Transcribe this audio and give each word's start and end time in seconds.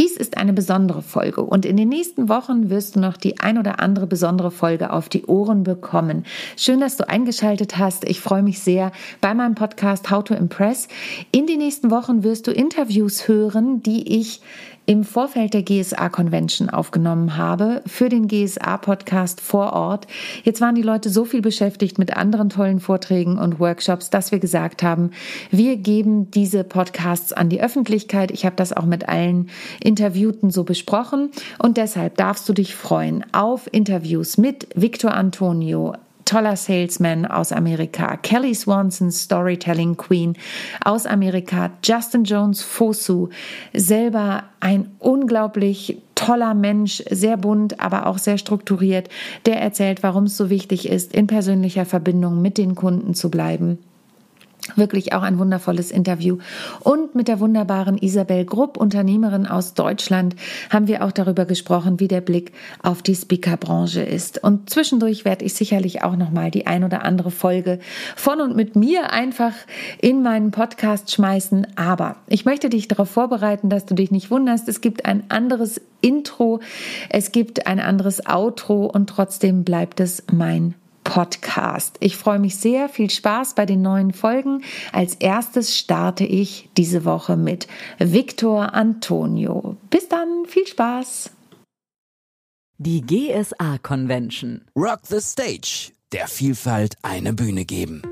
Dies 0.00 0.16
ist 0.16 0.38
eine 0.38 0.54
besondere 0.54 1.02
Folge 1.02 1.42
und 1.42 1.66
in 1.66 1.76
den 1.76 1.90
nächsten 1.90 2.30
Wochen 2.30 2.70
wirst 2.70 2.96
du 2.96 3.00
noch 3.00 3.18
die 3.18 3.38
ein 3.38 3.58
oder 3.58 3.80
andere 3.80 4.06
besondere 4.06 4.50
Folge 4.50 4.94
auf 4.94 5.10
die 5.10 5.26
Ohren 5.26 5.62
bekommen. 5.62 6.24
Schön, 6.56 6.80
dass 6.80 6.96
du 6.96 7.06
eingeschaltet 7.06 7.76
hast. 7.76 8.08
Ich 8.08 8.18
freue 8.18 8.42
mich 8.42 8.60
sehr 8.60 8.92
bei 9.20 9.34
meinem 9.34 9.54
Podcast 9.54 10.10
How 10.10 10.24
to 10.24 10.32
Impress. 10.32 10.88
In 11.32 11.46
den 11.46 11.58
nächsten 11.58 11.90
Wochen 11.90 12.22
wirst 12.22 12.46
du 12.46 12.50
Interviews 12.50 13.28
hören, 13.28 13.82
die 13.82 14.18
ich 14.18 14.40
im 14.90 15.04
Vorfeld 15.04 15.54
der 15.54 15.62
GSA 15.62 16.08
Convention 16.08 16.68
aufgenommen 16.68 17.36
habe 17.36 17.80
für 17.86 18.08
den 18.08 18.26
GSA 18.26 18.76
Podcast 18.76 19.40
vor 19.40 19.72
Ort. 19.72 20.08
Jetzt 20.42 20.60
waren 20.60 20.74
die 20.74 20.82
Leute 20.82 21.10
so 21.10 21.24
viel 21.24 21.42
beschäftigt 21.42 21.96
mit 22.00 22.16
anderen 22.16 22.50
tollen 22.50 22.80
Vorträgen 22.80 23.38
und 23.38 23.60
Workshops, 23.60 24.10
dass 24.10 24.32
wir 24.32 24.40
gesagt 24.40 24.82
haben, 24.82 25.12
wir 25.52 25.76
geben 25.76 26.32
diese 26.32 26.64
Podcasts 26.64 27.32
an 27.32 27.48
die 27.48 27.62
Öffentlichkeit. 27.62 28.32
Ich 28.32 28.44
habe 28.44 28.56
das 28.56 28.72
auch 28.72 28.84
mit 28.84 29.08
allen 29.08 29.48
Interviewten 29.78 30.50
so 30.50 30.64
besprochen 30.64 31.30
und 31.60 31.76
deshalb 31.76 32.16
darfst 32.16 32.48
du 32.48 32.52
dich 32.52 32.74
freuen 32.74 33.24
auf 33.30 33.68
Interviews 33.70 34.38
mit 34.38 34.66
Victor 34.74 35.14
Antonio, 35.14 35.94
toller 36.30 36.54
Salesman 36.54 37.26
aus 37.26 37.50
Amerika, 37.50 38.16
Kelly 38.16 38.54
Swanson, 38.54 39.10
Storytelling 39.10 39.96
Queen 39.96 40.36
aus 40.84 41.04
Amerika, 41.04 41.72
Justin 41.82 42.22
Jones 42.22 42.62
Fosu, 42.62 43.30
selber 43.74 44.44
ein 44.60 44.92
unglaublich 45.00 46.00
toller 46.14 46.54
Mensch, 46.54 47.02
sehr 47.10 47.36
bunt, 47.36 47.80
aber 47.80 48.06
auch 48.06 48.18
sehr 48.18 48.38
strukturiert, 48.38 49.08
der 49.44 49.60
erzählt, 49.60 50.04
warum 50.04 50.24
es 50.24 50.36
so 50.36 50.50
wichtig 50.50 50.88
ist, 50.88 51.12
in 51.12 51.26
persönlicher 51.26 51.84
Verbindung 51.84 52.40
mit 52.40 52.58
den 52.58 52.76
Kunden 52.76 53.14
zu 53.14 53.28
bleiben. 53.28 53.78
Wirklich 54.76 55.12
auch 55.12 55.22
ein 55.22 55.38
wundervolles 55.38 55.90
Interview. 55.90 56.38
Und 56.80 57.14
mit 57.14 57.28
der 57.28 57.40
wunderbaren 57.40 57.98
Isabel 57.98 58.44
Grupp, 58.44 58.76
Unternehmerin 58.76 59.46
aus 59.46 59.74
Deutschland, 59.74 60.36
haben 60.70 60.86
wir 60.86 61.04
auch 61.04 61.12
darüber 61.12 61.44
gesprochen, 61.44 61.98
wie 61.98 62.08
der 62.08 62.20
Blick 62.20 62.52
auf 62.82 63.02
die 63.02 63.14
Speakerbranche 63.14 64.02
ist. 64.02 64.42
Und 64.42 64.70
zwischendurch 64.70 65.24
werde 65.24 65.44
ich 65.44 65.54
sicherlich 65.54 66.02
auch 66.02 66.16
nochmal 66.16 66.50
die 66.50 66.66
ein 66.66 66.84
oder 66.84 67.04
andere 67.04 67.30
Folge 67.30 67.78
von 68.16 68.40
und 68.40 68.56
mit 68.56 68.76
mir 68.76 69.12
einfach 69.12 69.54
in 70.00 70.22
meinen 70.22 70.50
Podcast 70.50 71.10
schmeißen. 71.12 71.66
Aber 71.76 72.16
ich 72.26 72.44
möchte 72.44 72.68
dich 72.68 72.88
darauf 72.88 73.10
vorbereiten, 73.10 73.70
dass 73.70 73.86
du 73.86 73.94
dich 73.94 74.10
nicht 74.10 74.30
wunderst. 74.30 74.68
Es 74.68 74.80
gibt 74.80 75.06
ein 75.06 75.24
anderes 75.28 75.80
Intro, 76.00 76.60
es 77.08 77.32
gibt 77.32 77.66
ein 77.66 77.80
anderes 77.80 78.26
Outro 78.26 78.86
und 78.86 79.08
trotzdem 79.08 79.64
bleibt 79.64 80.00
es 80.00 80.24
mein 80.32 80.74
Podcast. 81.10 81.96
Ich 81.98 82.16
freue 82.16 82.38
mich 82.38 82.56
sehr. 82.56 82.88
Viel 82.88 83.10
Spaß 83.10 83.56
bei 83.56 83.66
den 83.66 83.82
neuen 83.82 84.12
Folgen. 84.12 84.62
Als 84.92 85.16
erstes 85.16 85.76
starte 85.76 86.22
ich 86.22 86.70
diese 86.76 87.04
Woche 87.04 87.36
mit 87.36 87.66
Victor 87.98 88.74
Antonio. 88.74 89.76
Bis 89.90 90.08
dann. 90.08 90.44
Viel 90.46 90.68
Spaß. 90.68 91.30
Die 92.78 93.00
GSA 93.00 93.78
Convention. 93.82 94.60
Rock 94.76 95.00
the 95.02 95.20
Stage. 95.20 95.90
Der 96.12 96.28
Vielfalt 96.28 96.94
eine 97.02 97.32
Bühne 97.32 97.64
geben. 97.64 98.02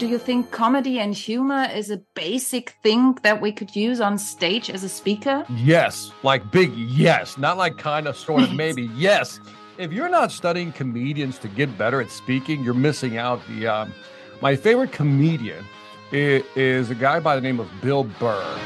Do 0.00 0.06
you 0.06 0.18
think 0.18 0.50
comedy 0.50 1.00
and 1.00 1.14
humor 1.14 1.66
is 1.72 1.88
a 1.92 2.00
basic 2.14 2.74
thing 2.82 3.16
that 3.22 3.40
we 3.40 3.52
could 3.52 3.76
use 3.76 4.00
on 4.00 4.18
stage 4.18 4.70
as 4.70 4.82
a 4.82 4.88
speaker? 4.88 5.44
Yes, 5.64 6.10
like 6.24 6.50
big 6.50 6.72
yes, 6.76 7.38
not 7.38 7.58
like 7.58 7.78
kind 7.78 8.08
of, 8.08 8.16
sort 8.16 8.42
of, 8.42 8.52
maybe. 8.56 8.90
Yes. 8.96 9.40
If 9.78 9.92
you're 9.92 10.08
not 10.08 10.32
studying 10.32 10.72
comedians 10.72 11.38
to 11.38 11.46
get 11.46 11.78
better 11.78 12.00
at 12.00 12.10
speaking, 12.10 12.64
you're 12.64 12.74
missing 12.74 13.16
out. 13.16 13.40
The 13.48 13.68
um, 13.68 13.94
my 14.42 14.56
favorite 14.56 14.90
comedian 14.90 15.64
is, 16.10 16.42
is 16.56 16.90
a 16.90 16.96
guy 16.96 17.20
by 17.20 17.36
the 17.36 17.40
name 17.40 17.60
of 17.60 17.68
Bill 17.80 18.04
Burr. 18.04 18.58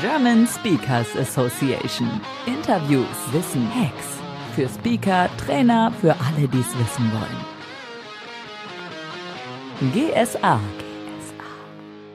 German 0.00 0.46
Speakers 0.46 1.14
Association. 1.14 2.08
Interviews, 2.46 3.06
Wissen, 3.32 3.66
Hacks. 3.66 4.18
Für 4.54 4.68
Speaker, 4.68 5.28
Trainer, 5.36 5.92
für 6.00 6.16
alle, 6.18 6.48
die 6.48 6.60
es 6.60 6.78
wissen 6.78 7.12
wollen. 7.12 7.44
GSA. 9.92 10.58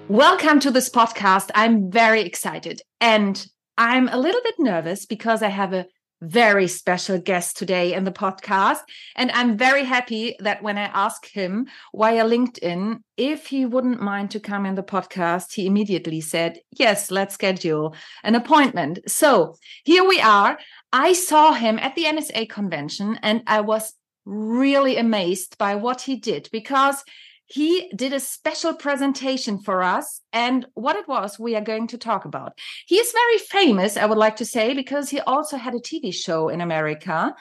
Welcome 0.07 0.59
to 0.61 0.71
this 0.71 0.89
podcast. 0.89 1.51
I'm 1.53 1.91
very 1.91 2.21
excited 2.21 2.81
and 2.99 3.45
I'm 3.81 4.09
a 4.09 4.17
little 4.19 4.41
bit 4.43 4.59
nervous 4.59 5.07
because 5.07 5.41
I 5.41 5.47
have 5.47 5.73
a 5.73 5.87
very 6.21 6.67
special 6.67 7.17
guest 7.17 7.57
today 7.57 7.95
in 7.95 8.03
the 8.03 8.11
podcast. 8.11 8.81
And 9.15 9.31
I'm 9.31 9.57
very 9.57 9.85
happy 9.85 10.35
that 10.39 10.61
when 10.61 10.77
I 10.77 10.83
asked 10.83 11.25
him 11.25 11.65
via 11.95 12.23
LinkedIn 12.23 12.99
if 13.17 13.47
he 13.47 13.65
wouldn't 13.65 13.99
mind 13.99 14.29
to 14.31 14.39
come 14.39 14.67
in 14.67 14.75
the 14.75 14.83
podcast, 14.83 15.53
he 15.53 15.65
immediately 15.65 16.21
said, 16.21 16.59
Yes, 16.77 17.09
let's 17.09 17.33
schedule 17.33 17.95
an 18.23 18.35
appointment. 18.35 18.99
So 19.07 19.55
here 19.83 20.07
we 20.07 20.21
are. 20.21 20.59
I 20.93 21.13
saw 21.13 21.53
him 21.53 21.79
at 21.79 21.95
the 21.95 22.03
NSA 22.03 22.49
convention 22.49 23.17
and 23.23 23.41
I 23.47 23.61
was 23.61 23.95
really 24.25 24.97
amazed 24.97 25.57
by 25.57 25.73
what 25.73 26.01
he 26.01 26.17
did 26.17 26.49
because 26.51 27.03
he 27.51 27.91
did 27.95 28.13
a 28.13 28.19
special 28.19 28.73
presentation 28.73 29.59
for 29.59 29.83
us 29.83 30.21
and 30.31 30.65
what 30.73 30.95
it 30.95 31.07
was 31.07 31.37
we 31.37 31.55
are 31.55 31.61
going 31.61 31.87
to 31.87 31.97
talk 31.97 32.23
about. 32.23 32.57
He 32.87 32.95
is 32.95 33.11
very 33.11 33.37
famous, 33.39 33.97
I 33.97 34.05
would 34.05 34.17
like 34.17 34.37
to 34.37 34.45
say, 34.45 34.73
because 34.73 35.09
he 35.09 35.19
also 35.19 35.57
had 35.57 35.73
a 35.73 35.79
TV 35.79 36.13
show 36.13 36.47
in 36.47 36.61
America 36.61 37.35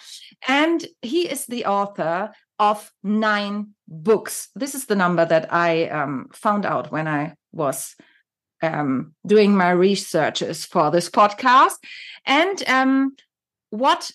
and 0.48 0.84
he 1.00 1.28
is 1.28 1.46
the 1.46 1.66
author 1.66 2.32
of 2.58 2.92
nine 3.04 3.68
books. 3.86 4.48
This 4.56 4.74
is 4.74 4.86
the 4.86 4.96
number 4.96 5.24
that 5.24 5.52
I 5.52 5.86
um, 5.88 6.26
found 6.32 6.66
out 6.66 6.90
when 6.90 7.06
I 7.06 7.34
was 7.52 7.94
um, 8.62 9.14
doing 9.24 9.56
my 9.56 9.70
researches 9.70 10.64
for 10.64 10.90
this 10.90 11.08
podcast. 11.08 11.76
And 12.26 12.62
um, 12.68 13.16
what 13.70 14.10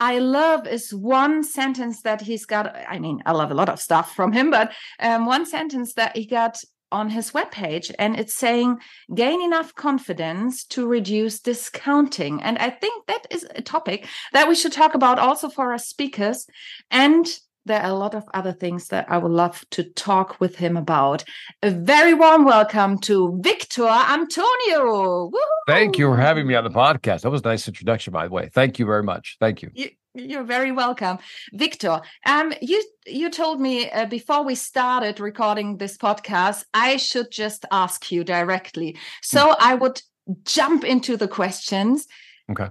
I 0.00 0.18
love 0.18 0.66
is 0.66 0.92
one 0.92 1.44
sentence 1.44 2.02
that 2.02 2.20
he's 2.20 2.46
got. 2.46 2.74
I 2.88 2.98
mean, 2.98 3.22
I 3.26 3.32
love 3.32 3.50
a 3.50 3.54
lot 3.54 3.68
of 3.68 3.80
stuff 3.80 4.14
from 4.14 4.32
him, 4.32 4.50
but 4.50 4.72
um, 5.00 5.26
one 5.26 5.46
sentence 5.46 5.94
that 5.94 6.16
he 6.16 6.26
got 6.26 6.58
on 6.92 7.10
his 7.10 7.32
webpage, 7.32 7.90
and 7.98 8.18
it's 8.18 8.34
saying, 8.34 8.78
gain 9.14 9.42
enough 9.42 9.74
confidence 9.74 10.64
to 10.64 10.86
reduce 10.86 11.40
discounting. 11.40 12.40
And 12.42 12.56
I 12.58 12.70
think 12.70 13.06
that 13.06 13.26
is 13.30 13.46
a 13.54 13.62
topic 13.62 14.06
that 14.32 14.48
we 14.48 14.54
should 14.54 14.72
talk 14.72 14.94
about 14.94 15.18
also 15.18 15.48
for 15.48 15.72
our 15.72 15.78
speakers. 15.78 16.46
And 16.90 17.26
there 17.66 17.80
are 17.80 17.90
a 17.90 17.94
lot 17.94 18.14
of 18.14 18.24
other 18.34 18.52
things 18.52 18.88
that 18.88 19.10
I 19.10 19.18
would 19.18 19.32
love 19.32 19.64
to 19.70 19.84
talk 19.84 20.38
with 20.40 20.56
him 20.56 20.76
about. 20.76 21.24
A 21.62 21.70
very 21.70 22.14
warm 22.14 22.44
welcome 22.44 22.98
to 23.00 23.38
Victor 23.42 23.86
Antonio. 23.86 25.30
Thank 25.66 25.98
you 25.98 26.06
for 26.06 26.16
having 26.16 26.46
me 26.46 26.54
on 26.54 26.64
the 26.64 26.70
podcast. 26.70 27.22
That 27.22 27.30
was 27.30 27.40
a 27.40 27.48
nice 27.48 27.66
introduction, 27.66 28.12
by 28.12 28.26
the 28.26 28.32
way. 28.32 28.50
Thank 28.52 28.78
you 28.78 28.86
very 28.86 29.02
much. 29.02 29.36
Thank 29.40 29.62
you. 29.62 29.70
you 29.74 29.90
you're 30.16 30.44
very 30.44 30.70
welcome, 30.70 31.18
Victor. 31.52 32.00
Um, 32.24 32.52
you 32.62 32.84
you 33.04 33.30
told 33.30 33.60
me 33.60 33.90
uh, 33.90 34.06
before 34.06 34.44
we 34.44 34.54
started 34.54 35.18
recording 35.18 35.78
this 35.78 35.96
podcast, 35.96 36.64
I 36.72 36.98
should 36.98 37.32
just 37.32 37.64
ask 37.72 38.12
you 38.12 38.22
directly. 38.22 38.96
So 39.22 39.48
mm. 39.48 39.56
I 39.58 39.74
would 39.74 40.00
jump 40.44 40.84
into 40.84 41.16
the 41.16 41.26
questions. 41.26 42.06
Okay 42.48 42.68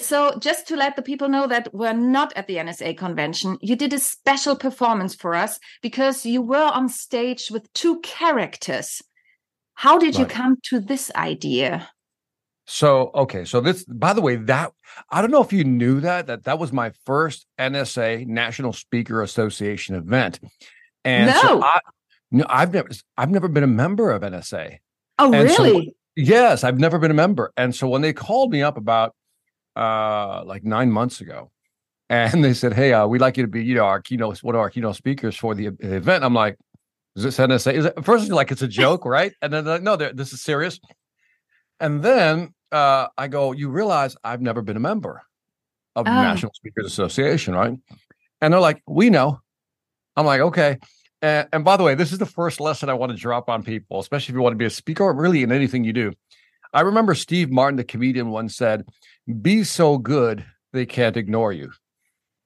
so 0.00 0.38
just 0.38 0.68
to 0.68 0.76
let 0.76 0.96
the 0.96 1.02
people 1.02 1.28
know 1.28 1.46
that 1.46 1.72
we're 1.74 1.92
not 1.92 2.32
at 2.36 2.46
the 2.46 2.56
NSA 2.56 2.96
convention, 2.96 3.58
you 3.60 3.76
did 3.76 3.92
a 3.92 3.98
special 3.98 4.56
performance 4.56 5.14
for 5.14 5.34
us 5.34 5.58
because 5.82 6.24
you 6.24 6.40
were 6.40 6.70
on 6.72 6.88
stage 6.88 7.50
with 7.50 7.72
two 7.72 8.00
characters. 8.00 9.02
How 9.74 9.98
did 9.98 10.14
right. 10.14 10.20
you 10.20 10.26
come 10.26 10.56
to 10.64 10.80
this 10.80 11.10
idea? 11.14 11.90
So, 12.66 13.10
okay, 13.14 13.44
so 13.44 13.60
this 13.60 13.84
by 13.84 14.12
the 14.12 14.20
way, 14.20 14.36
that 14.36 14.72
I 15.10 15.20
don't 15.20 15.30
know 15.30 15.42
if 15.42 15.52
you 15.52 15.64
knew 15.64 16.00
that 16.00 16.28
that 16.28 16.44
that 16.44 16.58
was 16.58 16.72
my 16.72 16.92
first 17.04 17.46
NSA 17.58 18.26
National 18.26 18.72
Speaker 18.72 19.22
Association 19.22 19.96
event. 19.96 20.38
And 21.04 21.26
no. 21.26 21.40
so 21.40 21.62
I 21.62 21.80
no, 22.30 22.46
I've 22.48 22.72
never 22.72 22.88
I've 23.18 23.30
never 23.30 23.48
been 23.48 23.64
a 23.64 23.68
member 23.68 24.10
of 24.10 24.22
NSA. 24.22 24.78
Oh, 25.18 25.32
and 25.34 25.48
really? 25.48 25.86
So, 25.86 25.92
yes, 26.16 26.64
I've 26.64 26.78
never 26.78 26.98
been 26.98 27.10
a 27.10 27.14
member. 27.14 27.52
And 27.56 27.74
so 27.74 27.88
when 27.88 28.00
they 28.00 28.12
called 28.12 28.52
me 28.52 28.62
up 28.62 28.76
about 28.76 29.14
uh, 29.76 30.44
like 30.44 30.64
nine 30.64 30.90
months 30.90 31.20
ago, 31.20 31.50
and 32.08 32.44
they 32.44 32.54
said, 32.54 32.72
"Hey, 32.72 32.92
uh, 32.92 33.06
we'd 33.06 33.20
like 33.20 33.36
you 33.36 33.44
to 33.44 33.48
be, 33.48 33.64
you 33.64 33.74
know, 33.74 33.84
our 33.84 34.00
keynote, 34.00 34.42
one 34.42 34.54
of 34.54 34.60
our 34.60 34.70
keynote 34.70 34.96
speakers 34.96 35.36
for 35.36 35.54
the 35.54 35.66
event." 35.80 36.24
I'm 36.24 36.34
like, 36.34 36.58
"Is 37.16 37.24
this 37.24 37.38
NSA?" 37.38 37.72
Is 37.72 37.84
it, 37.86 38.04
first, 38.04 38.30
like 38.30 38.50
it's 38.50 38.62
a 38.62 38.68
joke, 38.68 39.04
right? 39.04 39.32
And 39.42 39.52
then 39.52 39.64
like, 39.64 39.82
no, 39.82 39.96
this 39.96 40.32
is 40.32 40.42
serious. 40.42 40.78
And 41.80 42.02
then 42.02 42.54
uh, 42.70 43.08
I 43.16 43.28
go, 43.28 43.52
"You 43.52 43.70
realize 43.70 44.16
I've 44.22 44.42
never 44.42 44.62
been 44.62 44.76
a 44.76 44.80
member 44.80 45.22
of 45.96 46.04
the 46.04 46.10
oh. 46.10 46.14
National 46.14 46.52
Speakers 46.54 46.86
Association, 46.86 47.54
right?" 47.54 47.74
And 48.40 48.52
they're 48.52 48.60
like, 48.60 48.82
"We 48.86 49.10
know." 49.10 49.40
I'm 50.16 50.26
like, 50.26 50.40
"Okay." 50.40 50.78
And, 51.22 51.48
and 51.52 51.64
by 51.64 51.76
the 51.76 51.84
way, 51.84 51.94
this 51.94 52.12
is 52.12 52.18
the 52.18 52.26
first 52.26 52.60
lesson 52.60 52.90
I 52.90 52.94
want 52.94 53.12
to 53.12 53.18
drop 53.18 53.48
on 53.48 53.62
people, 53.62 54.00
especially 54.00 54.32
if 54.32 54.36
you 54.36 54.42
want 54.42 54.54
to 54.54 54.58
be 54.58 54.64
a 54.64 54.70
speaker 54.70 55.04
or 55.04 55.14
really 55.14 55.42
in 55.42 55.52
anything 55.52 55.84
you 55.84 55.92
do. 55.92 56.12
I 56.74 56.80
remember 56.80 57.14
Steve 57.14 57.50
Martin, 57.50 57.76
the 57.76 57.84
comedian, 57.84 58.30
once 58.30 58.56
said, 58.56 58.84
be 59.40 59.64
so 59.64 59.98
good 59.98 60.44
they 60.72 60.86
can't 60.86 61.16
ignore 61.16 61.52
you. 61.52 61.72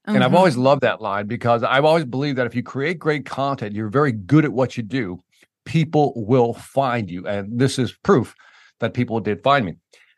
And 0.06 0.18
I've 0.18 0.28
mm-hmm. 0.28 0.36
always 0.36 0.56
loved 0.56 0.82
that 0.82 1.00
line 1.00 1.26
because 1.26 1.62
I've 1.64 1.84
always 1.84 2.04
believed 2.04 2.38
that 2.38 2.46
if 2.46 2.54
you 2.54 2.62
create 2.62 2.98
great 2.98 3.26
content, 3.26 3.74
you're 3.74 3.88
very 3.88 4.12
good 4.12 4.44
at 4.44 4.52
what 4.52 4.76
you 4.76 4.82
do. 4.82 5.22
people 5.64 6.12
will 6.14 6.54
find 6.54 7.10
you. 7.10 7.26
And 7.26 7.58
this 7.58 7.76
is 7.76 7.90
proof 8.04 8.36
that 8.78 8.94
people 8.94 9.18
did 9.18 9.42
find 9.42 9.66
me. 9.66 9.74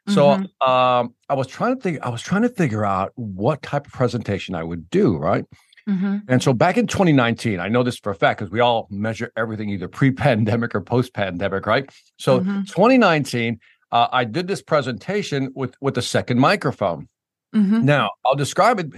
So 0.06 0.36
Mhm. 0.36 0.68
um, 0.68 1.14
I 1.30 1.34
was 1.34 1.46
trying 1.46 1.74
to 1.74 1.80
think, 1.80 2.00
I 2.02 2.10
was 2.10 2.20
trying 2.20 2.42
to 2.42 2.50
figure 2.50 2.84
out 2.84 3.12
what 3.14 3.62
type 3.62 3.86
of 3.86 3.92
presentation 3.92 4.54
I 4.54 4.62
would 4.62 4.90
do, 4.90 5.16
right? 5.16 5.46
Mhm. 5.88 6.22
And 6.28 6.42
so 6.42 6.52
back 6.52 6.76
in 6.76 6.86
2019, 6.86 7.60
I 7.60 7.68
know 7.68 7.82
this 7.82 7.98
for 7.98 8.10
a 8.10 8.14
fact 8.14 8.40
because 8.40 8.52
we 8.52 8.60
all 8.60 8.88
measure 8.90 9.32
everything 9.38 9.70
either 9.70 9.88
pre-pandemic 9.88 10.74
or 10.74 10.82
post-pandemic, 10.82 11.66
right? 11.66 11.88
So 12.18 12.40
Mhm. 12.40 12.66
2019, 12.68 13.58
uh, 13.92 14.08
I 14.12 14.24
did 14.24 14.46
this 14.48 14.62
presentation 14.62 15.50
with 15.54 15.74
with 15.80 15.94
the 15.94 16.02
second 16.02 16.38
microphone. 16.38 17.08
Mhm. 17.54 17.82
Now 17.84 18.10
I'll 18.26 18.34
describe 18.34 18.78
it, 18.80 18.90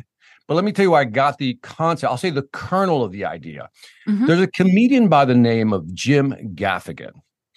but 0.49 0.55
let 0.55 0.65
me 0.65 0.73
tell 0.73 0.85
you 0.85 0.91
where 0.93 1.01
I 1.01 1.05
got 1.05 1.39
the 1.39 1.55
concept. 1.63 2.11
I'll 2.11 2.17
say 2.19 2.31
the 2.31 2.43
kernel 2.53 3.05
of 3.05 3.13
the 3.13 3.25
idea. 3.25 3.69
Mhm. 4.09 4.27
There's 4.27 4.41
a 4.41 4.47
comedian 4.49 5.09
by 5.09 5.25
the 5.25 5.35
name 5.35 5.73
of 5.73 5.93
Jim 5.95 6.35
Gaffigan. 6.55 7.13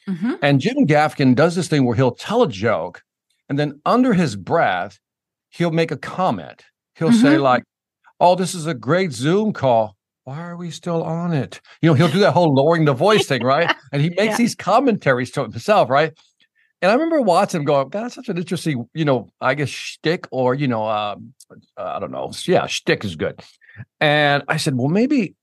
Mhm. 0.07 0.37
And 0.41 0.59
Jim 0.59 0.85
Gaffigan 0.85 1.33
does 1.35 1.55
this 1.55 1.67
thing 1.67 1.85
where 1.85 1.95
he'll 1.95 2.11
tell 2.11 2.43
a 2.43 2.47
joke 2.49 3.01
and 3.49 3.57
then 3.57 3.79
under 3.85 4.13
his 4.13 4.35
breath, 4.35 4.99
he'll 5.49 5.71
make 5.71 5.91
a 5.91 5.97
comment. 5.97 6.63
He'll 6.95 7.11
say, 7.11 7.35
Mhm. 7.35 7.41
like, 7.41 7.63
oh, 8.19 8.35
this 8.35 8.53
is 8.53 8.67
a 8.67 8.73
great 8.73 9.11
Zoom 9.13 9.53
call. 9.53 9.95
Why 10.25 10.39
are 10.41 10.55
we 10.55 10.71
still 10.71 11.03
on 11.03 11.33
it? 11.33 11.59
You 11.81 11.89
know, 11.89 11.93
he'll 11.95 12.07
do 12.07 12.19
that 12.19 12.31
whole 12.33 12.53
lowering 12.53 12.85
the 12.85 12.93
voice 12.93 13.25
thing, 13.27 13.43
right? 13.43 13.73
And 13.91 14.01
he 14.01 14.09
makes 14.17 14.31
Yeah. 14.33 14.37
these 14.37 14.55
commentaries 14.55 15.31
to 15.31 15.41
himself, 15.41 15.89
right? 15.89 16.13
And 16.83 16.91
I 16.91 16.95
remember 16.95 17.17
him 17.17 17.63
going, 17.63 17.89
that's 17.91 18.13
such 18.13 18.27
an 18.27 18.37
interesting, 18.37 18.89
you 18.93 19.05
know, 19.05 19.29
I 19.39 19.53
guess 19.53 19.69
shtick 19.69 20.27
or, 20.31 20.53
you 20.53 20.67
know, 20.67 20.85
um, 20.85 21.33
I 21.77 21.97
don't 21.97 22.11
know. 22.11 22.33
Yeah, 22.43 22.67
shtick 22.67 23.05
is 23.05 23.15
good. 23.15 23.41
And 24.01 24.43
I 24.49 24.57
said, 24.57 24.75
well, 24.75 24.89
maybe, 24.89 25.33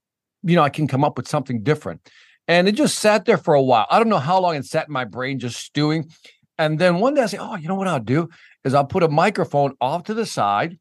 you 0.43 0.55
know, 0.55 0.63
I 0.63 0.69
can 0.69 0.87
come 0.87 1.03
up 1.03 1.17
with 1.17 1.27
something 1.27 1.63
different. 1.63 2.07
And 2.47 2.69
it 2.69 2.73
just 2.73 2.99
sat 2.99 3.25
there 3.25 3.39
for 3.39 3.55
a 3.55 3.63
while. 3.63 3.87
I 3.91 3.99
don't 3.99 4.11
know 4.11 4.19
how 4.19 4.39
long 4.39 4.55
it 4.55 4.67
sat 4.67 4.89
in 4.89 4.93
my 4.93 5.07
brain 5.07 5.39
just 5.39 5.59
stewing. 5.59 6.11
And 6.59 6.79
then 6.79 6.99
one 6.99 7.15
day 7.15 7.23
I 7.23 7.27
said, 7.27 7.41
oh, 7.41 7.57
you 7.57 7.69
know 7.69 7.75
what 7.75 7.89
I'll 7.89 8.01
do 8.01 8.29
is 8.63 8.75
I'll 8.75 8.85
put 8.85 9.03
a 9.03 9.09
microphone 9.09 9.73
off 9.81 10.05
to 10.05 10.15
the 10.15 10.27
side 10.27 10.79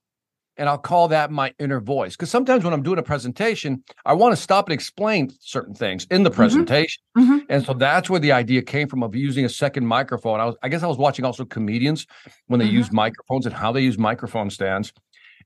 and 0.60 0.70
I'll 0.70 0.78
call 0.78 1.08
that 1.08 1.32
my 1.32 1.54
inner 1.58 1.80
voice. 1.80 2.16
Because 2.16 2.30
sometimes 2.30 2.64
when 2.64 2.74
I'm 2.74 2.84
doing 2.84 3.00
a 3.00 3.04
presentation, 3.04 3.84
I 4.06 4.14
want 4.14 4.36
to 4.36 4.42
stop 4.42 4.68
and 4.68 4.74
explain 4.74 5.32
certain 5.40 5.74
things 5.74 6.06
in 6.12 6.22
the 6.24 6.30
presentation. 6.30 7.02
Mhm. 7.18 7.46
And 7.50 7.66
so 7.66 7.74
that's 7.74 8.10
where 8.10 8.20
the 8.20 8.34
idea 8.34 8.62
came 8.62 8.88
from 8.88 9.02
of 9.02 9.16
using 9.16 9.46
a 9.46 9.50
second 9.50 9.88
microphone. 9.88 10.40
I 10.40 10.46
was, 10.46 10.56
I 10.62 10.68
guess 10.70 10.84
I 10.84 10.88
was 10.88 10.98
watching 10.98 11.26
also 11.26 11.46
comedians 11.46 12.06
when 12.48 12.60
they 12.60 12.68
Mhm. 12.68 12.74
use 12.74 12.92
microphones 12.92 13.46
and 13.46 13.56
how 13.56 13.72
they 13.72 13.82
use 13.82 13.98
microphone 13.98 14.50
stands. 14.50 14.92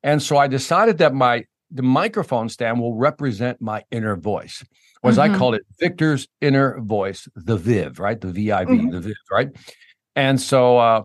And 0.02 0.22
so 0.22 0.36
I 0.38 0.48
decided 0.48 0.98
that 0.98 1.14
my 1.14 1.46
the 1.72 1.82
microphone 1.82 2.50
stand 2.50 2.80
will 2.80 2.94
represent 2.96 3.60
my 3.60 3.84
inner 3.90 4.16
voice, 4.16 4.64
or 5.02 5.10
as. 5.10 5.18
I 5.18 5.30
call 5.30 5.56
it, 5.56 5.64
Victor's 5.80 6.28
inner 6.40 6.80
voice, 6.82 7.28
the 7.36 7.58
Viv, 7.58 8.00
right? 8.00 8.20
The 8.22 8.28
VIV, 8.32 8.68
Mhm. 8.70 8.92
the 8.92 9.00
Viv, 9.00 9.16
right? 9.32 9.50
And 10.16 10.40
so 10.40 10.78
uh 10.78 11.04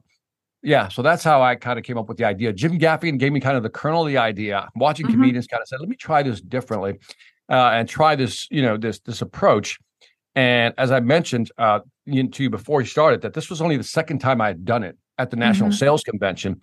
yeah, 0.63 0.89
so 0.89 1.03
that's 1.03 1.23
how 1.25 1.43
I 1.43 1.55
kind 1.55 1.79
of 1.79 1.85
came 1.85 1.99
up 1.99 2.09
with 2.09 2.19
the 2.19 2.25
idea. 2.25 2.53
Jim 2.53 2.79
Gaffigan 2.79 3.19
gave 3.19 3.33
me 3.33 3.41
kind 3.41 3.57
of 3.57 3.63
the 3.63 3.71
kernel 3.71 4.03
of 4.03 4.09
the 4.09 4.19
idea. 4.19 4.69
Watching 4.77 5.07
Mhm. 5.07 5.11
comedians 5.13 5.47
kind 5.47 5.61
of 5.63 5.69
said, 5.69 5.81
"Let 5.81 5.89
me 5.89 5.97
try 5.97 6.23
this 6.23 6.41
differently, 6.41 6.99
uh, 7.51 7.71
and 7.75 7.89
try 7.89 8.17
this, 8.17 8.47
you 8.51 8.63
know, 8.63 8.77
this 8.77 8.99
this 9.01 9.23
approach." 9.23 9.79
And 10.35 10.75
as 10.79 10.91
I 10.91 11.01
mentioned 11.01 11.51
uh, 11.59 11.81
to 12.07 12.43
you 12.43 12.51
before 12.51 12.81
you 12.81 12.87
started, 12.87 13.23
that 13.23 13.35
this 13.35 13.51
was 13.51 13.61
only 13.61 13.77
the 13.77 13.85
second 13.85 14.19
time 14.21 14.41
I 14.41 14.49
had 14.49 14.65
done 14.65 14.83
it 14.85 14.97
at 15.19 15.31
the 15.31 15.37
National 15.37 15.71
Mhm. 15.71 15.75
Sales 15.79 16.03
Convention, 16.05 16.61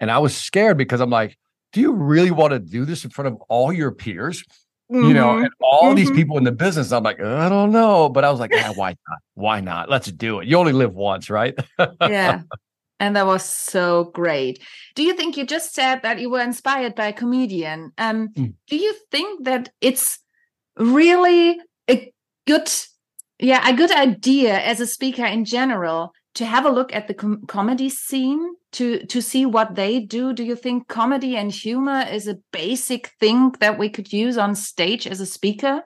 and 0.00 0.10
I 0.10 0.18
was 0.18 0.36
scared 0.36 0.76
because 0.78 1.00
I'm 1.00 1.10
like, 1.10 1.36
"Do 1.72 1.80
you 1.80 1.92
really 1.92 2.30
want 2.30 2.52
to 2.52 2.58
do 2.58 2.84
this 2.84 3.04
in 3.04 3.10
front 3.10 3.28
of 3.28 3.36
all 3.48 3.72
your 3.72 3.90
peers?" 3.92 4.44
You 4.90 5.12
know, 5.12 5.34
Mhm. 5.34 5.44
and 5.44 5.50
all 5.60 5.94
these 5.94 6.10
Mhm. 6.10 6.14
people 6.14 6.38
in 6.38 6.44
the 6.44 6.52
business. 6.52 6.92
I'm 6.92 7.02
like, 7.02 7.20
I 7.20 7.50
don't 7.50 7.72
know, 7.72 8.08
but 8.08 8.24
I 8.24 8.30
was 8.30 8.40
like, 8.40 8.52
yeah, 8.54 8.70
why 8.70 8.90
not? 9.06 9.18
Why 9.34 9.60
not? 9.60 9.90
Let's 9.90 10.10
do 10.10 10.40
it. 10.40 10.48
You 10.48 10.56
only 10.56 10.72
live 10.72 10.94
once, 10.94 11.28
right? 11.28 11.54
yeah. 12.00 12.40
And 13.00 13.14
that 13.14 13.26
was 13.26 13.44
so 13.44 14.10
great. 14.14 14.60
Do 14.94 15.02
you 15.02 15.14
think 15.14 15.36
you 15.36 15.46
just 15.46 15.74
said 15.74 16.02
that 16.02 16.18
you 16.20 16.30
were 16.30 16.40
inspired 16.40 16.94
by 16.94 17.06
a 17.08 17.12
comedian? 17.12 17.92
Um, 17.98 18.28
Mm. 18.36 18.54
Do 18.68 18.76
you 18.76 18.94
think 19.10 19.44
that 19.44 19.70
it's 19.80 20.18
really 20.76 21.58
a 21.88 22.12
good, 22.46 22.70
yeah, 23.38 23.68
a 23.68 23.74
good 23.74 23.92
idea 23.92 24.58
as 24.58 24.80
a 24.80 24.86
speaker 24.86 25.24
in 25.24 25.44
general 25.44 26.12
to 26.34 26.44
have 26.44 26.66
a 26.66 26.70
look 26.70 26.94
at 26.94 27.08
the 27.08 27.14
com- 27.14 27.46
comedy 27.46 27.88
scene 27.88 28.54
to 28.72 29.04
to 29.06 29.20
see 29.22 29.46
what 29.46 29.74
they 29.74 30.00
do? 30.00 30.32
Do 30.32 30.44
you 30.44 30.56
think 30.56 30.88
comedy 30.88 31.36
and 31.36 31.50
humor 31.52 32.04
is 32.10 32.28
a 32.28 32.38
basic 32.52 33.12
thing 33.20 33.54
that 33.60 33.78
we 33.78 33.88
could 33.88 34.12
use 34.12 34.36
on 34.38 34.54
stage 34.54 35.06
as 35.06 35.20
a 35.20 35.26
speaker? 35.26 35.82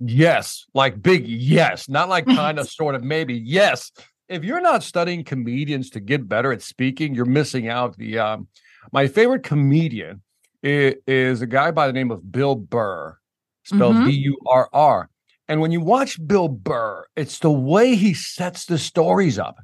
Yes, 0.00 0.64
like 0.74 1.00
big 1.02 1.26
yes, 1.26 1.88
not 1.88 2.08
like 2.08 2.26
kind 2.42 2.58
of 2.58 2.68
sort 2.68 2.94
of 2.94 3.02
maybe 3.02 3.34
yes. 3.34 3.92
If 4.32 4.44
you're 4.44 4.62
not 4.62 4.82
studying 4.82 5.24
comedians 5.24 5.90
to 5.90 6.00
get 6.00 6.26
better 6.26 6.52
at 6.52 6.62
speaking, 6.62 7.14
you're 7.14 7.26
missing 7.26 7.68
out. 7.68 7.96
The 7.98 8.18
um, 8.18 8.48
my 8.90 9.06
favorite 9.06 9.42
comedian 9.42 10.22
is, 10.62 10.94
is 11.06 11.42
a 11.42 11.46
guy 11.46 11.70
by 11.70 11.86
the 11.86 11.92
name 11.92 12.10
of 12.10 12.32
Bill 12.32 12.54
Burr, 12.54 13.18
spelled 13.64 13.96
Mhm. 13.96 14.06
B 14.06 14.10
U 14.12 14.38
R 14.46 14.68
R. 14.72 15.10
And 15.48 15.60
when 15.60 15.70
you 15.70 15.82
watch 15.82 16.24
Bill 16.26 16.48
Burr, 16.48 17.04
it's 17.14 17.40
the 17.40 17.50
way 17.50 17.94
he 17.94 18.14
sets 18.14 18.64
the 18.64 18.78
stories 18.78 19.38
up. 19.38 19.58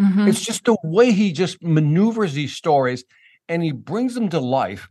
Mhm. 0.00 0.28
It's 0.28 0.40
just 0.42 0.64
the 0.64 0.78
way 0.82 1.12
he 1.12 1.30
just 1.32 1.62
maneuvers 1.62 2.32
these 2.32 2.54
stories 2.56 3.04
and 3.48 3.62
he 3.62 3.72
brings 3.72 4.14
them 4.14 4.30
to 4.30 4.40
life 4.40 4.88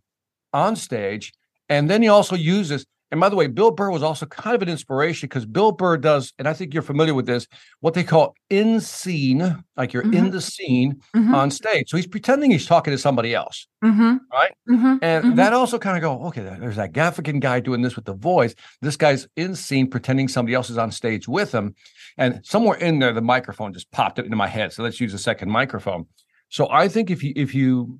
on 0.53 0.75
stage. 0.75 1.33
And 1.67 1.89
then 1.89 2.03
he 2.03 2.09
also 2.09 2.35
uses, 2.35 2.85
and 3.11 3.19
by 3.21 3.29
the 3.29 3.35
way, 3.35 3.47
Bill 3.47 3.71
Burr 3.71 3.91
was 3.91 4.03
also 4.03 4.25
kind 4.25 4.55
of 4.55 4.61
an 4.61 4.69
inspiration 4.69 5.27
because 5.27 5.45
Bill 5.45 5.71
Burr 5.71 5.97
does, 5.97 6.33
and 6.39 6.47
I 6.47 6.53
think 6.53 6.73
you're 6.73 6.83
familiar 6.83 7.13
with 7.13 7.25
this, 7.25 7.47
what 7.79 7.93
they 7.93 8.03
call 8.03 8.35
in 8.49 8.81
scene, 8.81 9.63
like 9.77 9.93
you're 9.93 10.03
in 10.03 10.25
Mhm. 10.25 10.31
the 10.31 10.41
scene 10.41 11.01
Mhm. 11.15 11.33
on 11.33 11.51
stage. 11.51 11.89
So 11.89 11.97
he's 11.97 12.07
pretending 12.07 12.51
he's 12.51 12.65
talking 12.65 12.91
to 12.91 12.97
somebody 12.97 13.33
else. 13.35 13.67
Mhm. 13.83 14.19
right? 14.33 14.51
Mhm. 14.67 14.97
And 15.03 15.25
Mhm. 15.25 15.35
that 15.35 15.53
also 15.53 15.77
kind 15.77 15.95
of 15.95 16.01
go, 16.01 16.25
okay, 16.27 16.41
there's 16.41 16.77
that 16.77 16.91
Gaffigan 16.93 17.39
guy 17.39 17.59
doing 17.59 17.83
this 17.83 17.95
with 17.95 18.05
the 18.05 18.15
voice. 18.15 18.55
This 18.81 18.97
guy's 18.97 19.27
in 19.35 19.53
scene 19.55 19.87
pretending 19.89 20.27
somebody 20.27 20.55
else 20.55 20.71
is 20.71 20.77
on 20.79 20.89
stage 20.91 21.27
with 21.27 21.51
him. 21.51 21.75
And 22.17 22.43
somewhere 22.43 22.77
in 22.79 22.97
there, 22.97 23.13
the 23.13 23.21
microphone 23.21 23.73
just 23.73 23.91
popped 23.91 24.17
up 24.17 24.25
into 24.25 24.37
my 24.37 24.47
head. 24.47 24.73
So 24.73 24.81
let's 24.81 24.99
use 24.99 25.13
a 25.13 25.19
second 25.19 25.51
microphone. 25.51 26.07
So 26.49 26.67
I 26.71 26.87
think 26.87 27.11
if 27.11 27.21
you 27.23 27.33
if 27.35 27.53
you 27.53 27.99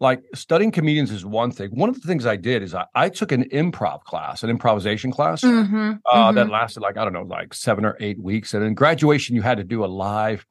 like 0.00 0.22
studying 0.34 0.70
comedians 0.72 1.10
is 1.10 1.24
one 1.24 1.52
thing. 1.52 1.70
One 1.70 1.88
of 1.88 2.00
the 2.00 2.06
things 2.08 2.26
I 2.26 2.36
did 2.36 2.62
is 2.62 2.74
I, 2.74 2.86
I 2.94 3.08
took 3.08 3.32
an 3.32 3.44
improv 3.50 4.02
class, 4.04 4.42
an 4.42 4.50
improvisation 4.50 5.12
class 5.12 5.42
Mhm. 5.44 6.00
uh, 6.10 6.32
Mhm. 6.32 6.34
that 6.36 6.50
lasted 6.50 6.80
like, 6.80 6.96
I 6.98 7.04
don't 7.04 7.12
know, 7.12 7.22
like 7.22 7.54
seven 7.54 7.84
or 7.84 7.96
eight 8.00 8.20
weeks. 8.20 8.54
And 8.54 8.64
in 8.64 8.74
graduation, 8.74 9.36
you 9.36 9.42
had 9.42 9.58
to 9.58 9.64
do 9.64 9.84
a 9.84 9.86
live 9.86 10.44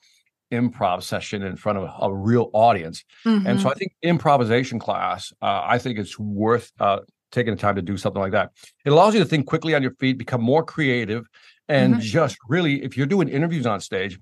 improv 0.54 1.04
session 1.04 1.44
in 1.44 1.56
front 1.58 1.78
of 1.80 1.90
a, 2.02 2.14
real 2.14 2.50
audience. 2.54 3.04
And 3.26 3.60
so 3.60 3.70
Mhm. 3.70 3.72
I 3.72 3.76
think 3.76 3.94
improvisation 4.04 4.80
class, 4.80 5.32
uh, 5.42 5.62
I 5.66 5.78
think 5.80 6.00
it's 6.00 6.20
worth 6.20 6.72
uh, 6.80 7.00
taking 7.32 7.54
the 7.56 7.60
time 7.60 7.76
to 7.76 7.82
do 7.82 7.98
something 7.98 8.22
like 8.22 8.34
that. 8.34 8.52
It 8.86 8.92
allows 8.92 9.14
you 9.14 9.20
to 9.22 9.26
think 9.26 9.48
quickly 9.48 9.76
on 9.76 9.82
your 9.82 9.96
feet, 10.00 10.18
become 10.18 10.42
more 10.42 10.64
creative, 10.64 11.26
and 11.70 11.96
Mhm. 11.96 12.00
just 12.00 12.38
really, 12.50 12.84
if 12.84 12.98
you're 12.98 13.08
doing 13.08 13.30
interviews 13.30 13.66
on 13.66 13.80
stage, 13.82 14.20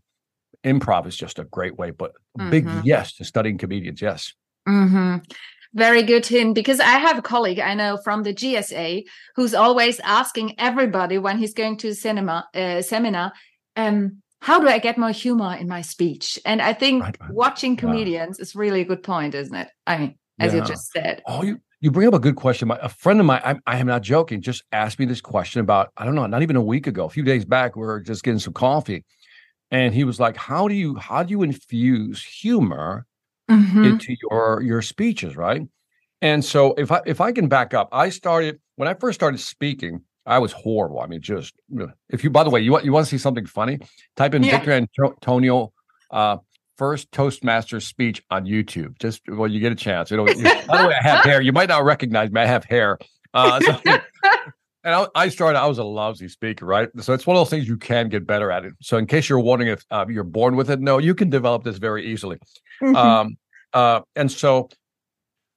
improv 0.65 1.07
is 1.07 1.15
just 1.17 1.39
a 1.39 1.45
great 1.45 1.77
way. 1.77 1.91
But 1.91 2.13
a 2.35 2.39
big 2.39 2.65
yes 2.85 3.13
to 3.15 3.25
studying 3.25 3.57
comedians. 3.57 4.01
Yes. 4.01 4.33
Hmm 4.69 5.17
Very 5.73 6.03
good 6.03 6.25
hint 6.25 6.55
because 6.55 6.79
I 6.79 6.97
have 6.97 7.17
a 7.17 7.21
colleague 7.21 7.59
I 7.59 7.73
know 7.73 7.97
from 8.03 8.23
the 8.23 8.33
GSA 8.33 9.03
who's 9.35 9.53
always 9.53 9.99
asking 9.99 10.59
everybody 10.59 11.17
when 11.17 11.37
he's 11.37 11.53
going 11.53 11.77
to 11.77 11.89
a 11.89 11.95
cinema 11.95 12.47
uh, 12.55 12.81
seminar, 12.81 13.33
um, 13.75 14.21
how 14.41 14.59
do 14.59 14.67
I 14.67 14.79
get 14.79 14.97
more 14.97 15.11
humor 15.11 15.55
in 15.55 15.67
my 15.67 15.81
speech? 15.81 16.39
And 16.45 16.61
I 16.61 16.73
think 16.73 17.03
Right, 17.03 17.17
right. 17.19 17.31
watching 17.31 17.75
Yeah. 17.75 17.81
comedians 17.81 18.39
is 18.39 18.55
really 18.55 18.81
a 18.81 18.85
good 18.85 19.03
point, 19.03 19.35
isn't 19.35 19.55
it? 19.55 19.69
I 19.85 19.97
mean, 19.97 20.15
as 20.39 20.53
you 20.53 20.61
just 20.61 20.91
said. 20.91 21.21
Oh, 21.27 21.43
you 21.43 21.59
you 21.81 21.91
bring 21.91 22.07
up 22.07 22.13
a 22.13 22.19
good 22.19 22.35
question. 22.35 22.67
My, 22.67 22.79
a 22.81 22.89
friend 22.89 23.19
of 23.19 23.25
mine, 23.25 23.41
I, 23.43 23.55
I 23.65 23.77
am 23.77 23.87
not 23.87 24.01
joking, 24.01 24.41
just 24.41 24.63
asked 24.71 24.99
me 24.99 25.05
this 25.05 25.21
question 25.21 25.61
about 25.61 25.91
I 25.97 26.05
don't 26.05 26.15
know, 26.15 26.25
not 26.25 26.41
even 26.41 26.55
a 26.55 26.61
week 26.61 26.87
ago, 26.87 27.05
a 27.05 27.09
few 27.09 27.23
days 27.23 27.45
back. 27.45 27.75
We 27.75 27.85
were 27.85 28.01
just 28.01 28.23
getting 28.23 28.39
some 28.39 28.53
coffee, 28.53 29.05
and 29.71 29.93
he 29.93 30.03
was 30.03 30.19
like, 30.19 30.35
"How 30.35 30.67
do 30.67 30.73
you 30.73 30.95
how 30.95 31.23
do 31.23 31.31
you 31.31 31.43
infuse 31.43 32.23
humor 32.23 33.05
Mhm. 33.49 33.85
into 33.85 34.15
your 34.29 34.61
your 34.61 34.81
speeches?" 34.81 35.35
Right. 35.35 35.63
And 36.21 36.43
so 36.43 36.73
if 36.77 36.91
I 36.91 37.01
if 37.05 37.21
I 37.21 37.31
can 37.31 37.47
back 37.47 37.73
up, 37.73 37.89
I 37.91 38.09
started 38.09 38.59
when 38.75 38.87
I 38.87 38.93
first 38.93 39.19
started 39.19 39.39
speaking. 39.39 40.01
I 40.25 40.37
was 40.37 40.51
horrible. 40.51 40.99
I 40.99 41.07
mean, 41.07 41.21
just 41.21 41.55
if 42.09 42.23
you. 42.23 42.29
By 42.29 42.43
the 42.43 42.49
way, 42.51 42.59
you 42.61 42.71
want 42.71 42.85
you 42.85 42.91
want 42.91 43.05
to 43.05 43.09
see 43.09 43.17
something 43.17 43.45
funny? 43.47 43.79
Type 44.15 44.35
in 44.35 44.43
Yeah. 44.43 44.57
Victor 44.59 44.71
Antonio 45.03 45.71
uh, 46.11 46.37
first 46.77 47.09
Toastmasters 47.11 47.83
speech 47.83 48.21
on 48.29 48.45
YouTube. 48.45 48.99
Just 48.99 49.21
when 49.27 49.51
you 49.51 49.59
get 49.59 49.71
a 49.71 49.75
chance. 49.75 50.11
You, 50.11 50.17
by 50.17 50.33
the 50.33 50.87
way, 50.87 50.93
I 50.93 51.01
have 51.01 51.23
hair. 51.23 51.41
You 51.41 51.51
might 51.51 51.69
not 51.69 51.83
recognize 51.83 52.29
me. 52.31 52.41
I 52.41 52.45
have 52.45 52.63
hair. 52.65 52.99
Uh, 53.33 53.59
so, 53.61 53.79
and 54.83 54.95
I, 54.95 55.07
I 55.15 55.29
started. 55.29 55.59
I 55.59 55.67
was 55.67 55.77
a 55.77 55.83
lousy 55.83 56.27
speaker, 56.27 56.65
right? 56.65 56.89
So 56.99 57.13
it's 57.13 57.27
one 57.27 57.35
of 57.35 57.41
those 57.41 57.49
things 57.49 57.67
you 57.67 57.77
can 57.77 58.09
get 58.09 58.25
better 58.25 58.51
at 58.51 58.65
it. 58.65 58.73
So 58.81 58.97
in 58.97 59.05
case 59.05 59.29
you're 59.29 59.39
wondering 59.39 59.71
if 59.71 59.85
uh, 59.91 60.05
you're 60.09 60.23
born 60.23 60.55
with 60.55 60.69
it, 60.69 60.79
no, 60.79 60.97
you 60.97 61.13
can 61.13 61.29
develop 61.29 61.63
this 61.63 61.77
very 61.77 62.05
easily. 62.05 62.37
Mhm. 62.81 62.95
Um, 62.95 63.37
uh, 63.73 64.01
and 64.15 64.31
so 64.31 64.69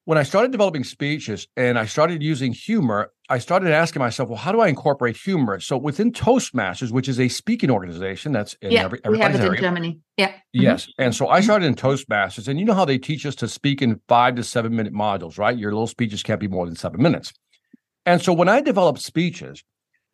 when 0.04 0.18
I 0.18 0.24
started 0.24 0.50
developing 0.50 0.82
speeches 0.82 1.46
and 1.56 1.78
I 1.78 1.86
started 1.86 2.22
using 2.22 2.52
humor, 2.52 3.12
I 3.28 3.38
started 3.38 3.72
asking 3.72 4.00
myself, 4.00 4.28
well, 4.28 4.36
how 4.36 4.50
do 4.50 4.60
I 4.60 4.66
incorporate 4.66 5.16
humor? 5.16 5.60
So 5.60 5.78
within 5.78 6.10
Toastmasters, 6.10 6.90
which 6.90 7.08
is 7.08 7.20
a 7.20 7.28
speaking 7.28 7.70
organization 7.70 8.32
that's 8.32 8.54
in 8.60 8.72
yeah, 8.72 8.84
every, 8.84 9.00
we 9.08 9.20
have 9.20 9.34
it 9.34 9.40
in 9.40 9.46
area. 9.46 9.60
Germany. 9.60 10.00
Yeah. 10.16 10.32
Mhm. 10.32 10.38
Yes. 10.52 10.88
And 10.98 11.14
so 11.14 11.28
I 11.28 11.40
started 11.40 11.66
in 11.66 11.76
Toastmasters, 11.76 12.48
and 12.48 12.58
you 12.58 12.66
know 12.66 12.74
how 12.74 12.84
they 12.84 12.98
teach 12.98 13.24
us 13.24 13.36
to 13.36 13.48
speak 13.48 13.80
in 13.80 14.00
five 14.08 14.34
to 14.34 14.42
seven 14.42 14.74
minute 14.74 14.92
modules, 14.92 15.38
right? 15.38 15.56
Your 15.56 15.70
little 15.70 15.86
speeches 15.86 16.22
can't 16.24 16.40
be 16.40 16.48
more 16.48 16.66
than 16.66 16.74
seven 16.74 17.00
minutes. 17.00 17.32
And 18.06 18.20
so 18.20 18.32
when 18.32 18.48
I 18.48 18.60
develop 18.60 18.98
speeches, 18.98 19.62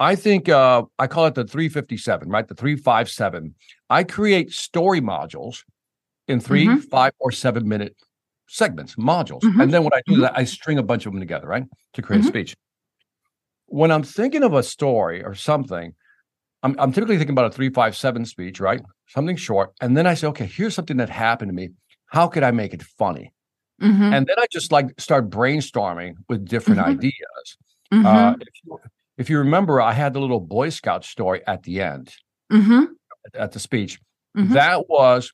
I 0.01 0.15
think 0.15 0.49
uh, 0.49 0.83
I 0.99 1.07
call 1.07 1.27
it 1.27 1.35
the 1.35 1.45
357, 1.45 2.29
right? 2.29 2.47
The 2.47 2.55
357. 2.55 3.55
I 3.91 4.05
create 4.05 4.53
story 4.53 5.01
modules 5.01 5.65
in 6.29 6.41
3 6.41 6.67
Mhm. 6.69 6.85
five, 6.91 7.13
or 7.19 7.33
seven 7.33 7.67
minute 7.67 7.97
segments, 8.49 8.95
modules. 8.97 9.43
Mhm. 9.43 9.63
And 9.63 9.75
then 9.75 9.83
when 9.83 9.93
I 9.95 10.03
do 10.07 10.17
Mhm. 10.17 10.21
that, 10.23 10.39
I 10.39 10.45
string 10.45 10.79
a 10.79 10.83
bunch 10.83 11.07
of 11.07 11.13
them 11.13 11.21
together, 11.21 11.49
right? 11.49 11.65
To 11.95 12.03
create 12.03 12.21
a 12.21 12.25
speech. 12.25 12.55
When 13.67 13.91
I'm 13.91 14.03
thinking 14.03 14.43
of 14.43 14.55
a 14.55 14.63
story 14.63 15.23
or 15.25 15.35
something, 15.35 15.95
I'm, 16.63 16.75
I'm 16.79 16.93
typically 16.93 17.19
thinking 17.19 17.35
about 17.35 17.47
a 17.47 17.51
357 17.55 18.25
speech, 18.25 18.61
right? 18.61 18.81
Something 19.09 19.37
short. 19.37 19.73
And 19.81 19.97
then 19.97 20.07
I 20.07 20.15
say, 20.15 20.27
okay, 20.29 20.47
here's 20.47 20.75
something 20.75 20.97
that 20.99 21.09
happened 21.11 21.51
to 21.51 21.55
me. 21.55 21.71
How 22.07 22.29
could 22.29 22.43
I 22.43 22.51
make 22.51 22.73
it 22.73 22.83
funny? 22.83 23.33
Mhm. 23.83 24.13
And 24.13 24.27
then 24.27 24.37
I 24.39 24.47
just 24.51 24.73
like 24.73 24.99
start 25.01 25.29
brainstorming 25.31 26.15
with 26.29 26.47
different 26.49 26.81
Mhm. 26.81 26.85
ideas. 26.99 27.57
Mhm. 27.93 28.05
Uh, 28.05 28.37
if, 28.41 28.49
you, 28.65 28.79
if 29.17 29.31
you 29.31 29.39
remember, 29.39 29.81
I 29.81 29.93
had 29.93 30.13
the 30.15 30.21
little 30.21 30.41
Boy 30.41 30.69
Scout 30.71 31.05
story 31.05 31.43
at 31.47 31.63
the 31.63 31.81
end 31.81 32.13
Mhm. 32.53 32.89
at, 33.35 33.41
at 33.41 33.53
the 33.53 33.61
speech. 33.61 33.99
Mhm. 34.37 34.51
That 34.51 34.89
was, 34.89 35.33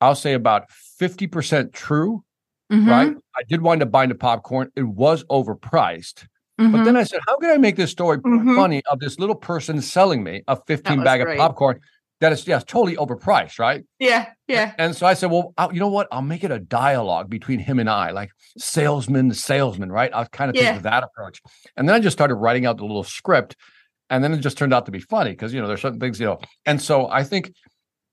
I'll 0.00 0.14
say, 0.14 0.34
about 0.34 0.70
50% 0.70 1.72
true, 1.72 2.24
right? 2.70 3.14
I 3.36 3.42
did 3.48 3.62
wind 3.62 3.82
up 3.82 3.90
buying 3.90 4.08
the 4.08 4.14
popcorn. 4.14 4.70
It 4.76 4.82
was 4.84 5.24
overpriced. 5.24 6.26
But 6.58 6.64
Mhm. 6.68 6.84
then 6.84 6.96
I 6.96 7.02
said, 7.02 7.20
how 7.26 7.38
can 7.38 7.50
I 7.50 7.56
make 7.56 7.76
this 7.76 7.90
story 7.90 8.18
Mhm. 8.18 8.54
funny 8.54 8.82
of 8.90 9.00
this 9.00 9.18
little 9.18 9.34
person 9.34 9.80
selling 9.80 10.22
me 10.22 10.42
a 10.46 10.56
15 10.66 11.02
bag 11.02 11.22
great. 11.22 11.34
of 11.34 11.38
popcorn 11.38 11.80
that 12.22 12.32
is, 12.32 12.46
yes, 12.46 12.64
totally 12.64 12.96
overpriced, 12.96 13.58
right? 13.58 13.84
yeah, 13.98 14.30
yeah. 14.48 14.72
And 14.78 14.94
so 14.96 15.06
I 15.06 15.14
said, 15.14 15.30
well, 15.30 15.52
I'll- 15.58 15.72
you 15.72 15.80
know 15.80 15.88
what? 15.88 16.08
I'll 16.10 16.22
make 16.22 16.42
it 16.44 16.50
a 16.50 16.58
dialogue 16.58 17.28
between 17.28 17.58
him 17.58 17.78
and 17.78 17.88
I, 17.90 18.10
like 18.12 18.30
salesman 18.58 19.28
to 19.28 19.34
salesman, 19.34 19.90
right? 19.92 20.10
I'll 20.14 20.26
kind 20.26 20.50
of 20.50 20.56
Yeah. 20.56 20.72
take 20.74 20.82
that 20.82 21.02
approach. 21.04 21.40
And 21.76 21.88
then 21.88 21.94
I 21.96 22.00
just 22.00 22.16
started 22.16 22.36
writing 22.36 22.64
out 22.66 22.76
the 22.78 22.84
little 22.84 23.04
script. 23.04 23.56
And 24.10 24.22
then 24.22 24.32
it 24.32 24.38
just 24.38 24.58
turned 24.58 24.74
out 24.74 24.86
to 24.86 24.92
be 24.92 25.00
funny 25.00 25.30
because, 25.30 25.52
you 25.54 25.60
know, 25.60 25.66
there's 25.66 25.80
certain 25.80 25.98
things, 26.00 26.20
you 26.20 26.26
know. 26.26 26.38
And 26.66 26.80
so 26.82 27.08
I 27.08 27.24
think 27.24 27.52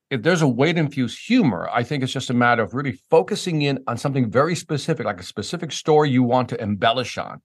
if 0.10 0.22
there's 0.24 0.42
a 0.42 0.48
way 0.48 0.72
to 0.74 0.80
infuse 0.80 1.18
humor, 1.18 1.70
I 1.72 1.84
think 1.84 2.04
it's 2.04 2.14
just 2.14 2.30
a 2.30 2.34
matter 2.34 2.64
of 2.64 2.74
really 2.74 3.00
focusing 3.12 3.62
in 3.64 3.80
on 3.86 3.98
something 3.98 4.32
very 4.32 4.56
specific, 4.56 5.06
like 5.06 5.20
a 5.20 5.24
specific 5.24 5.72
story 5.72 6.10
you 6.10 6.24
want 6.24 6.50
to 6.50 6.62
embellish 6.62 7.18
on. 7.18 7.42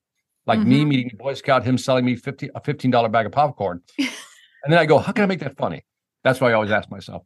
Like 0.47 0.59
me 0.59 0.83
Mhm. 0.83 0.87
meeting 0.87 1.11
Boy 1.17 1.33
Scout, 1.35 1.63
him 1.63 1.77
selling 1.77 2.05
me 2.05 2.15
50, 2.15 2.49
a 2.55 2.61
$15 2.61 3.09
bag 3.11 3.25
of 3.25 3.31
popcorn. 3.33 3.81
and 3.99 4.69
then 4.71 4.79
I 4.79 4.85
go, 4.85 4.97
how 4.99 5.11
can 5.11 5.23
I 5.23 5.27
make 5.27 5.39
that 5.41 5.57
funny? 5.57 5.83
That's 6.25 6.41
why 6.41 6.49
I 6.49 6.53
always 6.53 6.71
ask 6.71 6.89
myself. 6.89 7.23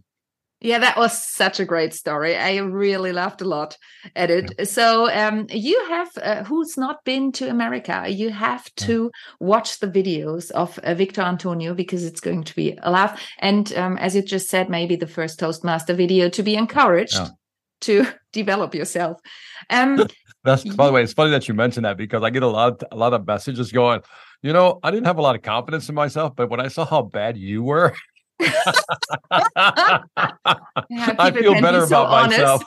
Yeah, 0.61 0.79
that 0.79 0.97
was 0.97 1.17
such 1.17 1.61
a 1.61 1.65
great 1.65 1.93
story. 1.93 2.35
I 2.35 2.57
really 2.57 3.13
laughed 3.13 3.41
a 3.41 3.45
lot 3.45 3.77
at 4.13 4.29
it. 4.29 4.67
So, 4.67 5.09
um, 5.09 5.47
you 5.49 5.85
have, 5.87 6.09
uh, 6.21 6.43
who's 6.43 6.75
not 6.77 7.05
been 7.05 7.31
to 7.33 7.49
America, 7.49 8.03
you 8.09 8.29
have 8.29 8.65
to 8.75 9.09
watch 9.39 9.79
the 9.79 9.87
videos 9.87 10.51
of 10.51 10.77
uh, 10.79 10.95
Victor 10.95 11.21
Antonio 11.21 11.73
because 11.73 12.03
it's 12.03 12.19
going 12.19 12.43
to 12.43 12.53
be 12.55 12.77
a 12.83 12.91
laugh. 12.91 13.25
And 13.39 13.71
um, 13.77 13.97
as 13.99 14.17
you 14.17 14.21
just 14.21 14.49
said, 14.49 14.69
maybe 14.69 14.97
the 14.97 15.07
first 15.07 15.39
Toastmaster 15.39 15.93
video 15.93 16.27
to 16.27 16.43
be 16.43 16.55
encouraged 16.55 17.15
Yeah. 17.15 17.29
to 17.81 18.05
develop 18.33 18.75
yourself. 18.75 19.17
Um, 19.69 20.05
That's 20.43 20.63
by 20.63 20.87
the 20.87 20.93
way, 20.93 21.03
it's 21.03 21.13
funny 21.13 21.31
that 21.31 21.47
you 21.47 21.53
mentioned 21.53 21.85
that 21.85 21.97
because 21.97 22.23
I 22.23 22.29
get 22.29 22.43
a 22.43 22.47
lot 22.47 22.81
a 22.91 22.95
lot 22.95 23.13
of 23.13 23.27
messages 23.27 23.71
going, 23.73 24.01
you 24.41 24.53
know, 24.53 24.79
I 24.83 24.91
didn't 24.91 25.05
have 25.05 25.17
a 25.17 25.21
lot 25.21 25.35
of 25.35 25.41
confidence 25.41 25.89
in 25.89 25.95
myself, 25.95 26.33
but 26.35 26.49
when 26.49 26.61
I 26.61 26.69
saw 26.69 26.85
how 26.85 27.01
bad 27.01 27.37
you 27.37 27.61
were, 27.61 27.93
yeah, 27.93 27.95
I 28.41 30.03
feel 31.33 31.53
be 31.55 31.61
better 31.61 31.85
so 31.85 32.05
about 32.05 32.31
honest. 32.31 32.39
myself. 32.39 32.63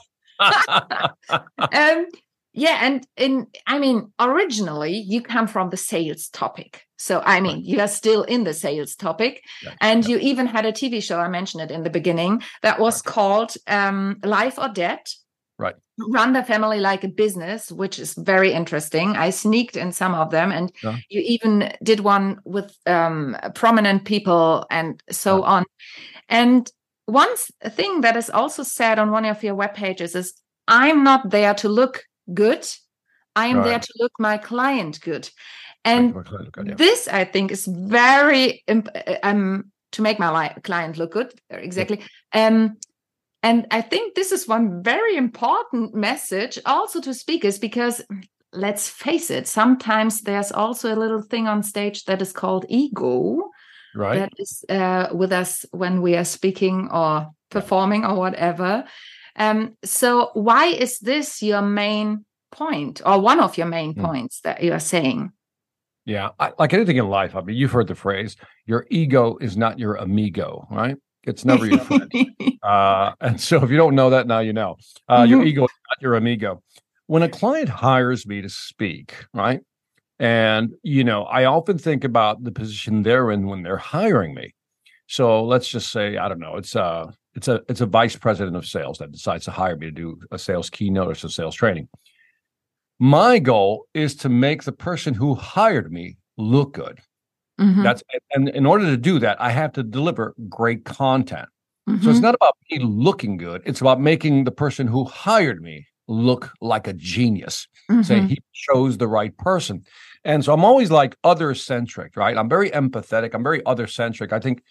um 1.73 2.07
yeah 2.53 2.79
and 2.83 3.07
in 3.17 3.47
i 3.67 3.79
mean 3.79 4.13
originally 4.19 4.93
you 4.97 5.23
come 5.23 5.47
from 5.47 5.71
the 5.71 5.77
sales 5.77 6.29
topic 6.29 6.83
so 6.97 7.23
i 7.25 7.41
mean 7.41 7.65
you 7.65 7.81
are 7.81 7.87
still 7.89 8.23
in 8.25 8.43
the 8.45 8.53
sales 8.53 8.95
topic 8.97 9.43
Yeah, 9.63 9.73
and 9.81 10.05
yeah. 10.05 10.17
you 10.17 10.19
even 10.19 10.47
had 10.47 10.67
a 10.67 10.73
tv 10.73 11.01
show 11.03 11.21
i 11.21 11.29
mentioned 11.29 11.63
it 11.63 11.71
in 11.71 11.85
the 11.85 11.91
beginning 11.91 12.43
that 12.63 12.81
was 12.81 13.01
called 13.03 13.55
um 13.69 14.19
life 14.25 14.59
or 14.59 14.69
debt 14.69 15.15
Right. 15.59 15.77
run 15.99 16.33
the 16.33 16.43
family 16.43 16.81
like 16.81 17.05
a 17.05 17.09
business 17.09 17.71
which 17.71 17.99
is 17.99 18.15
very 18.15 18.53
interesting 18.53 19.17
i 19.17 19.31
sneaked 19.31 19.77
in 19.77 19.93
some 19.93 20.15
of 20.15 20.31
them 20.31 20.51
and 20.51 20.73
Yeah. 20.83 20.97
you 21.09 21.21
even 21.21 21.73
did 21.83 22.01
one 22.01 22.41
with 22.45 22.75
um 22.87 23.37
prominent 23.55 24.05
people 24.05 24.67
and 24.71 25.03
so 25.11 25.39
Yeah. 25.39 25.51
on 25.51 25.65
and 26.29 26.71
one 27.07 27.29
thing 27.77 28.01
that 28.01 28.17
is 28.17 28.31
also 28.31 28.63
said 28.63 28.99
on 28.99 29.11
one 29.13 29.25
of 29.31 29.43
your 29.43 29.55
web 29.55 29.75
pages 29.75 30.15
is 30.15 30.33
I'm 30.69 31.03
not 31.05 31.31
there 31.31 31.55
to 31.55 31.69
look 31.69 32.05
good. 32.33 32.65
I 33.35 33.47
am 33.49 33.63
there 33.65 33.81
to 33.81 33.93
look 33.99 34.13
my 34.19 34.39
client 34.39 35.01
good. 35.01 35.29
And 35.85 36.15
Good, 36.15 36.49
yeah. 36.69 36.75
this, 36.77 37.09
I 37.09 37.25
think, 37.25 37.51
is 37.51 37.67
very 37.67 38.63
uh, 38.69 38.83
um 39.25 39.73
to 39.93 40.03
make 40.03 40.19
my 40.21 40.31
li- 40.31 40.61
client 40.63 40.97
look 40.97 41.11
good. 41.13 41.33
Exactly. 41.51 41.99
Um, 42.33 42.77
and 43.43 43.67
I 43.71 43.81
think 43.81 44.15
this 44.15 44.33
is 44.33 44.47
one 44.47 44.83
very 44.83 45.17
important 45.17 45.95
message 45.95 46.59
also 46.65 47.01
to 47.01 47.15
speakers 47.15 47.59
because 47.59 48.03
let's 48.53 48.89
face 48.89 49.31
it, 49.31 49.49
sometimes 49.49 50.23
there's 50.23 50.53
also 50.53 50.95
a 50.95 50.99
little 50.99 51.23
thing 51.23 51.49
on 51.49 51.63
stage 51.63 52.05
that 52.05 52.23
is 52.23 52.33
called 52.33 52.67
ego 52.69 53.51
right. 53.95 54.19
that 54.19 54.33
is 54.39 54.65
uh, 54.69 55.09
with 55.13 55.33
us 55.33 55.65
when 55.73 56.03
we 56.03 56.17
are 56.17 56.25
speaking 56.25 56.89
or 56.93 57.31
performing 57.51 58.05
or 58.05 58.15
whatever. 58.17 58.85
Um, 59.37 59.77
so, 59.83 60.31
why 60.35 60.67
is 60.67 60.99
this 60.99 61.43
your 61.43 61.63
main 61.63 62.25
point 62.51 63.01
or 63.05 63.19
one 63.21 63.41
of 63.41 63.57
your 63.57 63.67
main 63.67 63.95
Hmm. 63.95 64.05
points 64.05 64.41
that 64.43 64.63
you 64.63 64.73
are 64.73 64.81
saying? 64.81 65.33
Yeah, 66.05 66.31
I, 66.39 66.53
like 66.59 66.75
anything 66.75 66.97
in 66.97 67.09
life. 67.09 67.35
I 67.35 67.41
mean, 67.41 67.57
you've 67.57 67.73
heard 67.73 67.87
the 67.87 67.95
phrase, 67.95 68.37
"Your 68.67 68.87
ego 68.91 69.39
is 69.41 69.57
not 69.57 69.79
your 69.79 69.95
amigo," 69.95 70.67
right? 70.71 70.97
It's 71.25 71.45
never 71.45 71.67
your 71.67 71.79
friend. 71.79 72.13
Uh, 72.63 73.13
and 73.21 73.41
so, 73.41 73.61
if 73.65 73.71
you 73.73 73.77
don't 73.77 73.97
know 73.97 74.11
that 74.11 74.29
now, 74.29 74.39
you 74.39 74.53
know. 74.53 74.77
Uh, 75.09 75.27
Your 75.29 75.41
Mhm. 75.43 75.47
ego 75.49 75.65
is 75.65 75.71
not 75.91 76.01
your 76.01 76.15
amigo. 76.15 76.63
When 77.09 77.25
a 77.25 77.29
client 77.29 77.69
hires 77.69 78.25
me 78.25 78.41
to 78.41 78.49
speak, 78.49 79.15
right? 79.35 79.61
And 80.21 80.73
you 80.85 81.03
know, 81.03 81.25
I 81.25 81.47
often 81.47 81.77
think 81.77 82.05
about 82.05 82.45
the 82.45 82.53
position 82.53 83.03
they're 83.03 83.33
in 83.33 83.49
when 83.49 83.65
they're 83.65 83.79
hiring 83.79 84.33
me. 84.35 84.55
So 85.09 85.45
let's 85.45 85.67
just 85.67 85.91
say, 85.91 86.17
I 86.19 86.29
don't 86.29 86.39
know, 86.39 86.55
it's 86.57 86.77
a 86.77 87.13
it's 87.35 87.49
a 87.49 87.63
it's 87.69 87.81
a 87.81 87.87
vice 87.87 88.15
president 88.15 88.55
of 88.57 88.65
sales 88.65 88.99
that 88.99 89.11
decides 89.11 89.47
to 89.47 89.51
hire 89.51 89.77
me 89.77 89.87
to 89.87 89.93
do 89.93 90.21
a 90.31 90.39
sales 90.39 90.71
keynote 90.71 91.09
or 91.11 91.17
some 91.17 91.31
sales 91.31 91.57
training. 91.57 91.89
My 93.01 93.41
goal 93.41 93.87
is 93.93 94.15
to 94.17 94.29
make 94.29 94.63
the 94.63 94.71
person 94.73 95.15
who 95.15 95.35
hired 95.35 95.93
me 95.93 96.17
look 96.37 96.75
good. 96.75 97.01
Mhm, 97.59 97.83
That's 97.83 98.03
and 98.35 98.49
in 98.51 98.67
order 98.67 98.87
to 98.87 98.97
do 98.97 99.19
that, 99.21 99.41
I 99.41 99.51
have 99.51 99.73
to 99.75 99.83
deliver 99.83 100.35
great 100.49 100.85
content. 100.85 101.49
So 102.01 102.11
it's 102.11 102.21
mhm, 102.21 102.23
not 102.23 102.35
about 102.35 102.55
me 102.71 102.81
looking 102.81 103.37
good. 103.37 103.63
It's 103.67 103.81
about 103.81 104.01
making 104.01 104.45
the 104.45 104.51
person 104.53 104.87
who 104.87 105.05
hired 105.05 105.63
me 105.63 105.87
look 106.09 106.53
like 106.61 106.87
a 106.89 106.93
genius. 106.93 107.69
Say 108.01 108.21
mhm, 108.21 108.29
he 108.29 108.41
chose 108.53 108.99
the 108.99 109.09
right 109.09 109.37
person. 109.39 109.85
And 110.25 110.45
so 110.45 110.53
I'm 110.53 110.65
always 110.65 110.91
like 110.91 111.17
other 111.25 111.55
centric, 111.55 112.17
right? 112.17 112.37
I'm 112.37 112.49
very 112.49 112.71
empathetic. 112.71 113.31
I'm 113.35 113.45
very 113.45 113.65
other 113.67 113.87
centric. 113.87 114.33
I 114.33 114.41
think 114.41 114.63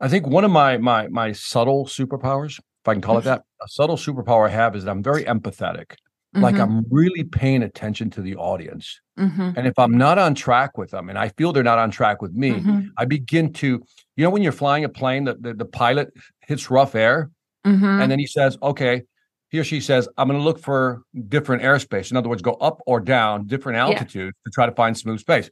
I 0.00 0.08
think 0.08 0.26
one 0.26 0.44
of 0.44 0.50
my 0.50 0.78
my 0.78 1.08
my 1.08 1.32
subtle 1.32 1.86
superpowers, 1.86 2.58
if 2.58 2.88
I 2.88 2.94
can 2.94 3.02
call 3.02 3.18
it 3.18 3.24
that, 3.24 3.42
a 3.62 3.68
subtle 3.68 3.96
superpower 3.96 4.46
I 4.48 4.52
have 4.52 4.76
is 4.76 4.84
that 4.84 4.90
I'm 4.90 5.02
very 5.02 5.24
empathetic. 5.24 5.94
Like 6.40 6.58
mhm, 6.58 6.60
I'm 6.60 6.84
really 6.90 7.24
paying 7.24 7.62
attention 7.62 8.10
to 8.10 8.22
the 8.22 8.36
audience. 8.36 9.00
mhm, 9.16 9.56
And 9.56 9.66
if 9.66 9.78
I'm 9.78 9.92
not 9.92 10.18
on 10.18 10.34
track 10.34 10.78
with 10.78 10.90
them 10.90 11.08
and 11.08 11.18
I 11.18 11.28
feel 11.30 11.52
they're 11.52 11.62
not 11.62 11.78
on 11.78 11.90
track 11.90 12.22
with 12.22 12.32
me, 12.32 12.66
mhm, 12.66 12.96
I 12.98 13.04
begin 13.06 13.52
to, 13.54 13.82
you 14.16 14.24
know, 14.24 14.30
when 14.30 14.42
you're 14.42 14.52
flying 14.52 14.84
a 14.84 14.88
plane, 14.88 15.24
the, 15.24 15.36
the, 15.40 15.54
the 15.54 15.64
pilot 15.64 16.12
hits 16.46 16.70
rough 16.70 16.94
air 16.94 17.30
and 17.98 18.10
then 18.10 18.18
he 18.18 18.26
says, 18.26 18.58
okay, 18.62 19.02
he 19.50 19.58
or 19.58 19.64
she 19.64 19.80
says, 19.80 20.08
I'm 20.16 20.28
going 20.28 20.38
to 20.38 20.44
look 20.44 20.58
for 20.58 21.02
different 21.28 21.62
airspace. 21.62 22.10
In 22.10 22.16
other 22.16 22.28
words, 22.28 22.42
go 22.42 22.54
up 22.54 22.80
or 22.86 23.00
down, 23.00 23.46
different 23.46 23.78
Yeah. 23.84 24.04
altitude 24.04 24.34
to 24.44 24.50
try 24.52 24.66
to 24.66 24.72
find 24.74 24.96
smooth 24.98 25.20
space. 25.20 25.48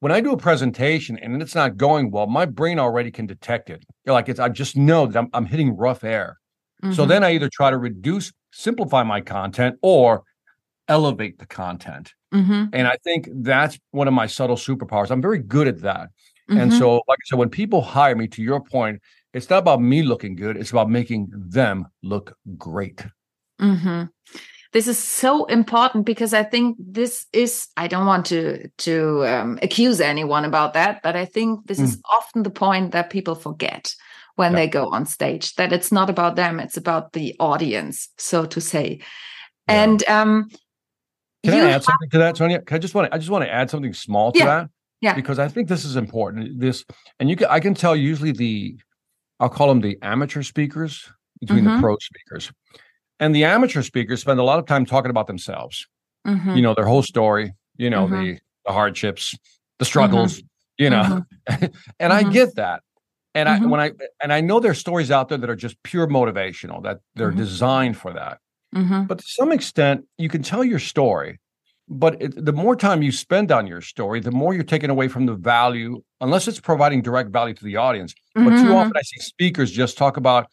When 0.00 0.12
I 0.12 0.20
do 0.20 0.32
a 0.32 0.36
presentation 0.36 1.18
and 1.18 1.40
it's 1.40 1.54
not 1.54 1.76
going 1.76 2.10
well, 2.10 2.26
my 2.26 2.46
brain 2.46 2.78
already 2.78 3.10
can 3.10 3.26
detect 3.26 3.70
it. 3.70 3.84
You're 4.04 4.12
like 4.14 4.28
it's, 4.28 4.40
I 4.40 4.48
just 4.48 4.76
know 4.76 5.06
that 5.06 5.18
I'm, 5.18 5.28
I'm 5.32 5.46
hitting 5.46 5.76
rough 5.76 6.04
air. 6.04 6.38
So 6.90 7.06
Mhm. 7.06 7.08
then 7.08 7.24
I 7.24 7.32
either 7.34 7.48
try 7.52 7.70
to 7.70 7.78
reduce, 7.78 8.32
simplify 8.54 9.02
my 9.02 9.20
content 9.20 9.76
or 9.82 10.24
elevate 10.88 11.38
the 11.38 11.46
content. 11.46 12.14
Mhm, 12.32 12.70
And 12.72 12.86
I 12.88 12.96
think 13.04 13.28
that's 13.32 13.78
one 13.90 14.08
of 14.08 14.14
my 14.14 14.26
subtle 14.26 14.56
superpowers. 14.56 15.10
I'm 15.10 15.22
very 15.22 15.38
good 15.38 15.68
at 15.68 15.80
that. 15.82 16.10
And 16.48 16.70
mhm. 16.70 16.78
so, 16.78 16.94
like 17.08 17.18
I 17.22 17.24
said, 17.26 17.38
when 17.38 17.48
people 17.48 17.80
hire 17.80 18.14
me, 18.16 18.26
to 18.28 18.42
your 18.42 18.60
point, 18.60 19.00
it's 19.32 19.48
not 19.48 19.58
about 19.58 19.80
me 19.80 20.02
looking 20.02 20.34
good. 20.36 20.56
It's 20.56 20.70
about 20.70 20.90
making 20.90 21.30
them 21.32 21.86
look 22.02 22.36
great. 22.56 23.04
hmm 23.60 24.04
this 24.74 24.88
is 24.88 24.98
so 24.98 25.44
important 25.44 26.04
because 26.04 26.34
I 26.34 26.42
think 26.42 26.76
this 26.80 27.26
is 27.32 27.68
I 27.76 27.86
don't 27.86 28.06
want 28.06 28.26
to 28.26 28.68
to 28.68 29.24
um, 29.24 29.58
accuse 29.62 30.00
anyone 30.00 30.44
about 30.44 30.74
that, 30.74 31.00
but 31.02 31.14
I 31.14 31.24
think 31.24 31.66
this 31.68 31.78
mm. 31.78 31.84
is 31.84 32.02
often 32.10 32.42
the 32.42 32.50
point 32.50 32.90
that 32.90 33.08
people 33.08 33.36
forget 33.36 33.94
when 34.36 34.52
yeah. 34.52 34.58
they 34.58 34.68
go 34.68 34.88
on 34.88 35.06
stage 35.06 35.54
that 35.54 35.72
it's 35.72 35.92
not 35.92 36.10
about 36.10 36.36
them, 36.36 36.60
it's 36.60 36.76
about 36.76 37.12
the 37.12 37.36
audience, 37.38 38.08
so 38.18 38.44
to 38.46 38.60
say. 38.60 39.00
Yeah. 39.68 39.82
And 39.82 40.08
um 40.08 40.48
can 41.44 41.54
I 41.54 41.58
add 41.58 41.70
have- 41.72 41.84
something 41.84 42.10
to 42.10 42.18
that, 42.18 42.36
Tanya 42.36 42.62
I 42.70 42.78
just 42.78 42.94
want 42.94 43.10
to 43.10 43.14
I 43.14 43.18
just 43.18 43.30
want 43.30 43.44
to 43.44 43.52
add 43.52 43.70
something 43.70 43.94
small 43.94 44.32
to 44.32 44.38
yeah. 44.38 44.44
that. 44.46 44.70
Yeah. 45.00 45.14
Because 45.14 45.38
I 45.38 45.48
think 45.48 45.68
this 45.68 45.84
is 45.84 45.96
important. 45.96 46.58
This 46.58 46.84
and 47.20 47.28
you 47.28 47.36
can 47.36 47.48
I 47.48 47.60
can 47.60 47.74
tell 47.74 47.94
usually 47.94 48.32
the 48.32 48.76
I'll 49.40 49.48
call 49.48 49.68
them 49.68 49.80
the 49.80 49.98
amateur 50.02 50.42
speakers 50.42 51.10
between 51.40 51.64
mm-hmm. 51.64 51.76
the 51.76 51.80
pro 51.80 51.96
speakers. 51.98 52.52
And 53.20 53.34
the 53.34 53.44
amateur 53.44 53.82
speakers 53.82 54.20
spend 54.20 54.40
a 54.40 54.42
lot 54.42 54.58
of 54.58 54.66
time 54.66 54.84
talking 54.84 55.10
about 55.10 55.26
themselves. 55.26 55.86
Mm-hmm. 56.26 56.56
You 56.56 56.62
know, 56.62 56.74
their 56.74 56.86
whole 56.86 57.02
story, 57.02 57.52
you 57.76 57.90
know, 57.90 58.06
mm-hmm. 58.06 58.22
the 58.22 58.38
the 58.66 58.72
hardships, 58.72 59.34
the 59.78 59.84
struggles, 59.84 60.38
mm-hmm. 60.38 60.46
you 60.78 60.90
know. 60.90 61.24
Mm-hmm. 61.48 61.64
and 62.00 62.12
I 62.12 62.22
mm-hmm. 62.22 62.32
get 62.32 62.56
that. 62.56 62.82
And 63.34 63.48
I 63.48 63.58
when 63.58 63.80
I 63.80 63.92
and 64.22 64.32
I 64.32 64.40
know 64.40 64.60
there's 64.60 64.78
stories 64.78 65.10
out 65.10 65.28
there 65.28 65.38
that 65.38 65.50
are 65.50 65.56
just 65.56 65.82
pure 65.82 66.06
motivational, 66.06 66.82
that 66.84 67.00
they're 67.16 67.32
designed 67.32 67.96
for 67.96 68.12
that. 68.12 68.38
But 69.06 69.18
to 69.18 69.24
some 69.26 69.52
extent, 69.52 70.04
you 70.18 70.28
can 70.28 70.42
tell 70.42 70.62
your 70.62 70.78
story 70.78 71.40
but 71.88 72.20
it, 72.20 72.44
the 72.44 72.52
more 72.52 72.76
time 72.76 73.02
you 73.02 73.12
spend 73.12 73.52
on 73.52 73.66
your 73.66 73.80
story, 73.80 74.20
the 74.20 74.30
more 74.30 74.54
you're 74.54 74.64
taken 74.64 74.90
away 74.90 75.08
from 75.08 75.26
the 75.26 75.34
value, 75.34 76.02
unless 76.20 76.48
it's 76.48 76.60
providing 76.60 77.02
direct 77.02 77.30
value 77.30 77.54
to 77.54 77.64
the 77.64 77.76
audience. 77.76 78.14
Mm-hmm. 78.36 78.44
But 78.44 78.50
too 78.56 78.62
mm-hmm. 78.64 78.72
often 78.72 78.92
I 78.96 79.02
see 79.02 79.20
speakers 79.20 79.70
just 79.70 79.98
talk 79.98 80.16
about, 80.16 80.46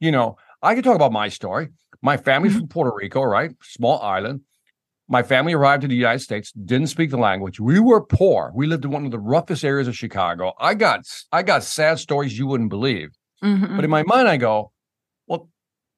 you 0.00 0.12
know, 0.12 0.36
I 0.62 0.74
can 0.74 0.82
talk 0.82 0.96
about 0.96 1.12
my 1.12 1.28
story. 1.28 1.68
My 2.02 2.16
family's 2.16 2.52
mm-hmm. 2.52 2.60
from 2.60 2.68
Puerto 2.68 2.92
Rico, 2.94 3.22
right? 3.22 3.52
Small 3.62 4.00
island. 4.02 4.42
My 5.08 5.22
family 5.22 5.52
arrived 5.52 5.84
in 5.84 5.90
the 5.90 5.96
United 5.96 6.18
States, 6.18 6.52
didn't 6.52 6.88
speak 6.88 7.10
the 7.10 7.16
language. 7.16 7.60
We 7.60 7.78
were 7.78 8.00
poor. 8.00 8.50
We 8.54 8.66
lived 8.66 8.84
in 8.84 8.90
one 8.90 9.04
of 9.04 9.12
the 9.12 9.20
roughest 9.20 9.64
areas 9.64 9.86
of 9.86 9.96
Chicago. 9.96 10.52
I 10.58 10.74
got 10.74 11.06
I 11.32 11.42
got 11.42 11.62
sad 11.62 11.98
stories 11.98 12.38
you 12.38 12.46
wouldn't 12.46 12.70
believe. 12.70 13.10
Mm-hmm. 13.42 13.76
But 13.76 13.84
in 13.84 13.90
my 13.90 14.02
mind, 14.02 14.28
I 14.28 14.36
go, 14.36 14.72
well, 15.28 15.48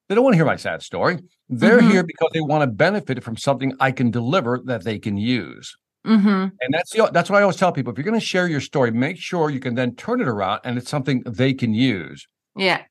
they 0.08 0.14
don't 0.14 0.24
want 0.24 0.34
to 0.34 0.38
hear 0.38 0.44
my 0.44 0.56
sad 0.56 0.82
story. 0.82 1.18
They're 1.48 1.78
mm-hmm. 1.78 1.90
here 1.90 2.02
because 2.02 2.30
they 2.34 2.40
want 2.40 2.62
to 2.62 2.66
benefit 2.66 3.22
from 3.22 3.36
something 3.36 3.72
I 3.80 3.92
can 3.92 4.10
deliver 4.10 4.60
that 4.66 4.84
they 4.84 4.98
can 4.98 5.16
use. 5.16 5.74
Mm-hmm. 6.06 6.28
And 6.60 6.74
that's 6.74 6.92
the, 6.92 7.10
that's 7.12 7.30
what 7.30 7.38
I 7.38 7.42
always 7.42 7.56
tell 7.56 7.72
people. 7.72 7.92
If 7.92 7.98
you're 7.98 8.04
going 8.04 8.18
to 8.18 8.24
share 8.24 8.48
your 8.48 8.60
story, 8.60 8.90
make 8.90 9.16
sure 9.18 9.50
you 9.50 9.60
can 9.60 9.74
then 9.74 9.94
turn 9.94 10.20
it 10.20 10.28
around 10.28 10.60
and 10.64 10.78
it's 10.78 10.90
something 10.90 11.22
they 11.24 11.54
can 11.54 11.74
use. 11.74 12.26
Yeah. 12.56 12.82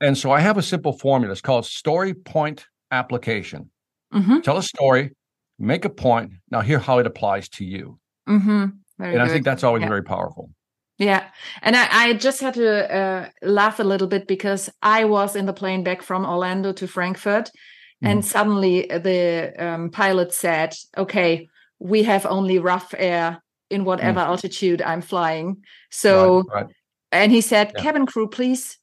And 0.00 0.16
so 0.16 0.30
I 0.30 0.40
have 0.40 0.56
a 0.56 0.62
simple 0.62 0.92
formula. 0.92 1.32
It's 1.32 1.40
called 1.40 1.66
story 1.66 2.14
point 2.14 2.66
application. 2.90 3.70
Mm-hmm. 4.14 4.40
Tell 4.40 4.56
a 4.56 4.62
story, 4.62 5.12
make 5.58 5.84
a 5.84 5.90
point. 5.90 6.32
Now 6.50 6.60
hear 6.60 6.78
how 6.78 6.98
it 6.98 7.06
applies 7.06 7.48
to 7.50 7.64
you. 7.64 7.98
Mm-hmm. 8.28 8.50
and 8.50 8.72
good. 8.98 9.20
I 9.20 9.28
think 9.28 9.44
that's 9.44 9.64
always 9.64 9.82
yeah. 9.82 9.88
very 9.88 10.02
powerful. 10.02 10.50
Yeah. 10.98 11.24
And 11.62 11.76
I, 11.76 11.88
I 11.90 12.12
just 12.14 12.40
had 12.40 12.54
to 12.54 12.94
uh, 12.94 13.28
laugh 13.42 13.78
a 13.78 13.84
little 13.84 14.08
bit 14.08 14.26
because 14.26 14.70
I 14.82 15.04
was 15.04 15.36
in 15.36 15.46
the 15.46 15.52
plane 15.52 15.84
back 15.84 16.02
from 16.02 16.24
Orlando 16.24 16.72
to 16.72 16.86
Frankfurt 16.86 17.50
and 18.02 18.20
mm-hmm. 18.20 18.28
suddenly 18.28 18.86
the 18.86 19.52
um, 19.58 19.90
pilot 19.90 20.32
said, 20.32 20.74
"Okay, 20.96 21.48
we 21.78 22.02
have 22.02 22.26
only 22.26 22.58
rough 22.58 22.94
air 22.96 23.42
in 23.70 23.84
whatever 23.84 24.20
mm. 24.20 24.26
altitude 24.26 24.82
I'm 24.82 25.00
flying." 25.00 25.62
So, 25.90 26.42
right, 26.52 26.64
right. 26.64 26.74
and 27.12 27.32
he 27.32 27.40
said, 27.40 27.72
yeah. 27.74 27.82
"Cabin 27.82 28.06
crew, 28.06 28.28
please 28.28 28.78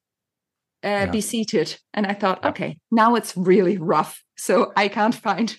uh, 0.84 0.88
yeah. 0.88 1.06
be 1.06 1.22
seated." 1.22 1.78
And 1.94 2.06
I 2.06 2.14
thought, 2.14 2.40
yeah. 2.44 2.50
okay, 2.50 2.78
now 2.92 3.16
it's 3.16 3.36
really 3.38 3.78
rough, 3.78 4.24
so 4.38 4.72
I 4.76 4.88
can't 4.88 5.16
find 5.16 5.56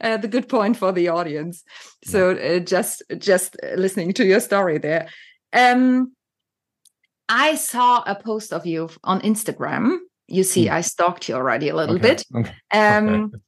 uh, 0.00 0.16
the 0.16 0.28
good 0.28 0.48
point 0.48 0.76
for 0.76 0.92
the 0.92 1.08
audience. 1.08 1.62
So 2.04 2.32
uh, 2.32 2.58
just 2.60 3.02
just 3.18 3.56
listening 3.76 4.12
to 4.14 4.24
your 4.24 4.40
story 4.40 4.78
there. 4.78 5.08
Um, 5.52 6.12
I 7.28 7.54
saw 7.54 8.02
a 8.06 8.14
post 8.14 8.52
of 8.52 8.66
you 8.66 8.90
on 9.02 9.20
Instagram 9.22 9.98
you 10.26 10.42
see, 10.42 10.66
mm. 10.66 10.70
I 10.70 10.80
stalked 10.80 11.28
you 11.28 11.34
already 11.34 11.68
a 11.68 11.76
little 11.76 11.96
okay. 11.96 12.08
bit. 12.08 12.24
Okay. 12.34 12.54
Um, 12.72 13.08
okay. 13.08 13.38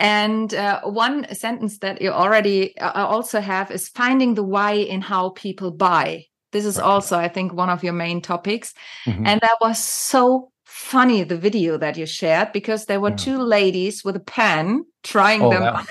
And 0.00 0.54
uh, 0.54 0.82
one 0.82 1.34
sentence 1.34 1.78
that 1.78 2.00
you 2.00 2.10
already 2.10 2.78
uh, 2.78 3.04
also 3.04 3.40
have 3.40 3.72
is 3.72 3.88
finding 3.88 4.34
the 4.34 4.44
why 4.44 4.72
in 4.74 5.00
how 5.00 5.30
people 5.30 5.72
buy. 5.72 6.26
This 6.52 6.64
is 6.64 6.78
also, 6.78 7.18
I 7.18 7.26
think, 7.26 7.52
one 7.52 7.68
of 7.68 7.82
your 7.82 7.94
main 7.94 8.22
topics. 8.22 8.74
Mm-hmm. 9.06 9.26
And 9.26 9.40
that 9.40 9.56
was 9.60 9.82
so 9.82 10.52
funny, 10.78 11.24
the 11.24 11.36
video 11.36 11.76
that 11.76 11.96
you 11.96 12.06
shared, 12.06 12.52
because 12.52 12.86
there 12.86 13.00
were 13.00 13.10
yeah. 13.10 13.16
two 13.16 13.38
ladies 13.38 14.04
with 14.04 14.16
a 14.16 14.20
pen 14.20 14.84
trying 15.02 15.42
oh, 15.42 15.50
them 15.50 15.62
out. 15.62 15.86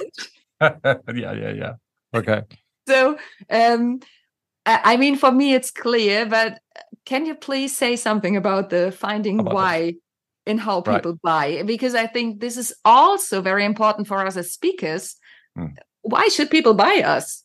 yeah, 1.14 1.34
yeah, 1.34 1.52
yeah. 1.52 1.74
Okay. 2.14 2.42
So, 2.88 3.18
um, 3.50 4.00
I 4.66 4.98
mean, 4.98 5.18
for 5.18 5.32
me, 5.32 5.54
it's 5.54 5.72
clear, 5.72 6.26
but 6.26 6.60
can 7.06 7.26
you 7.26 7.36
please 7.36 7.76
say 7.76 7.96
something 7.96 8.36
about 8.36 8.70
the 8.70 8.92
finding 8.92 9.40
about 9.40 9.54
why 9.54 9.82
this? 9.82 9.96
in 10.46 10.58
how 10.58 10.80
people 10.80 11.12
right. 11.12 11.22
buy 11.22 11.64
because 11.64 11.94
i 11.94 12.08
think 12.08 12.40
this 12.40 12.56
is 12.56 12.74
also 12.86 13.42
very 13.42 13.66
important 13.66 14.08
for 14.08 14.26
us 14.26 14.38
as 14.38 14.54
speakers 14.54 15.18
mm. 15.58 15.74
why 16.04 16.26
should 16.30 16.50
people 16.50 16.74
buy 16.74 17.02
us 17.04 17.44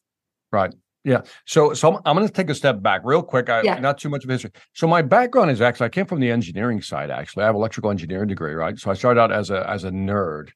right 0.53 0.73
yeah. 1.05 1.23
So 1.47 1.75
so 1.75 1.89
i'm, 1.89 2.03
I'm 2.05 2.17
going 2.17 2.27
to 2.27 2.33
take 2.33 2.51
a 2.51 2.55
step 2.55 2.83
back 2.83 3.03
real 3.05 3.23
quick 3.23 3.49
I, 3.49 3.63
yeah. 3.63 3.79
not 3.79 3.99
too 3.99 4.09
much 4.09 4.25
of 4.25 4.31
history. 4.31 4.51
So 4.73 4.87
my 4.87 5.03
background 5.03 5.51
is 5.51 5.61
actually 5.61 5.87
i 5.87 5.89
came 5.89 6.07
from 6.07 6.21
the 6.21 6.31
engineering 6.31 6.81
side 6.81 7.11
actually. 7.11 7.43
I 7.45 7.47
have 7.47 7.55
electrical 7.55 7.91
engineering 7.91 8.29
degree 8.29 8.55
right? 8.55 8.79
So 8.79 8.91
i 8.91 8.95
started 8.95 9.21
out 9.21 9.33
as 9.33 9.51
a 9.51 9.69
as 9.69 9.85
a 9.85 9.91
nerd. 9.91 10.51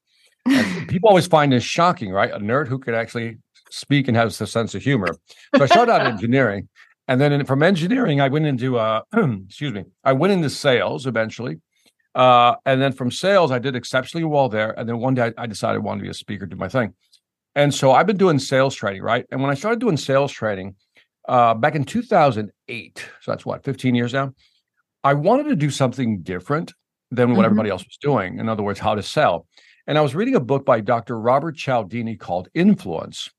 And 0.47 0.89
people 0.89 1.09
always 1.09 1.27
find 1.27 1.53
this 1.53 1.65
shocking 1.65 2.11
right? 2.11 2.31
A 2.31 2.39
nerd 2.39 2.69
who 2.69 2.79
could 2.79 2.95
actually 2.95 3.39
speak 3.71 4.09
and 4.09 4.17
has 4.17 4.41
a 4.41 4.47
sense 4.47 4.75
of 4.75 4.83
humor. 4.83 5.17
So 5.57 5.63
i 5.65 5.67
started 5.67 5.93
out 5.93 6.07
engineering 6.07 6.69
and 7.09 7.21
then 7.21 7.33
in, 7.33 7.45
from 7.45 7.63
engineering 7.63 8.21
i 8.21 8.29
went 8.29 8.47
into 8.47 8.79
uh 8.79 9.03
excuse 9.47 9.73
me 9.73 9.85
i 10.05 10.13
went 10.13 10.33
into 10.33 10.51
sales 10.51 11.07
eventually. 11.07 11.61
Uh, 12.15 12.57
and 12.65 12.81
then 12.81 12.93
from 12.93 13.11
sales, 13.11 13.53
I 13.53 13.59
did 13.59 13.77
exceptionally 13.77 14.25
well 14.25 14.49
there. 14.49 14.71
And 14.79 14.89
then 14.89 15.01
one 15.01 15.13
day 15.13 15.33
I, 15.37 15.43
I 15.43 15.47
decided 15.47 15.77
I 15.77 15.79
wanted 15.81 15.99
to 15.99 16.05
be 16.05 16.09
a 16.09 16.15
speaker, 16.15 16.47
do 16.47 16.57
my 16.57 16.67
thing. 16.67 16.95
And 17.57 17.75
so 17.75 17.93
I've 17.93 18.07
been 18.07 18.19
doing 18.19 18.39
sales 18.39 18.75
trading, 18.75 19.03
right? 19.03 19.25
And 19.33 19.41
when 19.41 19.51
I 19.51 19.55
started 19.55 19.81
doing 19.81 19.97
sales 19.97 20.31
trading 20.31 20.77
uh, 21.27 21.55
back 21.55 21.75
in 21.75 21.85
2008, 21.85 23.09
so 23.23 23.31
that's 23.31 23.47
what, 23.47 23.65
15 23.65 23.95
years 23.95 24.13
now, 24.13 24.35
I 25.03 25.15
wanted 25.15 25.49
to 25.49 25.57
do 25.57 25.71
something 25.71 26.21
different 26.21 26.75
than 27.11 27.31
what 27.31 27.37
mm-hmm. 27.37 27.45
everybody 27.47 27.71
else 27.71 27.83
was 27.83 27.97
doing. 28.01 28.39
In 28.39 28.49
other 28.49 28.63
words, 28.63 28.79
how 28.79 28.95
to 28.95 29.03
sell. 29.03 29.47
And 29.87 29.97
I 29.97 30.03
was 30.03 30.15
reading 30.15 30.35
a 30.35 30.41
book 30.41 30.67
by 30.67 30.81
Dr. 30.81 31.19
Robert 31.19 31.57
Cialdini 31.57 32.17
called 32.17 32.49
Influence, 32.55 33.31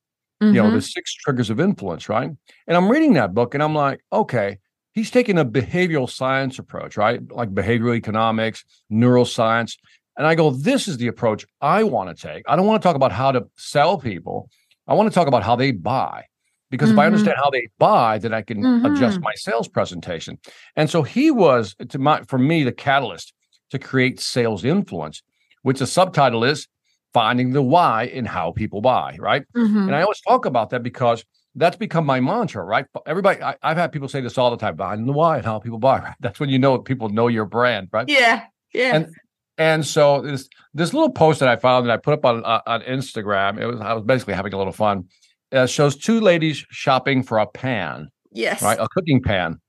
mm-hmm. 0.41 0.55
you 0.55 0.61
know, 0.61 0.71
the 0.71 0.77
mm-hmm. 0.77 0.81
six 0.81 1.13
triggers 1.13 1.51
of 1.51 1.59
influence, 1.59 2.09
right? 2.09 2.31
And 2.67 2.77
I'm 2.77 2.89
reading 2.89 3.13
that 3.13 3.35
book 3.35 3.53
and 3.53 3.61
I'm 3.61 3.75
like, 3.75 3.99
okay, 4.11 4.57
he's 4.93 5.11
taking 5.11 5.37
a 5.37 5.45
behavioral 5.45 6.09
science 6.09 6.57
approach, 6.57 6.97
right? 6.97 7.21
Like 7.31 7.53
behavioral 7.53 7.95
economics, 7.95 8.65
neuroscience. 8.91 9.77
And 10.17 10.25
I 10.25 10.35
go, 10.35 10.49
this 10.49 10.87
is 10.87 10.97
the 10.97 11.07
approach 11.07 11.45
I 11.61 11.83
want 11.83 12.15
to 12.15 12.27
take. 12.27 12.43
I 12.47 12.55
don't 12.55 12.65
want 12.65 12.81
to 12.81 12.87
talk 12.87 12.95
about 12.95 13.11
how 13.11 13.31
to 13.31 13.47
sell 13.55 13.97
people. 13.97 14.49
I 14.87 14.93
want 14.95 15.09
to 15.09 15.13
talk 15.13 15.27
about 15.27 15.43
how 15.43 15.55
they 15.55 15.71
buy. 15.71 16.25
Because 16.69 16.89
mm-hmm. 16.89 16.97
if 16.97 16.99
I 16.99 17.05
mm-hmm. 17.05 17.13
understand 17.13 17.37
how 17.41 17.49
they 17.49 17.67
buy, 17.77 18.17
then 18.17 18.33
I 18.33 18.41
can 18.41 18.61
mm-hmm. 18.61 18.85
adjust 18.85 19.21
my 19.21 19.31
sales 19.35 19.67
presentation. 19.67 20.37
And 20.75 20.89
so 20.89 21.03
he 21.03 21.31
was, 21.31 21.75
to 21.89 21.99
my, 21.99 22.23
for 22.23 22.37
me, 22.37 22.63
the 22.63 22.73
catalyst 22.73 23.33
to 23.69 23.79
create 23.79 24.19
sales 24.19 24.65
influence, 24.65 25.21
which 25.61 25.79
the 25.79 25.87
subtitle 25.87 26.43
is 26.43 26.67
finding 27.13 27.51
the 27.51 27.61
why 27.61 28.03
in 28.03 28.25
how 28.25 28.51
people 28.51 28.81
buy, 28.81 29.15
right? 29.19 29.43
Mm-hmm. 29.55 29.87
And 29.87 29.95
I 29.95 30.01
always 30.01 30.21
talk 30.21 30.45
about 30.45 30.71
that 30.71 30.83
because 30.83 31.23
that's 31.55 31.77
become 31.77 32.05
my 32.05 32.19
mantra, 32.19 32.63
right? 32.63 32.85
Everybody, 33.05 33.41
I, 33.41 33.55
have 33.63 33.77
had 33.77 33.91
people 33.91 34.07
say 34.07 34.21
this 34.21 34.37
all 34.37 34.51
the 34.51 34.57
time, 34.57 34.79
I 34.79 34.95
the 34.95 35.11
why 35.11 35.37
and 35.37 35.45
how 35.45 35.59
people 35.59 35.79
buy. 35.79 35.99
Right? 36.03 36.15
That's 36.19 36.39
when 36.39 36.49
you 36.49 36.59
know 36.59 36.77
people 36.79 37.09
know 37.09 37.27
your 37.27 37.45
brand, 37.45 37.89
right? 37.91 38.07
Yeah, 38.07 38.43
yeah. 38.73 38.95
And 38.95 39.15
and 39.57 39.85
so 39.85 40.21
this 40.21 40.49
this 40.73 40.93
little 40.93 41.11
post 41.11 41.39
that 41.39 41.49
I 41.49 41.55
found 41.55 41.87
that 41.87 41.93
I 41.93 41.97
put 41.97 42.13
up 42.13 42.25
on 42.25 42.43
uh, 42.45 42.61
on 42.65 42.81
Instagram, 42.81 43.59
it 43.59 43.65
was 43.65 43.79
I 43.79 43.93
was 43.93 44.03
basically 44.03 44.33
having 44.33 44.53
a 44.53 44.57
little 44.57 44.73
fun. 44.73 45.05
It 45.51 45.69
shows 45.69 45.95
two 45.95 46.19
ladies 46.19 46.65
shopping 46.69 47.23
for 47.23 47.37
a 47.37 47.47
pan, 47.47 48.09
yes, 48.31 48.61
right, 48.61 48.79
a 48.79 48.87
cooking 48.89 49.21
pan, 49.21 49.59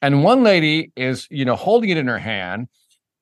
and 0.00 0.24
one 0.24 0.42
lady 0.42 0.92
is 0.96 1.26
you 1.30 1.44
know 1.44 1.56
holding 1.56 1.90
it 1.90 1.96
in 1.96 2.06
her 2.06 2.18
hand, 2.18 2.68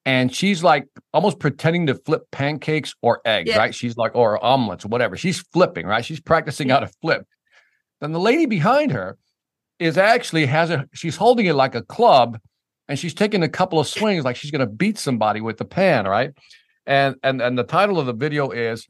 and 0.05 0.35
she's 0.35 0.62
like 0.62 0.87
almost 1.12 1.38
pretending 1.38 1.87
to 1.88 1.94
flip 1.94 2.22
pancakes 2.31 2.94
or 3.02 3.20
eggs, 3.24 3.50
yeah. 3.50 3.59
right? 3.59 3.74
She's 3.74 3.96
like 3.96 4.14
or 4.14 4.42
omelets 4.44 4.85
or 4.85 4.88
whatever. 4.88 5.16
She's 5.16 5.40
flipping, 5.52 5.87
right? 5.87 6.05
She's 6.05 6.20
practicing 6.20 6.68
how 6.68 6.81
to 6.81 6.90
flip 7.02 7.26
then 8.00 8.12
the 8.12 8.20
lady 8.20 8.46
behind 8.46 8.92
her 8.92 9.16
is 9.79 9.98
actually 9.98 10.46
has 10.46 10.70
a 10.70 10.87
she's 10.92 11.16
holding 11.16 11.46
it 11.46 11.55
like 11.55 11.74
a 11.74 11.83
club 11.83 12.38
and 12.88 12.99
she's 12.99 13.14
taking 13.14 13.42
a 13.42 13.49
couple 13.49 13.79
of 13.81 13.87
swings 13.87 14.25
like 14.25 14.37
she's 14.37 14.51
going 14.51 14.61
to 14.61 14.66
beat 14.66 14.99
somebody 14.99 15.40
with 15.40 15.59
the 15.59 15.64
pan 15.64 16.07
right 16.07 16.33
and 16.87 17.16
and 17.22 17.40
and 17.40 17.59
the 17.59 17.64
title 17.64 17.99
of 17.99 18.07
the 18.07 18.12
video 18.12 18.51
is 18.51 18.87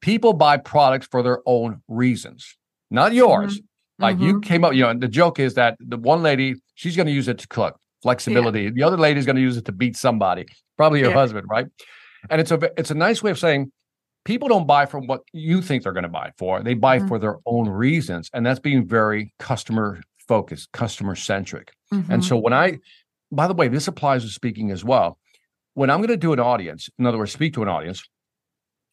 people 0.00 0.32
buy 0.32 0.56
products 0.56 1.06
for 1.06 1.22
their 1.22 1.40
own 1.46 1.82
reasons 1.88 2.56
not 2.90 3.12
yours 3.12 3.56
mm-hmm. 3.56 4.02
like 4.02 4.16
mm-hmm. 4.16 4.26
you 4.26 4.40
came 4.40 4.64
up 4.64 4.74
you 4.74 4.82
know 4.82 4.94
the 4.94 5.08
joke 5.08 5.38
is 5.38 5.54
that 5.54 5.76
the 5.80 5.96
one 5.96 6.22
lady 6.22 6.54
she's 6.74 6.96
going 6.96 7.06
to 7.06 7.12
use 7.12 7.28
it 7.28 7.38
to 7.38 7.48
cook 7.48 7.78
flexibility 8.02 8.62
yeah. 8.62 8.70
the 8.74 8.82
other 8.82 8.96
lady 8.96 9.18
is 9.18 9.26
going 9.26 9.36
to 9.36 9.42
use 9.42 9.56
it 9.56 9.64
to 9.64 9.72
beat 9.72 9.96
somebody 9.96 10.46
probably 10.76 11.00
your 11.00 11.10
yeah. 11.10 11.14
husband 11.14 11.46
right 11.50 11.66
and 12.28 12.40
it's 12.40 12.50
a 12.50 12.58
it's 12.76 12.90
a 12.90 12.94
nice 12.94 13.22
way 13.22 13.30
of 13.30 13.38
saying 13.38 13.70
people 14.24 14.48
don't 14.48 14.66
buy 14.66 14.86
from 14.86 15.06
what 15.06 15.22
you 15.32 15.62
think 15.62 15.82
they're 15.82 15.92
going 15.92 16.02
to 16.02 16.08
buy 16.08 16.32
for. 16.36 16.62
They 16.62 16.74
buy 16.74 16.98
Mhm. 16.98 17.08
for 17.08 17.18
their 17.18 17.38
own 17.46 17.68
reasons. 17.68 18.30
And 18.32 18.44
that's 18.44 18.60
being 18.60 18.86
very 18.86 19.32
customer 19.38 20.02
focused, 20.28 20.70
customer 20.72 21.14
centric. 21.14 21.72
And 21.90 22.06
Mhm. 22.06 22.24
so 22.24 22.36
when 22.36 22.52
I, 22.52 22.78
by 23.32 23.46
the 23.46 23.54
way, 23.54 23.68
this 23.68 23.88
applies 23.88 24.24
to 24.24 24.30
speaking 24.30 24.70
as 24.70 24.84
well. 24.84 25.18
When 25.74 25.90
I'm 25.90 25.98
going 25.98 26.08
to 26.08 26.16
do 26.16 26.32
an 26.32 26.40
audience, 26.40 26.88
in 26.98 27.06
other 27.06 27.18
words, 27.18 27.32
speak 27.32 27.54
to 27.54 27.62
an 27.62 27.68
audience, 27.68 28.02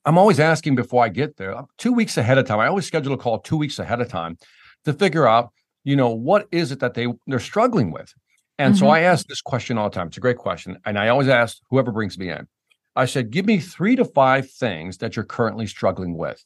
I'm 0.05 0.17
always 0.17 0.39
asking 0.39 0.75
before 0.75 1.03
I 1.03 1.09
get 1.09 1.37
there, 1.37 1.55
two 1.77 1.91
weeks 1.91 2.17
ahead 2.17 2.37
of 2.37 2.45
time. 2.45 2.59
I 2.59 2.67
always 2.67 2.85
schedule 2.85 3.13
a 3.13 3.17
call 3.17 3.39
two 3.39 3.57
weeks 3.57 3.79
ahead 3.79 3.99
of 3.99 4.07
time 4.09 4.37
to 4.85 4.93
figure 4.93 5.27
out, 5.27 5.51
you 5.83 5.95
know, 5.95 6.09
what 6.09 6.47
is 6.51 6.71
it 6.71 6.79
that 6.79 6.93
they 6.93 7.07
they're 7.25 7.39
struggling 7.39 7.91
with. 7.91 8.13
And 8.57 8.75
so 8.75 8.85
Mhm. 8.85 8.91
I 8.91 8.99
ask 9.01 9.27
this 9.27 9.41
question 9.41 9.77
all 9.77 9.89
the 9.89 9.95
time. 9.95 10.07
It's 10.07 10.17
a 10.17 10.21
great 10.21 10.37
question, 10.37 10.77
and 10.85 10.97
I 10.97 11.09
always 11.09 11.27
ask 11.27 11.57
whoever 11.69 11.91
brings 11.91 12.17
me 12.17 12.29
in. 12.29 12.47
I 12.95 13.05
said, 13.05 13.31
give 13.31 13.45
me 13.45 13.59
three 13.59 13.95
to 13.97 14.05
five 14.05 14.49
things 14.49 14.97
that 14.99 15.15
you're 15.15 15.25
currently 15.25 15.67
struggling 15.67 16.17
with. 16.17 16.43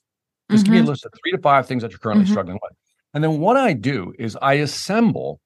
Just 0.50 0.66
give 0.66 0.74
me 0.74 0.80
a 0.80 0.84
Mhm. 0.84 0.88
list 0.88 1.06
of 1.06 1.14
three 1.22 1.32
to 1.32 1.38
five 1.38 1.68
things 1.68 1.82
that 1.84 1.92
you're 1.92 2.00
currently 2.00 2.26
Mhm. 2.26 2.30
struggling 2.30 2.60
with. 2.62 2.74
And 3.14 3.24
then 3.24 3.40
what 3.40 3.58
I 3.58 3.74
do 3.74 4.14
is 4.20 4.38
I 4.42 4.56
assemble 4.56 5.40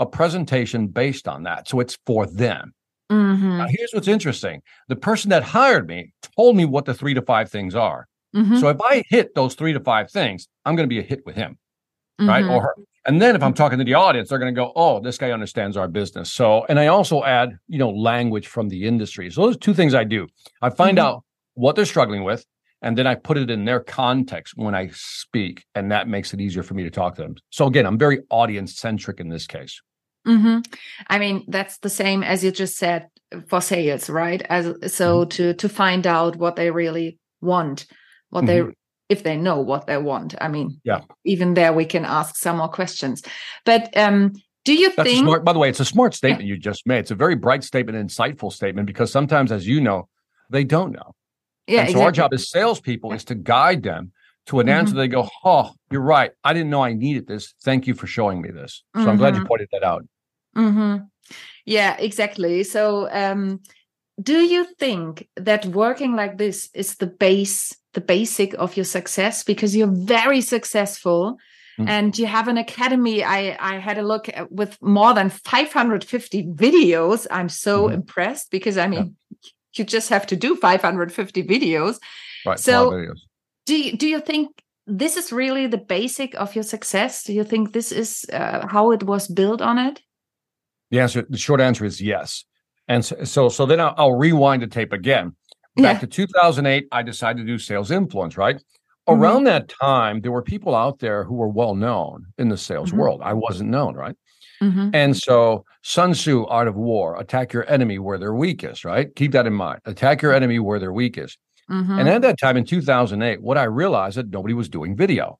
a 0.00 0.06
presentation 0.06 0.88
based 0.88 1.28
on 1.28 1.44
that. 1.44 1.68
So 1.68 1.78
it's 1.78 1.96
for 2.06 2.26
them. 2.26 2.72
Mhm. 3.12 3.58
Now, 3.58 3.66
here's 3.68 3.90
what's 3.92 4.08
interesting 4.08 4.62
the 4.88 4.96
person 4.96 5.30
that 5.30 5.42
hired 5.42 5.86
me 5.88 6.12
told 6.36 6.56
me 6.56 6.64
what 6.64 6.84
the 6.84 6.94
three 6.94 7.14
to 7.14 7.22
five 7.22 7.50
things 7.50 7.74
are. 7.74 8.06
Mhm. 8.34 8.58
So 8.60 8.68
if 8.68 8.80
I 8.80 9.02
hit 9.08 9.34
those 9.34 9.54
three 9.54 9.72
to 9.72 9.80
five 9.80 10.10
things, 10.10 10.46
I'm 10.64 10.76
going 10.76 10.88
to 10.88 10.94
be 10.94 11.00
a 11.00 11.02
hit 11.02 11.24
with 11.26 11.36
him, 11.36 11.58
right? 12.20 12.44
Mhm. 12.44 12.50
Or 12.50 12.62
her. 12.62 12.74
And 13.06 13.20
then 13.20 13.34
if 13.34 13.42
I'm 13.42 13.54
talking 13.54 13.78
to 13.78 13.84
the 13.84 13.94
audience, 13.94 14.28
they're 14.28 14.38
going 14.38 14.54
to 14.54 14.58
go, 14.60 14.72
oh, 14.76 15.00
this 15.00 15.16
guy 15.18 15.30
understands 15.32 15.76
our 15.76 15.88
business. 15.88 16.30
So, 16.30 16.66
and 16.68 16.78
I 16.78 16.86
also 16.88 17.24
add, 17.24 17.56
you 17.66 17.78
know, 17.78 17.90
language 17.90 18.46
from 18.46 18.68
the 18.68 18.84
industry. 18.86 19.30
So 19.30 19.42
those 19.46 19.56
are 19.56 19.58
two 19.58 19.74
things 19.74 19.94
I 19.94 20.04
do. 20.04 20.28
I 20.62 20.70
find 20.70 20.98
Mhm. 20.98 21.02
out 21.02 21.24
what 21.54 21.76
they're 21.76 21.86
struggling 21.86 22.24
with, 22.24 22.44
and 22.82 22.96
then 22.96 23.06
I 23.06 23.14
put 23.16 23.38
it 23.38 23.50
in 23.50 23.64
their 23.64 23.80
context 23.80 24.52
when 24.56 24.74
I 24.74 24.90
speak, 24.92 25.64
and 25.74 25.90
that 25.90 26.08
makes 26.08 26.32
it 26.34 26.40
easier 26.40 26.62
for 26.62 26.74
me 26.74 26.84
to 26.84 26.90
talk 26.90 27.16
to 27.16 27.22
them. 27.22 27.34
So 27.50 27.66
again, 27.66 27.86
I'm 27.86 27.98
very 27.98 28.20
audience 28.30 28.76
centric 28.78 29.18
in 29.18 29.28
this 29.30 29.46
case. 29.46 29.80
Hmm 30.24 30.58
I 31.08 31.18
mean, 31.18 31.44
that's 31.48 31.78
the 31.78 31.88
same 31.88 32.22
as 32.22 32.44
you 32.44 32.50
just 32.50 32.76
said 32.76 33.08
for 33.48 33.60
sales, 33.60 34.10
right? 34.10 34.42
As 34.42 34.92
so 34.94 35.24
to 35.24 35.54
to 35.54 35.68
find 35.68 36.06
out 36.06 36.36
what 36.36 36.56
they 36.56 36.70
really 36.70 37.18
want, 37.40 37.86
what 38.30 38.46
they 38.46 38.64
if 39.08 39.22
they 39.24 39.36
know 39.36 39.60
what 39.60 39.86
they 39.86 39.98
want. 39.98 40.34
I 40.40 40.48
mean, 40.48 40.80
Yeah. 40.84 41.00
Even 41.24 41.54
there, 41.54 41.72
we 41.72 41.84
can 41.84 42.04
ask 42.04 42.36
some 42.36 42.58
more 42.58 42.68
questions. 42.68 43.22
But 43.64 43.94
um, 43.96 44.32
do 44.64 44.72
you 44.74 44.90
That's 44.92 45.10
think? 45.10 45.20
smart, 45.20 45.44
by 45.44 45.52
the 45.52 45.58
way, 45.58 45.68
it's 45.68 45.80
a 45.80 45.84
smart 45.84 46.14
statement 46.14 46.44
you 46.44 46.56
just 46.56 46.86
made. 46.86 47.00
It's 47.00 47.10
a 47.10 47.16
very 47.16 47.34
bright 47.34 47.64
statement, 47.64 47.98
insightful 47.98 48.52
statement, 48.52 48.86
because 48.86 49.10
sometimes, 49.10 49.52
as 49.52 49.66
you 49.66 49.80
know, 49.80 50.08
they 50.48 50.64
don't 50.64 50.92
know. 50.92 51.14
yeah, 51.66 51.82
and 51.82 51.92
so 51.92 52.02
our 52.02 52.12
job 52.12 52.32
as 52.32 52.50
salespeople 52.50 53.12
is 53.12 53.24
to 53.24 53.34
guide 53.34 53.82
them 53.82 54.12
to 54.46 54.60
an 54.60 54.68
answer. 54.68 54.94
Mhm. 54.94 54.98
They 54.98 55.08
go, 55.08 55.28
"Oh, 55.44 55.72
you're 55.90 56.00
right. 56.00 56.32
I 56.44 56.52
didn't 56.52 56.70
know 56.70 56.82
I 56.82 56.92
needed 56.94 57.26
this. 57.26 57.54
Thank 57.62 57.86
you 57.86 57.94
for 57.94 58.06
showing 58.06 58.40
me 58.40 58.50
this." 58.50 58.82
So 58.94 59.08
I'm 59.08 59.16
glad 59.16 59.34
you 59.36 59.42
Mhm. 59.42 59.46
pointed 59.48 59.68
that 59.72 59.82
out. 59.84 60.04
hmm 60.54 60.96
Yeah, 61.66 61.96
exactly. 61.98 62.64
So, 62.64 63.08
um, 63.12 63.60
do 64.20 64.38
you 64.54 64.64
think 64.78 65.28
that 65.36 65.64
working 65.66 66.16
like 66.16 66.36
this 66.38 66.68
is 66.74 66.96
the 66.96 67.06
base, 67.06 67.76
the 67.94 68.00
basic 68.00 68.54
of 68.54 68.76
your 68.76 68.84
success? 68.84 69.44
Because 69.44 69.76
you're 69.76 69.94
very 70.16 70.40
successful 70.40 71.36
Mm. 71.78 71.88
and 71.88 72.18
you 72.18 72.26
have 72.26 72.48
an 72.48 72.58
academy. 72.58 73.22
I, 73.22 73.56
I 73.60 73.78
had 73.78 73.96
a 73.98 74.02
look 74.02 74.28
at, 74.28 74.50
with 74.50 74.76
more 74.82 75.14
than 75.14 75.30
550 75.30 76.42
videos. 76.48 77.26
I'm 77.30 77.48
so 77.48 77.88
Mhm. 77.88 77.94
impressed 77.94 78.50
because 78.50 78.76
I 78.76 78.86
mean, 78.88 79.16
you 79.76 79.84
just 79.84 80.08
have 80.10 80.26
to 80.26 80.36
do 80.36 80.56
550 80.56 81.42
videos. 81.44 81.98
Right. 82.44 82.58
So- 82.58 82.72
a 82.72 82.84
lot 82.90 82.94
of 82.94 83.00
videos. 83.00 83.20
Do 83.70 83.76
you, 83.76 83.96
do 83.96 84.08
you 84.08 84.20
think 84.20 84.48
this 84.88 85.16
is 85.16 85.30
really 85.30 85.68
the 85.68 85.78
basic 85.78 86.34
of 86.34 86.56
your 86.56 86.64
success? 86.64 87.22
Do 87.22 87.32
you 87.32 87.44
think 87.44 87.72
this 87.72 87.92
is 87.92 88.26
uh, 88.32 88.66
how 88.66 88.90
it 88.90 89.04
was 89.04 89.28
built 89.28 89.62
on 89.62 89.78
it? 89.78 90.00
The 90.90 90.98
answer, 90.98 91.24
the 91.30 91.38
short 91.38 91.60
answer 91.60 91.84
is 91.84 92.00
yes. 92.00 92.44
And 92.88 93.04
so, 93.04 93.22
so, 93.22 93.48
so 93.48 93.66
then 93.66 93.78
I'll, 93.80 93.94
I'll 93.96 94.16
rewind 94.18 94.62
the 94.62 94.66
tape 94.66 94.92
again. 94.92 95.36
Yeah. 95.76 95.92
Back 95.92 96.00
to 96.00 96.08
2008, 96.08 96.88
I 96.90 97.02
decided 97.04 97.38
to 97.42 97.46
do 97.46 97.58
sales 97.58 97.92
influence. 97.92 98.36
Right 98.36 98.56
Mhm. 98.56 98.62
around 99.20 99.44
that 99.44 99.68
time, 99.68 100.20
there 100.20 100.32
were 100.32 100.42
people 100.42 100.74
out 100.74 100.98
there 100.98 101.22
who 101.22 101.34
were 101.34 101.48
well 101.48 101.76
known 101.76 102.26
in 102.38 102.48
the 102.48 102.56
sales 102.56 102.90
Mhm. 102.90 102.98
world. 102.98 103.20
I 103.22 103.34
wasn't 103.34 103.70
known, 103.70 103.94
right? 103.94 104.16
Mhm. 104.60 104.90
And 104.92 105.16
so 105.16 105.64
Sun 105.84 106.14
Tzu, 106.14 106.44
Art 106.46 106.66
of 106.66 106.74
War, 106.74 107.18
attack 107.20 107.52
your 107.52 107.70
enemy 107.70 108.00
where 108.00 108.18
they're 108.18 108.34
weakest, 108.34 108.84
right? 108.84 109.14
Keep 109.14 109.30
that 109.32 109.46
in 109.46 109.52
mind. 109.54 109.78
Attack 109.84 110.22
your 110.22 110.32
enemy 110.34 110.58
where 110.58 110.80
they're 110.80 110.92
weakest. 110.92 111.38
Mhm. 111.70 112.00
And 112.00 112.08
at 112.08 112.22
that 112.22 112.38
time 112.38 112.56
in 112.56 112.64
2008, 112.64 113.42
what 113.42 113.58
I 113.58 113.64
realized 113.64 114.16
that 114.16 114.30
nobody 114.30 114.54
was 114.54 114.68
doing 114.68 114.96
video. 114.96 115.38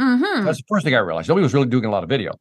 Mhm. 0.00 0.44
That's 0.44 0.58
the 0.58 0.64
first 0.68 0.84
thing 0.84 0.94
I 0.94 0.98
realized. 1.00 1.28
Nobody 1.28 1.42
was 1.44 1.54
really 1.54 1.68
doing 1.68 1.84
a 1.86 1.90
lot 1.90 2.02
of 2.04 2.08
video. 2.10 2.32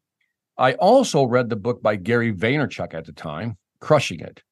I 0.58 0.74
also 0.76 1.26
read 1.26 1.50
the 1.50 1.56
book 1.58 1.82
by 1.84 1.96
Gary 1.98 2.34
Vaynerchuk 2.34 2.94
at 2.94 3.06
the 3.06 3.14
time, 3.14 3.58
Crushing 3.82 4.22
It. 4.22 4.44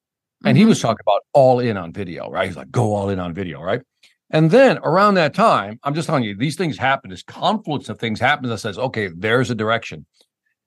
And 0.44 0.56
he 0.58 0.64
Mhm. 0.64 0.68
was 0.68 0.80
talking 0.80 1.00
about 1.06 1.22
all 1.34 1.60
in 1.60 1.76
on 1.76 1.92
video, 1.92 2.30
right? 2.30 2.46
He's 2.48 2.56
like, 2.56 2.70
go 2.70 2.94
all 2.94 3.10
in 3.10 3.18
on 3.20 3.34
video, 3.34 3.62
right? 3.62 3.82
And 4.30 4.50
then 4.50 4.78
around 4.78 5.14
that 5.14 5.34
time, 5.34 5.78
I'm 5.84 5.94
just 5.94 6.06
telling 6.06 6.24
you, 6.24 6.36
these 6.36 6.56
things 6.56 6.78
happen. 6.78 7.10
This 7.10 7.22
confluence 7.22 7.88
of 7.88 7.98
things 7.98 8.20
happens 8.20 8.48
that 8.50 8.58
says, 8.58 8.78
okay, 8.78 9.10
there's 9.16 9.50
a 9.50 9.54
direction. 9.54 10.06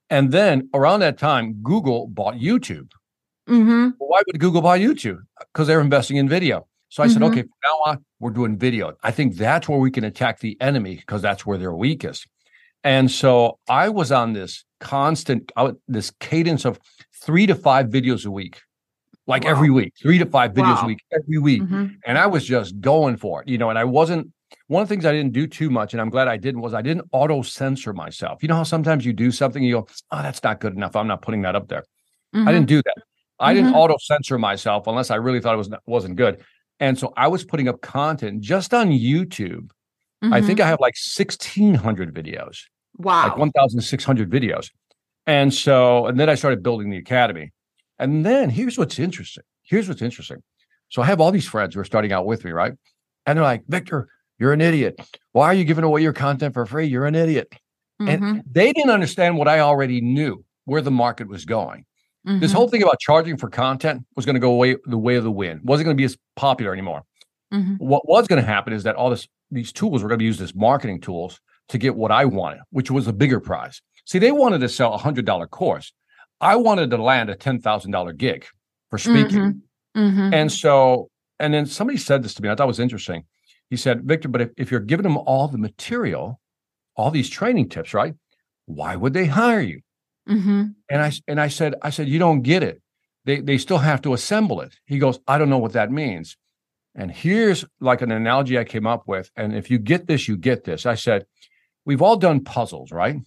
And 0.10 0.32
then 0.32 0.70
around 0.74 1.02
that 1.02 1.18
time, 1.18 1.56
Google 1.64 2.08
bought 2.08 2.36
YouTube. 2.36 2.92
Mhm. 3.50 3.96
Well, 4.00 4.10
why 4.10 4.22
would 4.28 4.40
Google 4.40 4.62
buy 4.62 4.80
YouTube? 4.80 5.20
Because 5.54 5.68
they're 5.68 5.82
investing 5.82 6.18
in 6.18 6.30
video. 6.30 6.68
So 6.90 7.04
I 7.04 7.08
said, 7.08 7.22
Mhm. 7.22 7.28
okay, 7.30 7.42
from 7.44 7.52
now 7.64 7.92
on, 7.92 8.06
we're 8.20 8.32
doing 8.32 8.58
video. 8.58 8.94
I 9.04 9.12
think 9.12 9.36
that's 9.36 9.70
where 9.70 9.80
we 9.80 9.92
can 9.92 10.04
attack 10.04 10.40
the 10.40 10.58
enemy 10.60 10.96
because 10.96 11.22
that's 11.22 11.46
where 11.46 11.58
they're 11.58 11.74
weakest. 11.74 12.28
And 12.84 13.10
so 13.12 13.60
I 13.70 13.90
was 13.90 14.12
on 14.12 14.34
this 14.34 14.66
constant, 14.80 15.52
this 15.88 16.12
cadence 16.20 16.66
of 16.66 16.80
three 17.22 17.46
to 17.46 17.54
five 17.56 17.88
videos 17.88 18.26
a 18.26 18.32
week, 18.32 18.62
like 19.28 19.44
Wow. 19.44 19.52
every 19.52 19.70
week, 19.70 19.94
three 20.02 20.18
to 20.18 20.26
five 20.26 20.54
videos 20.54 20.78
Wow. 20.78 20.84
a 20.84 20.88
week, 20.88 21.00
every 21.14 21.38
week. 21.38 21.62
Mhm. 21.62 21.98
And 22.06 22.18
I 22.18 22.26
was 22.26 22.44
just 22.46 22.80
going 22.82 23.18
for 23.18 23.44
it, 23.44 23.48
you 23.50 23.58
know, 23.58 23.70
and 23.70 23.78
I 23.78 23.84
wasn't, 23.84 24.32
one 24.68 24.82
of 24.82 24.90
the 24.90 24.94
things 24.96 25.06
I 25.06 25.12
didn't 25.12 25.34
do 25.34 25.46
too 25.46 25.70
much, 25.70 25.94
and 25.94 26.02
I'm 26.02 26.10
glad 26.10 26.28
I 26.28 26.38
didn't, 26.38 26.62
was 26.62 26.74
I 26.74 26.82
didn't 26.82 27.06
auto 27.12 27.44
censor 27.44 27.94
myself. 27.94 28.42
You 28.42 28.48
know 28.50 28.56
how 28.56 28.64
sometimes 28.64 29.06
you 29.06 29.14
do 29.14 29.30
something, 29.32 29.62
you 29.62 29.74
go, 29.74 29.88
oh, 30.12 30.22
that's 30.24 30.42
not 30.44 30.60
good 30.60 30.74
enough. 30.74 30.96
I'm 30.96 31.08
not 31.08 31.22
putting 31.22 31.44
that 31.44 31.56
up 31.56 31.68
there. 31.68 31.84
I 32.34 32.38
Mhm. 32.38 32.46
didn't 32.48 32.66
do 32.68 32.82
that. 32.82 32.96
I 33.40 33.54
didn't 33.54 33.72
Mhm. 33.72 33.76
auto 33.78 33.96
censor 34.00 34.38
myself 34.40 34.88
unless 34.88 35.12
I 35.12 35.16
really 35.16 35.40
thought 35.40 35.54
it 35.54 35.58
was 35.58 35.70
wasn't 35.86 36.16
good. 36.16 36.42
And 36.80 36.98
so 36.98 37.14
I 37.18 37.28
was 37.28 37.44
putting 37.44 37.68
up 37.68 37.82
content 37.82 38.42
just 38.42 38.74
on 38.74 38.90
YouTube. 38.90 39.70
I 40.22 40.42
Mhm. 40.42 40.46
think 40.48 40.60
I 40.60 40.68
have 40.68 40.80
like 40.82 40.96
1600 40.98 42.14
videos, 42.14 42.58
wow. 42.98 43.28
like 43.28 43.38
1600 43.38 44.30
videos. 44.30 44.70
And 45.28 45.54
so 45.54 46.08
and 46.08 46.20
then 46.20 46.30
I 46.30 46.36
started 46.36 46.62
building 46.64 46.90
the 46.90 46.98
academy. 46.98 47.52
And 48.00 48.26
then 48.26 48.50
here's 48.50 48.78
what's 48.78 49.00
interesting. 49.00 49.44
Here's 49.64 49.88
what's 49.88 50.02
interesting. 50.02 50.38
So 50.90 51.02
I 51.02 51.06
have 51.06 51.22
all 51.22 51.32
these 51.32 51.48
friends 51.48 51.76
who 51.76 51.82
are 51.82 51.86
starting 51.86 52.12
out 52.12 52.26
with 52.26 52.44
me, 52.44 52.52
right? 52.52 52.74
And 53.26 53.38
they're 53.38 53.44
like, 53.44 53.64
"Victor, 53.68 54.08
you're 54.40 54.54
an 54.54 54.62
idiot. 54.62 55.00
Why 55.34 55.46
are 55.48 55.54
you 55.54 55.64
giving 55.66 55.84
away 55.84 56.02
your 56.02 56.14
content 56.14 56.54
for 56.54 56.66
free? 56.66 56.86
You're 56.88 57.06
an 57.06 57.16
idiot." 57.16 57.54
Mhm. 58.02 58.10
And 58.10 58.44
they 58.50 58.74
didn't 58.74 58.92
understand 58.92 59.38
what 59.38 59.48
I 59.48 59.60
already 59.60 60.02
knew, 60.02 60.44
where 60.66 60.82
the 60.82 60.92
market 60.92 61.28
was 61.28 61.46
going. 61.46 61.86
This 62.40 62.52
Mhm. 62.52 62.56
whole 62.56 62.68
thing 62.68 62.84
about 62.84 63.00
charging 63.00 63.38
for 63.38 63.50
content 63.50 64.04
was 64.16 64.26
going 64.26 64.36
to 64.36 64.40
go 64.40 64.52
away 64.52 64.76
the 64.86 64.98
way 64.98 65.16
of 65.16 65.24
the 65.24 65.32
wind. 65.32 65.62
wasn't 65.64 65.86
going 65.86 65.98
to 65.98 66.00
be 66.02 66.06
as 66.06 66.16
popular 66.36 66.72
anymore. 66.74 67.02
Mhm. 67.52 67.78
What 67.80 68.08
was 68.08 68.28
going 68.28 68.40
to 68.42 68.46
happen 68.48 68.72
is 68.74 68.84
that 68.84 68.96
all 68.96 69.10
this 69.10 69.28
these 69.52 69.72
tools 69.72 70.04
were 70.04 70.10
going 70.10 70.20
to 70.20 70.24
be 70.24 70.26
used 70.26 70.42
as 70.42 70.54
marketing 70.54 71.02
tools 71.02 71.40
to 71.70 71.80
get 71.80 71.96
what 71.96 72.12
I 72.12 72.26
wanted, 72.26 72.60
which 72.70 72.92
was 72.92 73.08
a 73.08 73.14
bigger 73.14 73.40
prize. 73.40 73.82
See, 74.06 74.20
they 74.20 74.32
wanted 74.32 74.60
to 74.62 74.70
sell 74.70 74.94
a 74.94 74.98
hundred 74.98 75.26
dollar 75.26 75.48
course. 75.48 75.92
I 76.40 76.56
wanted 76.56 76.92
to 76.92 76.98
land 77.02 77.30
a 77.32 77.36
ten 77.36 77.60
thousand 77.60 77.92
dollar 77.92 78.14
gig 78.14 78.46
for 78.92 78.98
speaking. 79.00 79.64
Mhm. 79.98 80.34
And 80.34 80.52
so, 80.52 81.10
and 81.40 81.52
then 81.54 81.66
somebody 81.66 81.98
said 81.98 82.22
this 82.24 82.36
to 82.36 82.44
me. 82.44 82.50
I 82.50 82.56
thought 82.56 82.66
it 82.66 82.68
was 82.68 82.80
interesting. 82.80 83.24
He 83.72 83.76
said, 83.76 84.04
Victor, 84.04 84.28
but 84.28 84.42
if, 84.42 84.50
if 84.58 84.72
you're 84.72 84.80
giving 84.80 85.04
them 85.04 85.18
all 85.18 85.48
the 85.48 85.58
material, 85.58 86.40
all 86.96 87.10
these 87.12 87.30
training 87.30 87.70
tips, 87.70 87.94
right? 87.94 88.14
Why 88.66 88.96
would 88.96 89.14
they 89.14 89.26
hire 89.26 89.62
you? 89.62 89.82
Mhm. 90.30 90.76
And 90.90 91.02
I 91.02 91.12
and 91.28 91.42
I 91.42 91.48
said, 91.48 91.76
I 91.82 91.90
said, 91.90 92.08
you 92.08 92.20
don't 92.20 92.42
get 92.42 92.64
it. 92.64 92.82
They 93.26 93.42
they 93.42 93.58
still 93.58 93.80
have 93.80 94.02
to 94.04 94.14
assemble 94.14 94.62
it. 94.62 94.76
He 94.86 95.00
goes, 95.00 95.20
I 95.28 95.38
don't 95.38 95.50
know 95.50 95.58
what 95.58 95.74
that 95.74 95.92
means. 95.92 96.38
And 96.96 97.12
here's 97.12 97.66
like 97.80 98.02
an 98.02 98.12
analogy 98.12 98.58
I 98.58 98.64
came 98.64 98.88
up 98.88 99.08
with. 99.08 99.32
And 99.36 99.56
if 99.56 99.70
you 99.72 99.80
get 99.80 100.08
this, 100.08 100.28
you 100.28 100.38
get 100.38 100.64
this. 100.64 100.86
I 100.86 100.96
said, 100.96 101.26
we've 101.86 102.02
all 102.02 102.18
done 102.18 102.44
puzzles, 102.44 102.92
right? 102.92 103.18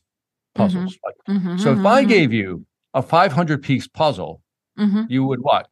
Puzzles. 0.55 0.99
Like, 1.05 1.15
Mhm. 1.37 1.59
so 1.61 1.73
if 1.73 1.85
I 1.87 2.05
Mhm. 2.05 2.09
gave 2.09 2.33
you 2.33 2.67
a 2.95 3.03
500 3.03 3.63
piece 3.63 3.87
puzzle, 3.89 4.43
you 5.09 5.25
would 5.25 5.41
what? 5.41 5.69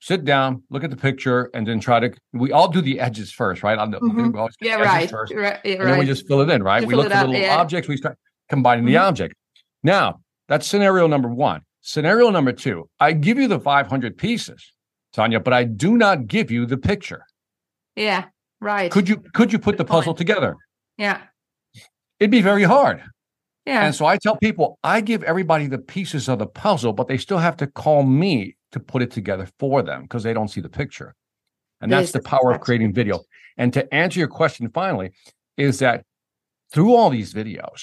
Sit 0.00 0.24
down, 0.24 0.62
look 0.68 0.82
at 0.84 0.90
the 0.90 0.96
picture, 0.96 1.48
and 1.54 1.66
then 1.66 1.78
try 1.80 2.00
to. 2.00 2.12
We 2.32 2.50
all 2.52 2.68
do 2.68 2.80
the 2.80 2.98
edges 3.00 3.30
first, 3.32 3.62
right? 3.62 3.76
The, 3.90 3.98
Mhm. 4.00 4.32
we 4.32 4.38
always 4.38 4.54
yeah, 4.60 4.76
the 4.78 4.82
right. 4.84 5.08
First, 5.10 5.32
right. 5.34 5.60
And 5.64 5.88
then 5.88 5.98
we 5.98 6.04
just 6.06 6.26
fill 6.26 6.40
it 6.40 6.50
in, 6.50 6.62
right? 6.62 6.84
We 6.86 6.94
look 6.94 7.08
for 7.10 7.18
little 7.18 7.34
yeah. 7.36 7.56
objects. 7.58 7.88
We 7.88 7.96
start 7.96 8.18
combining 8.48 8.84
the 8.84 8.94
Mhm. 8.94 9.08
object. 9.08 9.34
Now 9.82 10.20
that's 10.48 10.66
scenario 10.66 11.06
number 11.06 11.28
one. 11.28 11.62
Scenario 11.80 12.30
number 12.30 12.52
two: 12.52 12.88
I 13.00 13.12
give 13.12 13.38
you 13.38 13.48
the 13.48 13.58
500 13.60 14.16
pieces, 14.18 14.72
Tanya, 15.12 15.40
but 15.40 15.52
I 15.52 15.64
do 15.64 15.96
not 15.96 16.26
give 16.26 16.50
you 16.50 16.66
the 16.66 16.76
picture. 16.78 17.24
yeah. 17.96 18.24
Right. 18.60 18.92
Could 18.92 19.08
you 19.08 19.16
could 19.34 19.52
you 19.52 19.58
put 19.58 19.76
the 19.76 19.82
Good 19.82 19.90
puzzle 19.90 20.12
point. 20.12 20.18
together? 20.18 20.54
Yeah. 20.96 21.22
It'd 22.20 22.30
be 22.30 22.40
very 22.42 22.62
hard. 22.62 23.02
Yeah. 23.66 23.84
And 23.84 23.92
so 23.92 24.06
I 24.06 24.18
tell 24.18 24.36
people, 24.36 24.78
I 24.84 25.00
give 25.00 25.24
everybody 25.24 25.66
the 25.66 25.78
pieces 25.78 26.28
of 26.28 26.38
the 26.38 26.46
puzzle, 26.46 26.92
but 26.92 27.08
they 27.08 27.18
still 27.18 27.38
have 27.38 27.56
to 27.56 27.66
call 27.66 28.04
me 28.04 28.56
to 28.70 28.78
put 28.78 29.02
it 29.02 29.10
together 29.10 29.48
for 29.58 29.82
them 29.82 30.02
because 30.02 30.22
they 30.22 30.32
don't 30.32 30.46
see 30.46 30.60
the 30.60 30.68
picture. 30.68 31.16
And 31.80 31.90
that's 31.90 32.12
the 32.12 32.22
power 32.22 32.52
of 32.52 32.60
creating 32.60 32.94
video. 32.94 33.20
And 33.56 33.72
to 33.72 33.92
answer 33.92 34.20
your 34.20 34.28
question 34.28 34.70
finally, 34.70 35.10
is 35.56 35.80
that 35.80 36.04
through 36.72 36.94
all 36.94 37.10
these 37.10 37.34
videos, 37.34 37.82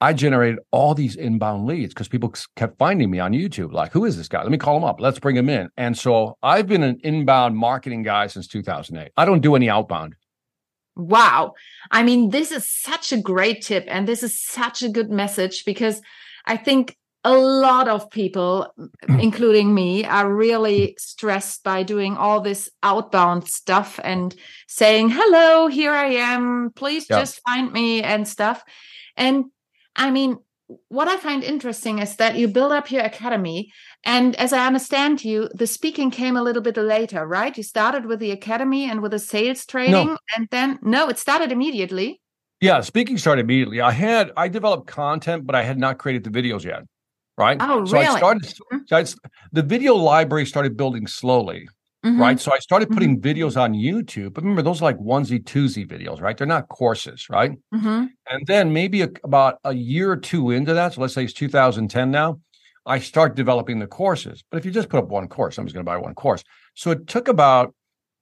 I 0.00 0.12
generated 0.12 0.58
all 0.70 0.94
these 0.94 1.16
inbound 1.16 1.66
leads 1.66 1.94
because 1.94 2.08
people 2.08 2.34
kept 2.56 2.78
finding 2.78 3.10
me 3.10 3.20
on 3.20 3.32
YouTube. 3.32 3.72
Like, 3.72 3.92
who 3.92 4.04
is 4.04 4.16
this 4.16 4.28
guy? 4.28 4.42
Let 4.42 4.50
me 4.50 4.58
call 4.58 4.76
him 4.76 4.84
up. 4.84 5.00
Let's 5.00 5.18
bring 5.18 5.36
him 5.36 5.48
in. 5.48 5.70
And 5.76 5.96
so 5.96 6.36
I've 6.42 6.66
been 6.66 6.82
an 6.82 6.98
inbound 7.04 7.56
marketing 7.56 8.02
guy 8.02 8.26
since 8.26 8.46
2008. 8.48 9.12
I 9.16 9.24
don't 9.24 9.40
do 9.40 9.54
any 9.54 9.70
outbound. 9.70 10.14
Wow. 10.96 11.54
I 11.90 12.02
mean, 12.02 12.30
this 12.30 12.52
is 12.52 12.68
such 12.68 13.12
a 13.12 13.16
great 13.20 13.62
tip 13.62 13.84
and 13.88 14.06
this 14.06 14.22
is 14.22 14.40
such 14.40 14.82
a 14.82 14.88
good 14.88 15.10
message 15.10 15.64
because 15.64 16.00
I 16.46 16.56
think 16.56 16.96
a 17.24 17.32
lot 17.32 17.88
of 17.88 18.10
people, 18.10 18.72
including 19.08 19.74
me, 19.74 20.04
are 20.04 20.32
really 20.32 20.94
stressed 20.98 21.64
by 21.64 21.82
doing 21.82 22.16
all 22.16 22.40
this 22.40 22.68
outbound 22.82 23.48
stuff 23.48 23.98
and 24.04 24.34
saying, 24.68 25.08
hello, 25.08 25.66
here 25.66 25.92
I 25.92 26.06
am. 26.14 26.70
Please 26.74 27.06
Yeah. 27.08 27.20
just 27.20 27.40
find 27.46 27.72
me 27.72 28.02
and 28.02 28.28
stuff. 28.28 28.62
And 29.16 29.46
I 29.96 30.10
mean, 30.10 30.38
what 30.88 31.08
I 31.08 31.16
find 31.18 31.44
interesting 31.44 31.98
is 31.98 32.16
that 32.16 32.36
you 32.36 32.48
build 32.48 32.72
up 32.72 32.90
your 32.90 33.02
academy. 33.02 33.70
And 34.04 34.34
as 34.36 34.52
I 34.52 34.66
understand 34.66 35.24
you, 35.24 35.48
the 35.54 35.66
speaking 35.66 36.10
came 36.10 36.36
a 36.36 36.42
little 36.42 36.62
bit 36.62 36.76
later, 36.76 37.26
right? 37.26 37.56
You 37.56 37.62
started 37.62 38.06
with 38.06 38.18
the 38.18 38.30
academy 38.30 38.88
and 38.90 39.02
with 39.02 39.12
the 39.12 39.18
sales 39.18 39.66
training. 39.66 40.16
And 40.36 40.48
then, 40.50 40.78
no, 40.82 41.08
it 41.08 41.18
started 41.18 41.52
immediately. 41.52 42.20
Yeah, 42.60 42.80
speaking 42.80 43.18
started 43.18 43.42
immediately. 43.42 43.80
I 43.82 43.90
had 43.90 44.32
I 44.36 44.48
developed 44.48 44.86
content, 44.86 45.44
but 45.46 45.54
I 45.54 45.62
had 45.62 45.78
not 45.78 45.98
created 45.98 46.24
the 46.24 46.30
videos 46.30 46.64
yet. 46.64 46.84
Right. 47.36 47.58
Oh, 47.60 47.84
so 47.84 47.98
I 47.98 48.04
really? 48.04 48.16
started 48.16 48.42
Mhm. 48.72 48.80
so 48.86 48.96
I 48.96 49.04
the 49.52 49.62
video 49.62 49.94
library 49.96 50.46
started 50.46 50.76
building 50.76 51.06
slowly. 51.06 51.68
Mhm. 52.04 52.18
Right. 52.20 52.38
So 52.40 52.52
I 52.52 52.58
started 52.58 52.90
putting 52.90 53.20
videos 53.20 53.60
on 53.60 53.72
YouTube. 53.72 54.34
But 54.34 54.42
remember, 54.44 54.62
those 54.62 54.80
are 54.82 54.84
like 54.84 54.98
onesie 54.98 55.42
twosie 55.42 55.86
videos, 55.86 56.20
right? 56.20 56.36
They're 56.36 56.46
not 56.46 56.68
courses, 56.68 57.26
right? 57.30 57.52
Mhm. 57.74 58.08
And 58.30 58.46
then 58.46 58.72
maybe 58.72 59.02
a, 59.02 59.08
about 59.24 59.58
a 59.64 59.72
year 59.74 60.10
or 60.12 60.16
two 60.16 60.50
into 60.50 60.74
that, 60.74 60.94
so 60.94 61.00
let's 61.00 61.14
say 61.14 61.24
it's 61.24 61.32
2010 61.32 62.10
now, 62.10 62.40
I 62.86 62.98
start 62.98 63.34
developing 63.36 63.78
the 63.78 63.86
courses. 63.86 64.44
But 64.50 64.58
if 64.58 64.66
you 64.66 64.70
just 64.70 64.90
put 64.90 64.98
up 64.98 65.08
one 65.08 65.28
course, 65.28 65.56
I'm 65.56 65.64
just 65.64 65.74
going 65.74 65.84
to 65.86 65.90
buy 65.90 65.96
one 65.96 66.14
course. 66.14 66.44
So 66.74 66.90
it 66.90 67.06
took 67.06 67.28
about 67.28 67.74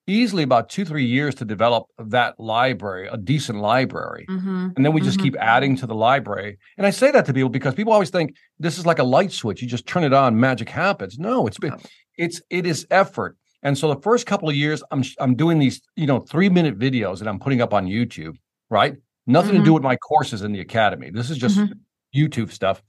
easily 0.09 0.43
about 0.43 0.69
two, 0.69 0.85
three 0.85 1.05
years 1.05 1.35
to 1.37 1.45
develop 1.45 1.85
that 1.99 2.39
library, 2.39 3.09
a 3.11 3.17
decent 3.17 3.61
library. 3.61 4.27
Mhm. 4.29 4.77
And 4.77 4.85
then 4.85 4.93
we 4.93 5.01
just 5.01 5.19
Mhm. 5.19 5.23
keep 5.23 5.37
adding 5.39 5.77
to 5.77 5.87
the 5.87 5.95
library. 5.95 6.59
And 6.77 6.87
I 6.87 6.91
say 6.91 7.11
that 7.13 7.25
to 7.27 7.33
people 7.33 7.49
because 7.51 7.75
people 7.75 7.93
always 7.93 8.11
think 8.11 8.35
this 8.59 8.79
is 8.79 8.87
like 8.87 8.99
a 8.99 9.05
light 9.05 9.31
switch. 9.33 9.63
You 9.63 9.69
just 9.69 9.87
turn 9.87 10.03
it 10.05 10.13
on, 10.13 10.39
magic 10.39 10.69
happens. 10.71 11.19
No, 11.19 11.47
it's 11.47 11.59
been, 11.59 11.75
Oh. 11.75 11.79
it's 12.19 12.41
it 12.51 12.67
is 12.67 12.85
effort. 12.91 13.37
And 13.63 13.77
so 13.79 13.93
the 13.95 14.01
first 14.01 14.27
couple 14.27 14.49
of 14.49 14.55
years, 14.57 14.83
I'm 14.91 15.03
I'm 15.21 15.35
doing 15.35 15.59
these, 15.59 15.81
you 15.97 16.07
know, 16.07 16.19
three 16.21 16.49
minute 16.49 16.79
videos 16.79 17.19
that 17.21 17.29
I'm 17.29 17.39
putting 17.39 17.61
up 17.61 17.73
on 17.73 17.87
YouTube, 17.87 18.37
right? 18.71 18.97
Nothing 19.27 19.53
to 19.53 19.63
do 19.65 19.73
with 19.73 19.83
my 19.83 19.97
courses 19.97 20.43
in 20.43 20.53
the 20.53 20.61
academy. 20.61 21.11
This 21.11 21.31
is 21.31 21.39
just 21.39 21.59
Mhm. 21.59 21.73
YouTube 22.15 22.51
stuff. 22.51 22.83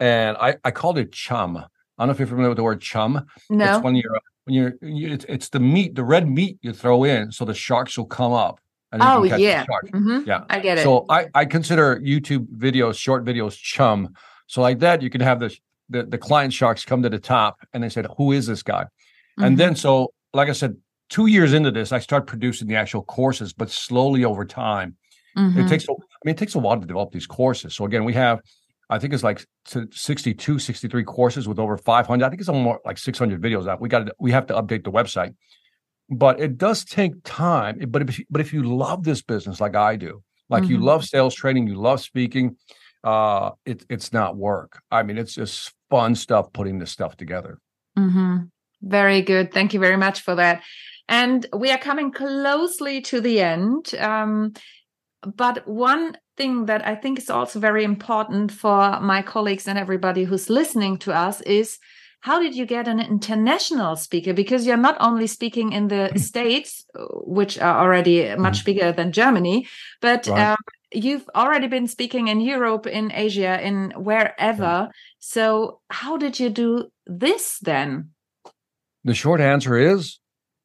And 0.00 0.36
I 0.38 0.56
I 0.64 0.70
called 0.70 0.98
it 0.98 1.12
chum. 1.12 1.56
I 1.56 1.62
don't 1.98 2.08
know 2.08 2.12
if 2.12 2.18
you're 2.18 2.26
familiar 2.28 2.50
with 2.50 2.56
the 2.58 2.64
word 2.64 2.80
chum. 2.80 3.24
No. 3.48 3.76
It's 3.76 3.84
when 3.84 3.94
you're 3.96 4.18
when 4.44 4.54
you're 4.54 4.74
you, 4.82 5.12
it's, 5.12 5.24
it's 5.28 5.48
the 5.48 5.60
meat, 5.60 5.94
the 5.94 6.04
red 6.04 6.28
meat 6.28 6.58
you 6.60 6.72
throw 6.72 7.04
in, 7.04 7.32
so 7.32 7.44
the 7.44 7.54
sharks 7.54 7.96
will 7.96 8.04
come 8.06 8.32
up. 8.32 8.60
Oh, 8.92 9.22
can 9.22 9.30
catch 9.30 9.38
the 9.38 9.42
yeah. 9.42 9.64
Mhm. 9.92 10.26
Yeah. 10.26 10.44
I 10.50 10.60
get 10.60 10.78
it. 10.78 10.84
So 10.84 11.04
I, 11.08 11.26
I 11.34 11.44
consider 11.46 11.98
YouTube 12.00 12.46
videos, 12.56 12.96
short 12.96 13.24
videos, 13.24 13.56
chum. 13.56 14.14
So 14.46 14.60
like 14.60 14.78
that, 14.80 15.02
you 15.02 15.10
can 15.10 15.20
have 15.22 15.40
the, 15.40 15.56
the 15.88 16.02
the 16.04 16.18
client 16.18 16.52
sharks 16.52 16.84
come 16.84 17.02
to 17.02 17.08
the 17.08 17.18
top 17.18 17.56
and 17.72 17.82
they 17.82 17.88
said, 17.88 18.06
"Who 18.18 18.32
is 18.32 18.46
this 18.46 18.62
guy?" 18.62 18.84
And 19.38 19.54
Mhm. 19.54 19.58
then 19.58 19.76
so 19.76 20.12
like 20.32 20.48
I 20.48 20.52
said, 20.52 20.76
two 21.10 21.26
years 21.26 21.52
into 21.52 21.70
this, 21.70 21.92
I 21.92 22.00
start 22.00 22.26
producing 22.26 22.66
the 22.68 22.74
actual 22.76 23.04
courses, 23.04 23.52
but 23.52 23.70
slowly 23.70 24.24
over 24.24 24.44
time. 24.44 24.96
It 25.36 25.40
Mhm. 25.64 25.68
takes 25.68 25.88
a- 25.88 25.92
I 25.92 25.96
mean, 26.24 26.34
it 26.34 26.38
takes 26.38 26.54
a 26.56 26.58
while 26.58 26.80
to 26.80 26.86
develop 26.86 27.12
these 27.12 27.26
courses. 27.26 27.74
So 27.76 27.84
again, 27.84 28.04
we 28.04 28.14
have 28.14 28.40
I 28.90 28.98
think 28.98 29.14
it's 29.14 29.22
like 29.22 29.44
to 29.66 29.88
62, 29.92 30.58
63 30.58 31.04
courses 31.04 31.48
with 31.48 31.58
over 31.58 31.76
500. 31.78 32.26
I 32.26 32.30
think 32.30 32.40
it's 32.40 32.50
more 32.50 32.80
like 32.84 32.98
600 32.98 33.40
videos 33.42 33.66
out. 33.68 33.80
We 33.80 33.88
got 33.88 34.06
to 34.06 34.14
we 34.20 34.32
have 34.32 34.46
to 34.48 34.54
update 34.54 34.84
the 34.84 34.92
website. 34.92 35.34
But 36.10 36.40
it 36.40 36.58
does 36.58 36.84
take 36.84 37.12
time. 37.24 37.78
But 37.88 38.02
if 38.02 38.20
but 38.30 38.40
if 38.40 38.52
you 38.52 38.62
love 38.62 39.04
this 39.04 39.22
business 39.22 39.60
like 39.60 39.74
I 39.76 39.96
do, 39.96 40.22
like 40.50 40.68
you 40.68 40.78
Mhm. 40.78 40.84
love 40.84 41.04
sales 41.04 41.34
training, 41.34 41.66
you 41.68 41.76
love 41.76 42.00
speaking, 42.00 42.56
uh 43.04 43.52
it, 43.64 43.84
it's 43.88 44.12
not 44.12 44.36
work. 44.36 44.80
I 44.90 45.02
mean, 45.02 45.18
it's 45.18 45.34
just 45.34 45.72
fun 45.90 46.14
stuff 46.14 46.52
putting 46.52 46.78
this 46.78 46.90
stuff 46.92 47.16
together. 47.16 47.58
hmm 47.96 48.36
Very 48.84 49.22
good. 49.22 49.52
Thank 49.52 49.72
you 49.74 49.80
very 49.80 49.96
much 49.96 50.20
for 50.20 50.34
that. 50.34 50.62
And 51.08 51.46
we 51.56 51.70
are 51.70 51.78
coming 51.78 52.12
closely 52.12 53.00
to 53.02 53.20
the 53.20 53.40
end. 53.40 53.94
Um, 53.94 54.52
but 55.22 55.66
one 55.66 56.16
thing 56.36 56.66
that 56.66 56.86
I 56.86 56.94
think 56.94 57.18
is 57.18 57.30
also 57.30 57.58
very 57.58 57.84
important 57.84 58.52
for 58.52 59.00
my 59.00 59.22
colleagues 59.22 59.68
and 59.68 59.78
everybody 59.78 60.24
who's 60.24 60.50
listening 60.50 60.98
to 60.98 61.12
us 61.12 61.40
is 61.42 61.78
how 62.20 62.40
did 62.40 62.54
you 62.56 62.64
get 62.64 62.88
an 62.88 63.00
international 63.00 63.96
speaker? 63.96 64.32
Because 64.32 64.66
you're 64.66 64.78
not 64.78 64.96
only 64.98 65.26
speaking 65.26 65.72
in 65.72 65.88
the 65.88 66.10
States, 66.16 66.84
which 66.94 67.58
are 67.58 67.80
already 67.82 68.34
much 68.36 68.64
bigger 68.64 68.92
than 68.92 69.12
Germany, 69.12 69.68
but 70.00 70.26
Right. 70.26 70.52
um, 70.52 70.56
you've 70.90 71.28
already 71.34 71.66
been 71.66 71.86
speaking 71.86 72.28
in 72.28 72.40
Europe, 72.40 72.86
in 72.86 73.12
Asia, 73.12 73.60
in 73.60 73.92
wherever. 73.96 74.88
So, 75.18 75.80
how 75.90 76.16
did 76.16 76.40
you 76.40 76.48
do 76.48 76.88
this 77.06 77.58
then? 77.60 78.13
The 79.04 79.14
short 79.14 79.40
answer 79.40 79.76
is 79.76 80.18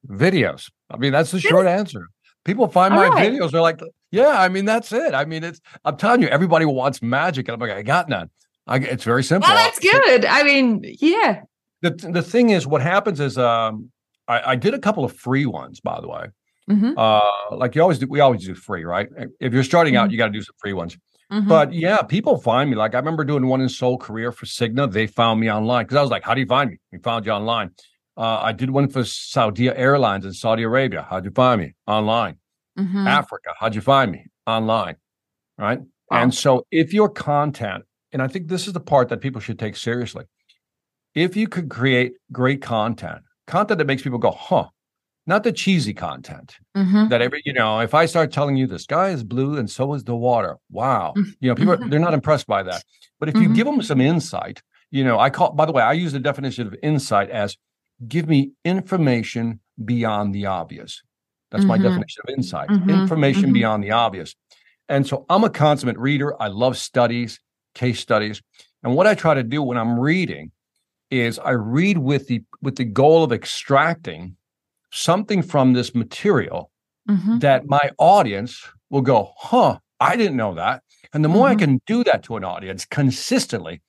videos. 0.08 0.70
I 0.90 0.98
mean, 0.98 1.12
that's 1.12 1.32
the 1.32 1.40
short 1.40 1.68
answer. 1.68 2.08
People 2.46 2.68
find 2.68 2.94
my 2.94 3.10
right. 3.10 3.32
videos, 3.32 3.52
they're 3.52 3.62
like, 3.62 3.82
yeah, 4.12 4.42
I 4.42 4.48
mean, 4.48 4.66
that's 4.66 4.92
it. 4.92 5.14
I 5.14 5.26
mean, 5.26 5.44
it's 5.44 5.60
I'm 5.86 5.98
telling 5.98 6.22
you, 6.22 6.30
everybody 6.30 6.66
wants 6.66 7.02
magic. 7.02 7.48
And 7.48 7.54
I'm 7.54 7.60
like, 7.60 7.78
I 7.78 7.84
got 7.84 8.10
none. 8.10 8.30
I, 8.66 8.78
it's 8.78 9.04
very 9.04 9.24
simple. 9.24 9.48
Well, 9.50 9.58
that's 9.58 9.80
good. 9.80 10.26
I 10.26 10.44
mean, 10.44 10.82
yeah. 11.00 11.42
the 11.82 11.92
the 11.92 12.22
thing 12.24 12.50
is, 12.52 12.66
what 12.66 12.82
happens 12.82 13.20
is, 13.20 13.38
um, 13.38 13.92
I, 14.28 14.52
I 14.52 14.56
did 14.56 14.74
a 14.74 14.80
couple 14.80 15.04
of 15.04 15.16
free 15.16 15.46
ones, 15.46 15.80
by 15.80 16.00
the 16.00 16.08
way. 16.08 16.28
Mhm. 16.70 16.94
Uh, 16.96 17.56
like 17.56 17.76
you 17.76 17.82
always 17.82 17.98
do, 17.98 18.08
we 18.08 18.20
always 18.20 18.46
do 18.46 18.54
free, 18.54 18.84
right? 18.84 19.10
If 19.40 19.54
you're 19.54 19.64
starting 19.64 19.96
out, 19.96 20.10
Mhm. 20.10 20.12
you 20.12 20.18
got 20.20 20.28
to 20.28 20.32
do 20.32 20.44
some 20.44 20.54
free 20.60 20.74
ones. 20.74 20.98
Mhm. 21.32 21.48
But 21.48 21.74
yeah, 21.74 22.02
people 22.04 22.38
find 22.38 22.70
me. 22.70 22.76
Like 22.76 22.94
I 22.96 23.00
remember 23.00 23.24
doing 23.24 23.48
one 23.48 23.60
in 23.62 23.70
Seoul, 23.70 23.98
Korea 23.98 24.32
for 24.32 24.46
Cigna. 24.46 24.92
They 24.92 25.08
found 25.08 25.40
me 25.40 25.52
online 25.52 25.86
because 25.86 25.98
I 25.98 26.02
was 26.02 26.12
like, 26.12 26.24
"How 26.24 26.34
do 26.36 26.42
you 26.42 26.48
find 26.48 26.70
me?" 26.72 26.78
We 26.92 27.00
found 27.00 27.26
you 27.26 27.32
online. 27.32 27.72
Uh, 28.20 28.40
I 28.44 28.52
did 28.52 28.70
one 28.70 28.90
for 28.90 29.06
Saudi 29.06 29.70
Airlines 29.70 30.26
in 30.26 30.34
Saudi 30.34 30.64
Arabia. 30.64 31.08
How'd 31.10 31.24
you 31.24 31.32
find 31.32 31.62
me? 31.62 31.74
Online. 31.88 32.36
Mhm. 32.78 33.08
Africa. 33.08 33.52
How'd 33.58 33.76
you 33.76 33.82
find 33.82 34.12
me? 34.12 34.26
Online. 34.46 34.98
Right. 35.58 35.80
Wow. 36.12 36.24
And 36.24 36.34
so 36.34 36.66
if 36.70 36.94
your 36.94 37.08
content, 37.10 37.86
and 38.12 38.22
I 38.22 38.28
think 38.28 38.50
this 38.50 38.68
is 38.68 38.74
the 38.74 38.82
part 38.82 39.08
that 39.10 39.22
people 39.22 39.40
should 39.40 39.58
take 39.58 39.78
seriously, 39.78 40.26
if 41.16 41.38
you 41.38 41.48
could 41.48 41.70
create 41.70 42.14
great 42.32 42.62
content, 42.62 43.22
content 43.48 43.78
that 43.78 43.88
makes 43.88 44.02
people 44.02 44.20
go, 44.20 44.32
huh, 44.32 44.68
not 45.26 45.44
the 45.44 45.52
cheesy 45.54 45.94
content 45.94 46.58
Mhm. 46.76 47.10
that 47.10 47.22
every, 47.22 47.42
you 47.46 47.54
know, 47.54 47.80
if 47.80 47.94
I 47.94 48.06
start 48.06 48.34
telling 48.34 48.58
you 48.58 48.68
the 48.68 48.80
sky 48.80 49.10
is 49.10 49.24
blue 49.24 49.58
and 49.58 49.70
so 49.70 49.94
is 49.94 50.04
the 50.04 50.16
water, 50.16 50.58
wow, 50.72 51.14
Mhm. 51.16 51.36
you 51.40 51.50
know, 51.50 51.56
people, 51.56 51.74
are, 51.74 51.78
Mhm. 51.78 51.90
they're 51.90 52.00
not 52.00 52.14
impressed 52.14 52.48
by 52.48 52.64
that. 52.64 52.84
But 53.20 53.30
if 53.30 53.36
you 53.36 53.48
Mhm. 53.48 53.56
give 53.56 53.66
them 53.66 53.82
some 53.82 54.02
insight, 54.02 54.62
you 54.92 55.04
know, 55.06 55.20
I 55.20 55.30
call, 55.30 55.52
by 55.54 55.66
the 55.66 55.72
way, 55.72 55.84
I 55.84 55.94
use 55.94 56.12
the 56.12 56.20
definition 56.20 56.68
of 56.68 56.76
insight 56.84 57.30
as 57.30 57.56
give 58.08 58.28
me 58.28 58.52
information 58.66 59.60
beyond 59.86 60.34
the 60.34 60.46
obvious. 60.46 61.02
That's 61.52 61.66
my 61.66 61.78
Mhm. 61.78 61.84
definition 61.84 62.22
of 62.28 62.34
insight 62.36 62.70
Mhm. 62.70 62.90
information 63.02 63.50
Mhm. 63.50 63.54
beyond 63.54 63.84
the 63.84 63.92
obvious. 63.92 64.36
And 64.88 65.06
so 65.06 65.26
I'm 65.30 65.44
a 65.44 65.50
consummate 65.50 65.98
reader. 65.98 66.40
I 66.42 66.48
love 66.48 66.78
studies, 66.78 67.40
case 67.76 68.00
studies. 68.00 68.42
And 68.84 68.96
what 68.96 69.08
I 69.08 69.16
try 69.16 69.34
to 69.34 69.44
do 69.44 69.62
when 69.64 69.78
I'm 69.78 70.00
reading 70.00 70.52
is 71.12 71.40
I 71.40 71.52
read 71.52 71.98
with 72.00 72.28
the 72.28 72.44
with 72.62 72.76
the 72.78 72.86
goal 72.86 73.24
of 73.24 73.32
extracting 73.32 74.36
something 74.92 75.42
from 75.42 75.74
this 75.74 75.94
material 75.96 76.72
Mhm. 77.10 77.40
that 77.42 77.68
my 77.68 77.92
audience 78.00 78.64
will 78.90 79.02
go, 79.02 79.32
huh, 79.38 79.80
I 80.00 80.16
didn't 80.16 80.38
know 80.38 80.54
that. 80.56 80.84
And 81.14 81.24
the 81.24 81.30
more 81.30 81.48
I 81.48 81.56
Mhm. 81.56 81.60
can 81.60 81.82
do 81.88 82.04
that 82.06 82.24
to 82.24 82.38
an 82.38 82.44
audience 82.44 82.86
consistently, 82.86 83.82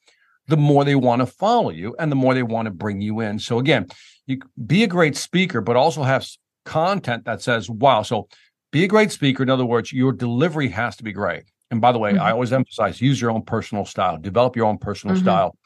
the 0.51 0.57
more 0.57 0.85
they 0.85 0.97
want 0.97 1.21
to 1.21 1.27
follow 1.27 1.71
you 1.71 1.95
and 1.99 2.11
the 2.11 2.17
more 2.17 2.35
they 2.35 2.43
want 2.43 2.67
to 2.67 2.73
bring 2.73 3.01
you 3.01 3.21
in. 3.21 3.39
So 3.39 3.61
again, 3.61 3.87
you 4.27 4.41
be 4.67 4.83
a 4.83 4.89
great 4.89 5.17
speaker, 5.17 5.61
but 5.61 5.77
also 5.77 6.03
have 6.03 6.27
content 6.65 7.25
that 7.25 7.41
says, 7.41 7.71
wow. 7.71 8.03
So 8.03 8.29
be 8.73 8.83
a 8.83 8.89
great 8.89 9.13
speaker. 9.13 9.45
In 9.45 9.51
other 9.51 9.65
words, 9.65 9.93
your 9.93 10.13
delivery 10.13 10.69
has 10.69 10.97
to 10.97 11.05
be 11.05 11.13
great. 11.13 11.45
And 11.71 11.81
by 11.81 11.93
the 11.93 11.99
way, 11.99 12.11
I 12.11 12.31
Mhm. 12.31 12.33
always 12.33 12.53
emphasize 12.53 13.01
use 13.01 13.21
your 13.21 13.31
own 13.31 13.43
personal 13.43 13.85
style, 13.85 14.19
develop 14.19 14.57
your 14.57 14.67
own 14.67 14.79
personal 14.79 15.15
Mhm. 15.15 15.21
style, 15.21 15.57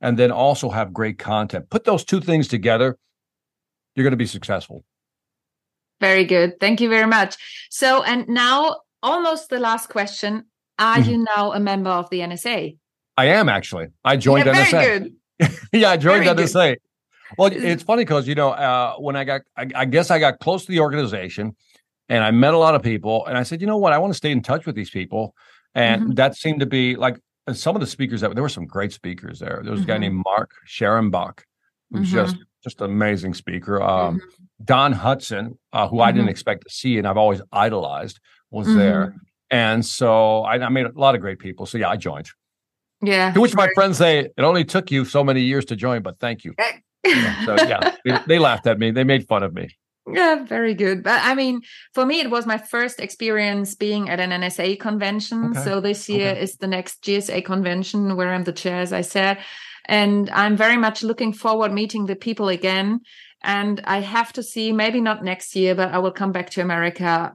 and 0.00 0.18
then 0.18 0.32
also 0.32 0.70
have 0.70 0.92
great 0.92 1.18
content. 1.18 1.70
Put 1.70 1.84
those 1.84 2.04
two 2.04 2.20
things 2.20 2.48
together, 2.48 2.98
you're 3.94 4.04
going 4.04 4.10
to 4.10 4.16
be 4.16 4.26
successful. 4.26 4.84
Very 6.00 6.24
good. 6.24 6.58
Thank 6.58 6.80
you 6.80 6.88
very 6.88 7.06
much. 7.06 7.36
So, 7.70 8.02
and 8.02 8.28
now 8.28 8.80
almost 9.02 9.50
the 9.50 9.60
last 9.60 9.88
question. 9.88 10.46
Are 10.78 10.98
mm-hmm. 10.98 11.10
you 11.10 11.26
now 11.36 11.52
a 11.52 11.60
member 11.60 11.90
of 11.90 12.10
the 12.10 12.20
NSA? 12.20 12.76
I 13.16 13.26
am 13.26 13.48
actually. 13.48 13.88
I 14.04 14.16
joined 14.16 14.46
yeah, 14.46 14.64
NSA. 14.64 15.12
Yeah, 15.72 15.90
I 15.90 15.96
joined 15.96 16.24
very 16.24 16.36
NSA. 16.36 16.72
Good. 16.72 16.78
Well, 17.36 17.50
it's 17.52 17.82
funny 17.82 18.04
because 18.04 18.28
you 18.28 18.34
know 18.34 18.50
uh, 18.50 18.94
when 18.96 19.16
I 19.16 19.24
got, 19.24 19.42
I, 19.56 19.68
I, 19.74 19.84
guess 19.84 20.10
I 20.10 20.18
got 20.18 20.38
close 20.38 20.64
to 20.64 20.72
the 20.72 20.80
organization, 20.80 21.56
and 22.08 22.22
I 22.22 22.30
met 22.30 22.54
a 22.54 22.58
lot 22.58 22.74
of 22.74 22.82
people, 22.82 23.26
and 23.26 23.36
I 23.36 23.42
said, 23.42 23.60
you 23.60 23.66
know 23.66 23.76
what, 23.76 23.92
I 23.92 23.98
want 23.98 24.12
to 24.12 24.16
stay 24.16 24.30
in 24.30 24.42
touch 24.42 24.64
with 24.64 24.76
these 24.76 24.90
people, 24.90 25.34
and 25.74 26.02
mm-hmm. 26.02 26.12
that 26.14 26.36
seemed 26.36 26.60
to 26.60 26.66
be 26.66 26.96
like 26.96 27.18
some 27.52 27.74
of 27.74 27.80
the 27.80 27.86
speakers 27.86 28.20
that 28.20 28.32
there 28.34 28.42
were 28.42 28.48
some 28.48 28.66
great 28.66 28.92
speakers 28.92 29.38
there. 29.38 29.60
There 29.62 29.72
was 29.72 29.80
mm-hmm. 29.80 29.90
a 29.90 29.92
guy 29.92 29.94
mm-hmm. 29.94 30.00
named 30.00 30.24
Mark 30.24 30.52
Scharenbroich, 30.68 31.40
who's 31.90 32.08
mm-hmm. 32.08 32.16
just 32.16 32.36
just 32.62 32.80
an 32.80 32.90
amazing 32.90 33.34
speaker. 33.34 33.82
Um, 33.82 34.16
mm-hmm. 34.16 34.64
Don 34.64 34.94
Hutson, 34.94 35.58
uh, 35.72 35.88
who 35.88 36.00
I 36.00 36.12
didn't 36.12 36.22
mm-hmm. 36.22 36.30
expect 36.30 36.64
to 36.64 36.70
see, 36.70 36.98
and 36.98 37.06
I've 37.06 37.16
always 37.16 37.42
idolized, 37.52 38.20
was 38.50 38.72
there. 38.74 39.14
And 39.50 39.84
so 39.84 40.42
I, 40.42 40.54
I 40.54 40.68
made 40.70 40.86
a 40.86 40.92
lot 40.94 41.14
of 41.14 41.20
great 41.20 41.38
people. 41.38 41.66
So 41.66 41.78
yeah, 41.78 41.90
I 41.90 41.96
joined. 41.96 42.28
Yeah. 43.02 43.32
To 43.32 43.40
which 43.40 43.54
my 43.54 43.68
friends 43.74 43.98
say 43.98 44.20
it 44.20 44.42
only 44.42 44.64
took 44.64 44.90
you 44.90 45.04
so 45.04 45.22
many 45.22 45.42
years 45.42 45.64
to 45.66 45.76
join, 45.76 46.02
but 46.02 46.18
thank 46.18 46.44
you. 46.44 46.54
so 47.44 47.56
yeah, 47.56 47.94
they, 48.04 48.18
they, 48.26 48.38
laughed 48.38 48.66
at 48.66 48.78
me. 48.78 48.90
They 48.90 49.04
made 49.04 49.28
fun 49.28 49.42
of 49.42 49.54
me. 49.54 49.68
Yeah, 50.10 50.44
very 50.44 50.74
good. 50.74 51.02
But 51.02 51.20
I 51.22 51.34
mean, 51.34 51.62
for 51.92 52.06
me, 52.06 52.20
it 52.20 52.30
was 52.30 52.46
my 52.46 52.58
first 52.58 53.00
experience 53.00 53.74
being 53.74 54.08
at 54.08 54.20
an 54.20 54.30
NSA 54.30 54.78
convention. 54.78 55.50
Okay. 55.50 55.64
So 55.64 55.80
this 55.80 56.08
year 56.08 56.30
okay. 56.30 56.40
is 56.40 56.56
the 56.56 56.68
next 56.68 57.02
GSA 57.02 57.44
convention 57.44 58.16
where 58.16 58.32
I'm 58.32 58.44
the 58.44 58.52
chair, 58.52 58.80
as 58.80 58.92
I 58.92 59.00
said. 59.00 59.38
And 59.86 60.30
I'm 60.30 60.56
very 60.56 60.76
much 60.76 61.02
looking 61.02 61.32
forward 61.32 61.72
meeting 61.72 62.06
the 62.06 62.16
people 62.16 62.48
again. 62.48 63.00
And 63.42 63.80
I 63.84 64.00
have 64.00 64.32
to 64.34 64.42
see, 64.42 64.72
maybe 64.72 65.00
not 65.00 65.24
next 65.24 65.54
year, 65.54 65.74
but 65.74 65.92
I 65.92 65.98
will 65.98 66.12
come 66.12 66.32
back 66.32 66.50
to 66.50 66.60
America 66.60 67.34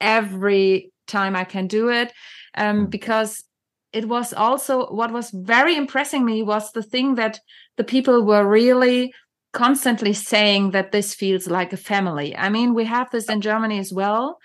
every 0.00 0.92
time 1.06 1.36
I 1.36 1.44
can 1.44 1.66
do 1.66 1.90
it. 1.90 2.12
Um, 2.56 2.84
hmm. 2.84 2.84
because 2.86 3.44
it 3.92 4.08
was 4.08 4.32
also 4.32 4.86
what 4.86 5.12
was 5.12 5.30
very 5.30 5.76
impressing 5.76 6.24
me 6.24 6.42
was 6.42 6.72
the 6.72 6.82
thing 6.82 7.16
that 7.16 7.40
the 7.76 7.84
people 7.84 8.24
were 8.24 8.46
really 8.46 9.12
constantly 9.52 10.12
saying 10.12 10.70
that 10.70 10.92
this 10.92 11.14
feels 11.14 11.48
like 11.48 11.72
a 11.72 11.76
family. 11.76 12.36
I 12.36 12.48
mean, 12.48 12.74
we 12.74 12.84
have 12.84 13.10
this 13.10 13.28
in 13.28 13.40
Germany 13.40 13.78
as 13.78 13.92
well, 13.92 14.38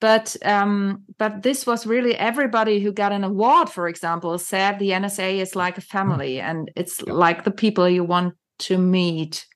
but 0.00 0.36
um, 0.44 1.04
but 1.18 1.42
this 1.42 1.66
was 1.66 1.86
really 1.86 2.14
everybody 2.14 2.80
who 2.80 2.92
got 2.92 3.12
an 3.12 3.24
award, 3.24 3.70
for 3.70 3.88
example, 3.88 4.38
said 4.38 4.78
the 4.78 4.90
NSA 4.90 5.40
is 5.40 5.56
like 5.56 5.78
a 5.78 5.82
family, 5.82 6.34
mm. 6.34 6.42
and 6.42 6.70
it's 6.76 7.02
yeah. 7.06 7.12
like 7.12 7.44
the 7.44 7.50
people 7.50 7.88
you 7.88 8.04
want 8.04 8.34
to 8.60 8.76
meet 8.76 9.46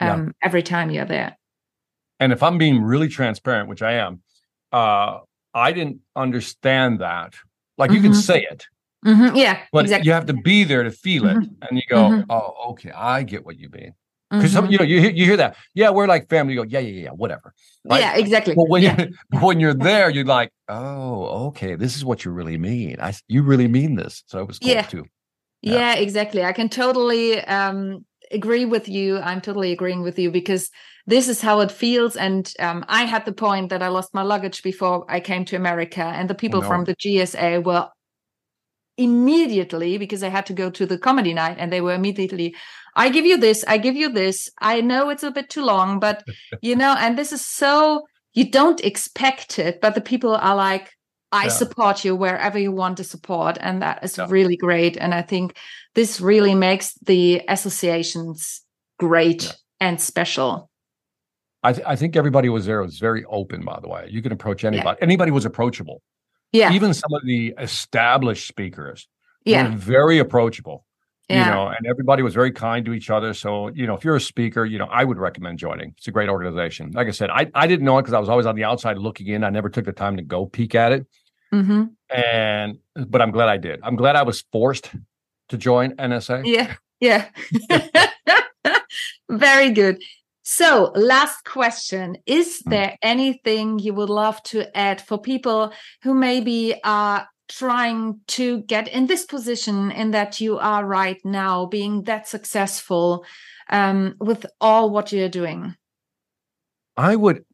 um, 0.00 0.26
yeah. 0.26 0.32
every 0.42 0.62
time 0.62 0.90
you're 0.90 1.04
there. 1.04 1.36
And 2.18 2.32
if 2.32 2.42
I'm 2.42 2.58
being 2.58 2.82
really 2.82 3.08
transparent, 3.08 3.68
which 3.68 3.82
I 3.82 3.94
am, 3.94 4.22
uh, 4.72 5.18
I 5.52 5.72
didn't 5.72 6.00
understand 6.16 7.00
that 7.00 7.34
like 7.78 7.90
you 7.90 7.98
mm-hmm. 7.98 8.06
can 8.06 8.14
say 8.14 8.46
it. 8.50 8.66
Mm-hmm. 9.04 9.36
Yeah. 9.36 9.60
But 9.72 9.84
exactly. 9.84 10.06
you 10.06 10.12
have 10.12 10.26
to 10.26 10.32
be 10.32 10.64
there 10.64 10.82
to 10.82 10.90
feel 10.90 11.26
it. 11.26 11.36
Mm-hmm. 11.36 11.62
And 11.62 11.78
you 11.78 11.82
go, 11.88 11.96
mm-hmm. 11.96 12.30
oh, 12.30 12.70
okay, 12.70 12.90
I 12.90 13.22
get 13.22 13.44
what 13.44 13.58
you 13.58 13.68
mean. 13.70 13.94
Because 14.30 14.52
some, 14.52 14.70
you 14.70 14.78
know, 14.78 14.84
you 14.84 15.00
hear, 15.00 15.10
you 15.10 15.24
hear 15.24 15.36
that. 15.36 15.56
Yeah, 15.74 15.90
we're 15.90 16.08
like 16.08 16.28
family. 16.28 16.54
You 16.54 16.64
go, 16.64 16.68
yeah, 16.68 16.80
yeah, 16.80 17.02
yeah, 17.04 17.10
whatever. 17.10 17.54
Yeah, 17.84 18.16
exactly. 18.16 18.54
But 18.54 18.68
when 18.68 18.82
yeah. 18.82 19.00
you 19.00 19.14
when 19.40 19.60
you're 19.60 19.74
there, 19.74 20.10
you're 20.10 20.24
like, 20.24 20.50
oh, 20.68 21.48
okay, 21.48 21.76
this 21.76 21.96
is 21.96 22.04
what 22.04 22.24
you 22.24 22.32
really 22.32 22.58
mean. 22.58 22.96
I 23.00 23.14
you 23.28 23.42
really 23.42 23.68
mean 23.68 23.94
this. 23.94 24.24
So 24.26 24.40
it 24.40 24.48
was 24.48 24.58
cool 24.58 24.70
yeah. 24.70 24.82
too. 24.82 25.04
Yeah. 25.62 25.74
yeah, 25.74 25.94
exactly. 25.94 26.44
I 26.44 26.52
can 26.52 26.68
totally 26.68 27.40
um 27.42 28.04
agree 28.30 28.64
with 28.64 28.88
you. 28.88 29.18
I'm 29.18 29.40
totally 29.40 29.72
agreeing 29.72 30.02
with 30.02 30.18
you 30.18 30.30
because 30.30 30.70
this 31.06 31.28
is 31.28 31.40
how 31.40 31.60
it 31.60 31.70
feels. 31.70 32.16
And 32.16 32.52
um, 32.58 32.84
I 32.88 33.04
had 33.04 33.24
the 33.24 33.32
point 33.32 33.70
that 33.70 33.82
I 33.82 33.88
lost 33.88 34.14
my 34.14 34.22
luggage 34.22 34.62
before 34.62 35.04
I 35.08 35.20
came 35.20 35.44
to 35.46 35.56
America, 35.56 36.02
and 36.02 36.28
the 36.28 36.34
people 36.34 36.60
oh, 36.60 36.62
no. 36.62 36.68
from 36.68 36.84
the 36.84 36.96
GSA 36.96 37.64
were 37.64 37.88
immediately 38.96 39.98
because 39.98 40.22
I 40.22 40.28
had 40.28 40.46
to 40.46 40.52
go 40.52 40.70
to 40.70 40.86
the 40.86 40.98
comedy 40.98 41.34
night, 41.34 41.56
and 41.58 41.72
they 41.72 41.80
were 41.80 41.94
immediately, 41.94 42.54
I 42.96 43.08
give 43.10 43.26
you 43.26 43.36
this, 43.36 43.64
I 43.66 43.78
give 43.78 43.96
you 43.96 44.08
this. 44.08 44.50
I 44.60 44.80
know 44.80 45.10
it's 45.10 45.24
a 45.24 45.30
bit 45.30 45.50
too 45.50 45.64
long, 45.64 46.00
but 46.00 46.24
you 46.62 46.76
know, 46.76 46.94
and 46.98 47.18
this 47.18 47.32
is 47.32 47.44
so 47.44 48.04
you 48.34 48.50
don't 48.50 48.80
expect 48.80 49.58
it, 49.58 49.80
but 49.80 49.94
the 49.94 50.00
people 50.00 50.34
are 50.34 50.56
like, 50.56 50.90
I 51.32 51.44
yeah. 51.44 51.48
support 51.48 52.04
you 52.04 52.14
wherever 52.14 52.58
you 52.58 52.70
want 52.70 52.96
to 52.98 53.04
support. 53.04 53.58
And 53.60 53.82
that 53.82 54.04
is 54.04 54.16
yeah. 54.16 54.26
really 54.28 54.56
great. 54.56 54.96
And 54.96 55.12
I 55.12 55.22
think 55.22 55.56
this 55.94 56.20
really 56.20 56.54
makes 56.54 56.94
the 56.94 57.42
associations 57.48 58.62
great 59.00 59.44
yeah. 59.44 59.52
and 59.80 60.00
special. 60.00 60.70
I, 61.64 61.72
th- 61.72 61.86
I, 61.86 61.96
think 61.96 62.14
everybody 62.14 62.48
was 62.48 62.66
there 62.66 62.80
It 62.80 62.86
was 62.86 62.98
very 62.98 63.24
open, 63.24 63.64
by 63.64 63.78
the 63.80 63.88
way. 63.88 64.06
You 64.10 64.22
can 64.22 64.32
approach 64.32 64.64
anybody. 64.64 64.98
Anybody 65.02 65.30
was 65.30 65.44
approachable. 65.44 66.02
Yeah. 66.52 66.72
Even 66.72 66.94
some 66.94 67.12
of 67.12 67.22
the 67.24 67.54
established 67.58 68.46
speakers 68.46 69.08
yeah. 69.44 69.70
were 69.70 69.76
very 69.76 70.18
approachable. 70.18 70.84
Yeah. 71.28 71.46
You 71.46 71.50
know, 71.50 71.66
and 71.68 71.86
everybody 71.86 72.22
was 72.22 72.34
very 72.34 72.52
kind 72.52 72.84
to 72.84 72.92
each 72.92 73.08
other. 73.08 73.32
So, 73.32 73.68
you 73.68 73.86
know, 73.86 73.94
if 73.94 74.04
you're 74.04 74.16
a 74.16 74.20
speaker, 74.20 74.64
you 74.66 74.78
know, 74.78 74.84
I 74.84 75.04
would 75.04 75.16
recommend 75.16 75.58
joining. 75.58 75.94
It's 75.96 76.06
a 76.06 76.10
great 76.10 76.28
organization. 76.28 76.92
Like 76.92 77.08
I 77.08 77.12
said, 77.12 77.30
I, 77.30 77.50
I 77.54 77.66
didn't 77.66 77.86
know 77.86 77.96
it 77.98 78.02
because 78.02 78.12
I 78.12 78.20
was 78.20 78.28
always 78.28 78.44
on 78.44 78.56
the 78.56 78.64
outside 78.64 78.98
looking 78.98 79.28
in. 79.28 79.42
I 79.42 79.48
never 79.48 79.70
took 79.70 79.86
the 79.86 79.92
time 79.92 80.18
to 80.18 80.22
go 80.22 80.44
peek 80.44 80.74
at 80.74 80.92
it. 80.92 81.06
Mm-hmm. 81.52 81.84
And 82.14 82.78
but 82.94 83.22
I'm 83.22 83.30
glad 83.30 83.48
I 83.48 83.56
did. 83.56 83.80
I'm 83.82 83.96
glad 83.96 84.16
I 84.16 84.22
was 84.22 84.44
forced 84.52 84.90
to 85.48 85.56
join 85.56 85.92
NSA? 85.96 86.44
Yeah, 86.44 86.74
yeah. 87.00 87.28
Very 89.30 89.70
good. 89.70 90.02
So, 90.44 90.92
last 90.94 91.44
question 91.44 92.18
Is 92.26 92.60
hmm. 92.62 92.70
there 92.70 92.98
anything 93.02 93.78
you 93.78 93.94
would 93.94 94.10
love 94.10 94.42
to 94.44 94.76
add 94.76 95.00
for 95.00 95.18
people 95.18 95.72
who 96.02 96.14
maybe 96.14 96.80
are 96.84 97.26
trying 97.48 98.20
to 98.26 98.62
get 98.62 98.88
in 98.88 99.06
this 99.06 99.24
position 99.24 99.90
in 99.90 100.12
that 100.12 100.40
you 100.40 100.58
are 100.58 100.84
right 100.84 101.20
now, 101.24 101.66
being 101.66 102.04
that 102.04 102.28
successful 102.28 103.24
um, 103.70 104.16
with 104.20 104.46
all 104.60 104.90
what 104.90 105.12
you're 105.12 105.28
doing? 105.28 105.74
I 106.96 107.16
would 107.16 107.44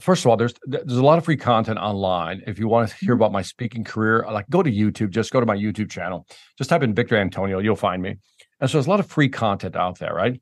first 0.00 0.24
of 0.24 0.30
all, 0.30 0.38
there's 0.38 0.54
there's 0.64 0.96
a 0.96 1.04
lot 1.04 1.18
of 1.18 1.24
free 1.24 1.36
content 1.36 1.78
online. 1.78 2.42
If 2.46 2.58
you 2.58 2.66
want 2.66 2.88
to 2.88 2.96
hear 2.96 3.14
mm-hmm. 3.14 3.20
about 3.20 3.32
my 3.32 3.42
speaking 3.42 3.84
career, 3.84 4.24
like 4.30 4.48
go 4.48 4.62
to 4.62 4.70
YouTube. 4.70 5.10
Just 5.10 5.32
go 5.32 5.40
to 5.40 5.46
my 5.46 5.56
YouTube 5.56 5.90
channel. 5.90 6.26
Just 6.56 6.70
type 6.70 6.82
in 6.82 6.94
Victor 6.94 7.16
Antonio, 7.16 7.58
you'll 7.58 7.76
find 7.76 8.02
me. 8.02 8.16
And 8.60 8.70
so 8.70 8.78
there's 8.78 8.86
a 8.86 8.90
lot 8.90 9.00
of 9.00 9.06
free 9.06 9.28
content 9.28 9.76
out 9.76 9.98
there, 9.98 10.14
right? 10.14 10.40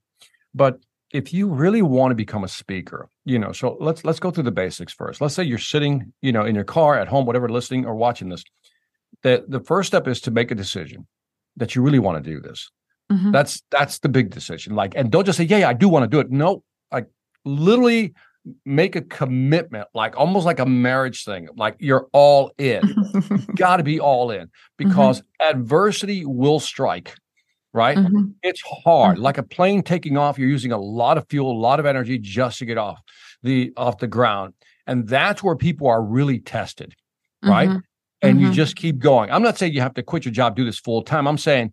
But 0.54 0.78
if 1.12 1.32
you 1.32 1.48
really 1.48 1.82
want 1.82 2.12
to 2.12 2.14
become 2.14 2.44
a 2.44 2.48
speaker, 2.48 3.08
you 3.24 3.38
know, 3.38 3.52
so 3.52 3.76
let's 3.80 4.04
let's 4.04 4.20
go 4.20 4.30
through 4.30 4.44
the 4.44 4.52
basics 4.52 4.92
first. 4.92 5.20
Let's 5.20 5.34
say 5.34 5.42
you're 5.42 5.58
sitting, 5.58 6.12
you 6.22 6.32
know, 6.32 6.44
in 6.44 6.54
your 6.54 6.64
car 6.64 6.98
at 6.98 7.08
home, 7.08 7.26
whatever, 7.26 7.48
listening 7.48 7.86
or 7.86 7.94
watching 7.94 8.28
this. 8.28 8.44
The 9.22 9.44
the 9.48 9.60
first 9.60 9.88
step 9.88 10.06
is 10.06 10.20
to 10.22 10.30
make 10.30 10.50
a 10.50 10.54
decision 10.54 11.06
that 11.56 11.74
you 11.74 11.82
really 11.82 11.98
want 11.98 12.22
to 12.22 12.30
do 12.30 12.40
this. 12.40 12.70
Mm-hmm. 13.10 13.32
That's 13.32 13.62
that's 13.70 13.98
the 13.98 14.08
big 14.08 14.30
decision. 14.30 14.74
Like, 14.74 14.94
and 14.94 15.10
don't 15.10 15.24
just 15.24 15.38
say, 15.38 15.44
"Yeah, 15.44 15.58
yeah 15.58 15.68
I 15.68 15.72
do 15.72 15.88
want 15.88 16.04
to 16.04 16.08
do 16.08 16.20
it." 16.20 16.30
No, 16.30 16.62
like 16.92 17.08
literally 17.44 18.14
make 18.64 18.96
a 18.96 19.02
commitment, 19.02 19.88
like 19.94 20.16
almost 20.16 20.46
like 20.46 20.60
a 20.60 20.66
marriage 20.66 21.24
thing, 21.24 21.48
like 21.56 21.76
you're 21.78 22.08
all 22.12 22.52
in. 22.58 22.82
Got 23.56 23.78
to 23.78 23.82
be 23.82 24.00
all 24.00 24.30
in 24.30 24.48
because 24.76 25.20
mm-hmm. 25.20 25.56
adversity 25.56 26.24
will 26.24 26.60
strike, 26.60 27.14
right? 27.72 27.96
Mm-hmm. 27.96 28.30
It's 28.42 28.62
hard. 28.84 29.16
Mm-hmm. 29.16 29.22
Like 29.22 29.38
a 29.38 29.42
plane 29.42 29.82
taking 29.82 30.16
off, 30.16 30.38
you're 30.38 30.48
using 30.48 30.72
a 30.72 30.78
lot 30.78 31.18
of 31.18 31.26
fuel, 31.28 31.52
a 31.52 31.60
lot 31.60 31.80
of 31.80 31.86
energy 31.86 32.18
just 32.18 32.58
to 32.58 32.64
get 32.64 32.78
off 32.78 33.00
the 33.42 33.72
off 33.76 33.98
the 33.98 34.06
ground. 34.06 34.54
And 34.86 35.08
that's 35.08 35.42
where 35.42 35.56
people 35.56 35.86
are 35.88 36.02
really 36.02 36.40
tested, 36.40 36.94
right? 37.42 37.68
Mm-hmm. 37.68 37.78
And 38.22 38.40
you 38.40 38.48
mm-hmm. 38.48 38.54
just 38.54 38.76
keep 38.76 38.98
going. 38.98 39.30
I'm 39.30 39.42
not 39.42 39.56
saying 39.56 39.72
you 39.72 39.80
have 39.80 39.94
to 39.94 40.02
quit 40.02 40.24
your 40.24 40.32
job, 40.32 40.56
do 40.56 40.64
this 40.64 40.78
full 40.78 41.02
time. 41.02 41.26
I'm 41.26 41.38
saying 41.38 41.72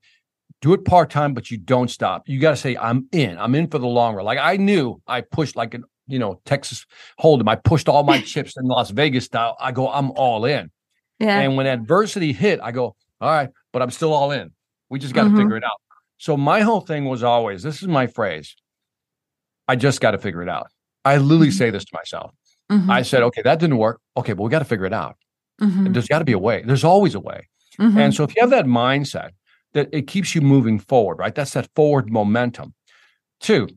do 0.61 0.73
it 0.73 0.85
part 0.85 1.09
time, 1.09 1.33
but 1.33 1.51
you 1.51 1.57
don't 1.57 1.89
stop. 1.89 2.23
You 2.25 2.39
got 2.39 2.51
to 2.51 2.55
say, 2.55 2.75
I'm 2.77 3.07
in. 3.11 3.37
I'm 3.37 3.53
in 3.53 3.67
for 3.67 3.77
the 3.77 3.87
long 3.87 4.15
run. 4.15 4.25
Like 4.25 4.39
I 4.39 4.57
knew 4.57 4.99
I 5.07 5.21
pushed 5.21 5.55
like 5.55 5.73
an 5.73 5.83
you 6.07 6.19
know, 6.19 6.41
Texas 6.45 6.85
Hold'em. 7.19 7.47
I 7.47 7.55
pushed 7.55 7.89
all 7.89 8.03
my 8.03 8.21
chips 8.21 8.55
in 8.57 8.65
Las 8.65 8.89
Vegas 8.89 9.25
style. 9.25 9.55
I 9.59 9.71
go, 9.71 9.91
I'm 9.91 10.11
all 10.11 10.45
in. 10.45 10.71
Yeah. 11.19 11.39
And 11.39 11.57
when 11.57 11.67
adversity 11.67 12.33
hit, 12.33 12.59
I 12.61 12.71
go, 12.71 12.95
all 13.19 13.29
right, 13.29 13.49
but 13.73 13.81
I'm 13.81 13.91
still 13.91 14.13
all 14.13 14.31
in. 14.31 14.51
We 14.89 14.99
just 14.99 15.13
got 15.13 15.23
to 15.23 15.29
mm-hmm. 15.29 15.37
figure 15.37 15.57
it 15.57 15.63
out. 15.63 15.81
So 16.17 16.35
my 16.35 16.61
whole 16.61 16.81
thing 16.81 17.05
was 17.05 17.23
always, 17.23 17.63
this 17.63 17.81
is 17.81 17.87
my 17.87 18.07
phrase. 18.07 18.55
I 19.67 19.75
just 19.75 20.01
got 20.01 20.11
to 20.11 20.17
figure 20.17 20.41
it 20.41 20.49
out. 20.49 20.67
I 21.05 21.17
literally 21.17 21.47
mm-hmm. 21.47 21.57
say 21.57 21.69
this 21.69 21.85
to 21.85 21.91
myself. 21.93 22.31
Mm-hmm. 22.71 22.89
I 22.89 23.01
said, 23.01 23.23
okay, 23.23 23.41
that 23.43 23.59
didn't 23.59 23.77
work. 23.77 24.01
Okay, 24.17 24.33
but 24.33 24.43
we 24.43 24.49
got 24.49 24.59
to 24.59 24.65
figure 24.65 24.85
it 24.85 24.93
out. 24.93 25.15
Mm-hmm. 25.61 25.93
There's 25.93 26.07
got 26.07 26.19
to 26.19 26.25
be 26.25 26.33
a 26.33 26.39
way. 26.39 26.63
There's 26.65 26.83
always 26.83 27.15
a 27.15 27.19
way. 27.19 27.47
Mm-hmm. 27.79 27.97
And 27.97 28.13
so 28.13 28.23
if 28.23 28.35
you 28.35 28.41
have 28.41 28.49
that 28.49 28.65
mindset, 28.65 29.29
that 29.73 29.89
it 29.91 30.07
keeps 30.07 30.33
you 30.33 30.41
moving 30.41 30.79
forward, 30.79 31.19
right? 31.19 31.35
That's 31.35 31.53
that 31.53 31.69
forward 31.75 32.11
momentum. 32.11 32.73
Two, 33.39 33.67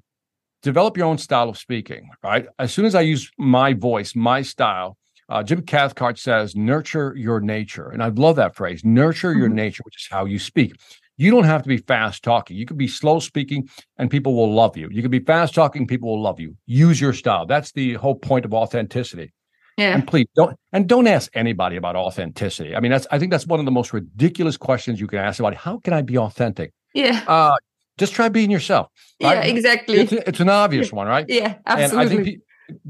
develop 0.62 0.96
your 0.96 1.06
own 1.06 1.18
style 1.18 1.48
of 1.48 1.58
speaking, 1.58 2.08
right? 2.22 2.46
As 2.58 2.72
soon 2.72 2.84
as 2.84 2.94
I 2.94 3.02
use 3.02 3.30
my 3.38 3.74
voice, 3.74 4.14
my 4.14 4.42
style, 4.42 4.96
uh, 5.28 5.42
Jim 5.42 5.62
Cathcart 5.62 6.18
says, 6.18 6.56
nurture 6.56 7.14
your 7.16 7.40
nature. 7.40 7.90
And 7.90 8.02
I 8.02 8.08
love 8.08 8.36
that 8.36 8.56
phrase, 8.56 8.84
nurture 8.84 9.30
mm-hmm. 9.30 9.40
your 9.40 9.48
nature, 9.48 9.82
which 9.84 9.96
is 9.96 10.08
how 10.10 10.24
you 10.24 10.38
speak. 10.38 10.72
You 11.20 11.30
don't 11.30 11.44
have 11.44 11.62
to 11.62 11.68
be 11.68 11.76
fast 11.76 12.22
talking. 12.24 12.56
You 12.56 12.64
could 12.64 12.78
be 12.78 12.88
slow 12.88 13.20
speaking 13.20 13.68
and 13.98 14.10
people 14.10 14.34
will 14.34 14.52
love 14.52 14.76
you. 14.76 14.88
You 14.90 15.02
could 15.02 15.10
be 15.10 15.20
fast 15.20 15.54
talking, 15.54 15.86
people 15.86 16.08
will 16.08 16.22
love 16.22 16.40
you. 16.40 16.56
Use 16.64 16.98
your 16.98 17.12
style. 17.12 17.44
That's 17.44 17.72
the 17.72 17.94
whole 17.94 18.14
point 18.14 18.46
of 18.46 18.54
authenticity. 18.54 19.34
Yeah. 19.76 19.94
And 19.94 20.06
please 20.06 20.26
don't 20.34 20.56
and 20.72 20.88
don't 20.88 21.06
ask 21.06 21.30
anybody 21.34 21.76
about 21.76 21.94
authenticity. 21.94 22.74
I 22.74 22.80
mean, 22.80 22.90
that's 22.90 23.06
I 23.10 23.18
think 23.18 23.30
that's 23.30 23.46
one 23.46 23.60
of 23.60 23.66
the 23.66 23.70
most 23.70 23.92
ridiculous 23.92 24.56
questions 24.56 24.98
you 24.98 25.06
can 25.06 25.18
ask 25.18 25.36
somebody. 25.36 25.56
How 25.56 25.78
can 25.78 25.92
I 25.92 26.00
be 26.02 26.16
authentic? 26.16 26.72
Yeah. 26.94 27.22
Uh 27.28 27.54
just 27.98 28.14
try 28.14 28.30
being 28.30 28.50
yourself. 28.50 28.88
Yeah, 29.18 29.42
exactly. 29.42 29.98
It's, 30.00 30.12
it's 30.12 30.40
an 30.40 30.48
obvious 30.48 30.90
one, 30.90 31.06
right? 31.06 31.26
yeah, 31.28 31.56
And 31.66 31.80
I 31.80 31.82
absolutely. 31.82 32.24
think 32.24 32.38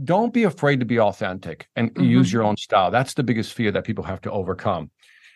don't 0.05 0.33
be 0.33 0.45
afraid 0.45 0.78
to 0.81 0.87
be 0.87 1.01
authentic 1.01 1.66
and 1.74 1.93
Mhm. 1.95 2.09
use 2.09 2.33
your 2.33 2.45
own 2.45 2.57
style. 2.57 2.93
That's 2.93 3.14
the 3.14 3.24
biggest 3.24 3.53
fear 3.55 3.72
that 3.72 3.83
people 3.83 4.05
have 4.05 4.20
to 4.20 4.31
overcome. 4.31 4.91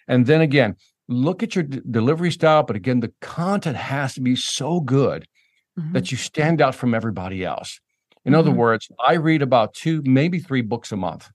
And 0.07 0.27
then 0.27 0.43
again, 0.43 0.77
look 1.09 1.43
at 1.43 1.55
your 1.55 1.65
d- 1.65 1.81
delivery 1.91 2.31
style, 2.31 2.63
but 2.63 2.77
again, 2.77 3.01
the 3.01 3.13
content 3.21 3.77
has 3.77 4.15
to 4.15 4.21
be 4.21 4.37
so 4.37 4.81
good 4.81 5.27
Mhm. 5.79 5.93
that 5.93 6.11
you 6.11 6.17
stand 6.17 6.61
out 6.63 6.75
from 6.75 6.95
everybody 6.95 7.45
else. 7.45 7.81
In 8.25 8.35
other 8.35 8.51
Mhm. 8.51 8.57
words, 8.57 8.89
I 9.07 9.15
read 9.15 9.43
about 9.43 9.75
two, 9.75 10.03
maybe 10.05 10.39
three 10.39 10.63
books 10.63 10.93
a 10.93 10.97
month. 10.97 11.31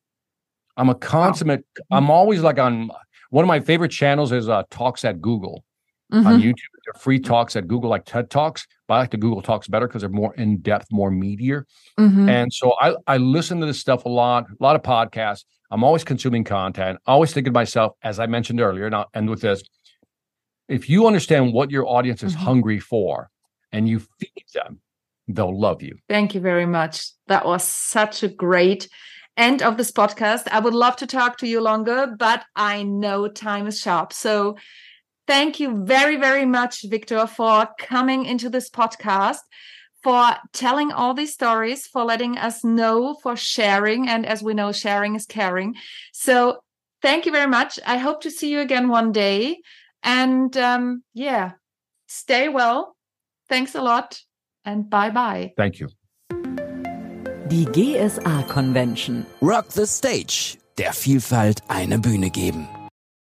I'm 0.77 0.89
a 0.89 0.95
consummate, 0.95 1.65
I'm 1.91 2.09
always 2.09 2.41
like 2.41 2.57
on 2.57 2.89
one 3.31 3.43
of 3.43 3.47
my 3.47 3.59
favorite 3.59 3.91
channels 3.91 4.31
is 4.31 4.49
uh, 4.49 4.63
Talks 4.71 5.05
at 5.05 5.21
Google 5.21 5.63
on 6.11 6.23
Mhm. 6.23 6.41
YouTube. 6.41 6.55
They're 6.85 6.99
free 6.99 7.19
talks 7.19 7.55
at 7.55 7.67
Google, 7.67 7.89
like 7.91 8.05
TED 8.05 8.31
Talks, 8.31 8.65
but 8.87 8.95
I 8.95 8.97
like 8.99 9.11
the 9.11 9.17
Google 9.17 9.43
Talks 9.43 9.67
better 9.67 9.85
because 9.87 10.01
they're 10.01 10.09
more 10.09 10.33
in 10.35 10.61
depth, 10.61 10.87
more 10.91 11.11
meatier. 11.11 11.65
Mhm. 11.99 12.27
And 12.27 12.51
so 12.51 12.73
I, 12.81 12.95
I 13.05 13.17
listen 13.17 13.59
to 13.59 13.67
this 13.67 13.79
stuff 13.79 14.05
a 14.05 14.09
lot, 14.09 14.45
a 14.49 14.63
lot 14.63 14.75
of 14.75 14.81
podcasts. 14.81 15.43
I'm 15.71 15.83
always 15.83 16.03
consuming 16.03 16.43
content, 16.43 16.99
always 17.05 17.33
thinking 17.33 17.53
to 17.53 17.57
myself, 17.57 17.93
as 18.03 18.19
I 18.19 18.25
mentioned 18.25 18.59
earlier, 18.59 18.85
and 18.85 18.95
I'll 18.95 19.09
end 19.13 19.29
with 19.29 19.41
this. 19.41 19.61
If 20.67 20.89
you 20.89 21.07
understand 21.07 21.53
what 21.53 21.71
your 21.71 21.87
audience 21.87 22.23
is 22.23 22.35
Mhm. 22.35 22.39
hungry 22.39 22.79
for 22.79 23.29
and 23.71 23.87
you 23.87 23.99
feed 23.99 24.45
them, 24.53 24.81
they'll 25.27 25.57
love 25.57 25.81
you. 25.81 25.97
Thank 26.07 26.33
you 26.33 26.41
very 26.41 26.65
much. 26.65 27.09
That 27.27 27.45
was 27.45 27.63
such 27.63 28.23
a 28.23 28.27
great 28.27 28.87
end 29.37 29.61
of 29.61 29.77
this 29.77 29.91
podcast. 29.91 30.47
I 30.51 30.59
would 30.59 30.73
love 30.73 30.95
to 30.97 31.07
talk 31.07 31.37
to 31.37 31.47
you 31.47 31.61
longer, 31.61 32.07
but 32.17 32.43
I 32.55 32.83
know 32.83 33.27
time 33.27 33.67
is 33.67 33.79
sharp. 33.79 34.11
So 34.11 34.57
thank 35.27 35.59
you 35.59 35.85
very, 35.85 36.17
very 36.17 36.45
much, 36.45 36.83
Victor, 36.89 37.25
for 37.27 37.69
coming 37.77 38.25
into 38.25 38.49
this 38.49 38.69
podcast, 38.69 39.39
for 40.01 40.35
telling 40.53 40.91
all 40.91 41.13
these 41.13 41.33
stories, 41.33 41.87
for 41.87 42.03
letting 42.03 42.37
us 42.37 42.63
know, 42.63 43.15
for 43.21 43.35
sharing. 43.35 44.07
And 44.07 44.25
as 44.25 44.41
we 44.41 44.53
know, 44.53 44.71
sharing 44.71 45.15
is 45.15 45.25
caring. 45.25 45.75
So 46.13 46.63
thank 47.01 47.25
you 47.25 47.31
very 47.31 47.47
much. 47.49 47.79
I 47.85 47.97
hope 47.97 48.21
to 48.21 48.31
see 48.31 48.49
you 48.49 48.59
again 48.59 48.87
one 48.87 49.11
day. 49.11 49.59
And 50.03 50.55
um, 50.57 51.03
yeah, 51.13 51.53
stay 52.07 52.49
well. 52.49 52.95
Thanks 53.49 53.75
a 53.75 53.81
lot. 53.81 54.21
And 54.63 54.89
bye 54.89 55.09
bye. 55.09 55.53
Thank 55.57 55.79
you. 55.79 55.89
Die 57.49 57.65
GSA 57.65 58.47
Convention. 58.47 59.25
Rock 59.41 59.69
the 59.69 59.87
Stage. 59.87 60.57
Der 60.77 60.93
Vielfalt 60.93 61.61
eine 61.67 61.99
Bühne 61.99 62.29
geben. 62.29 62.69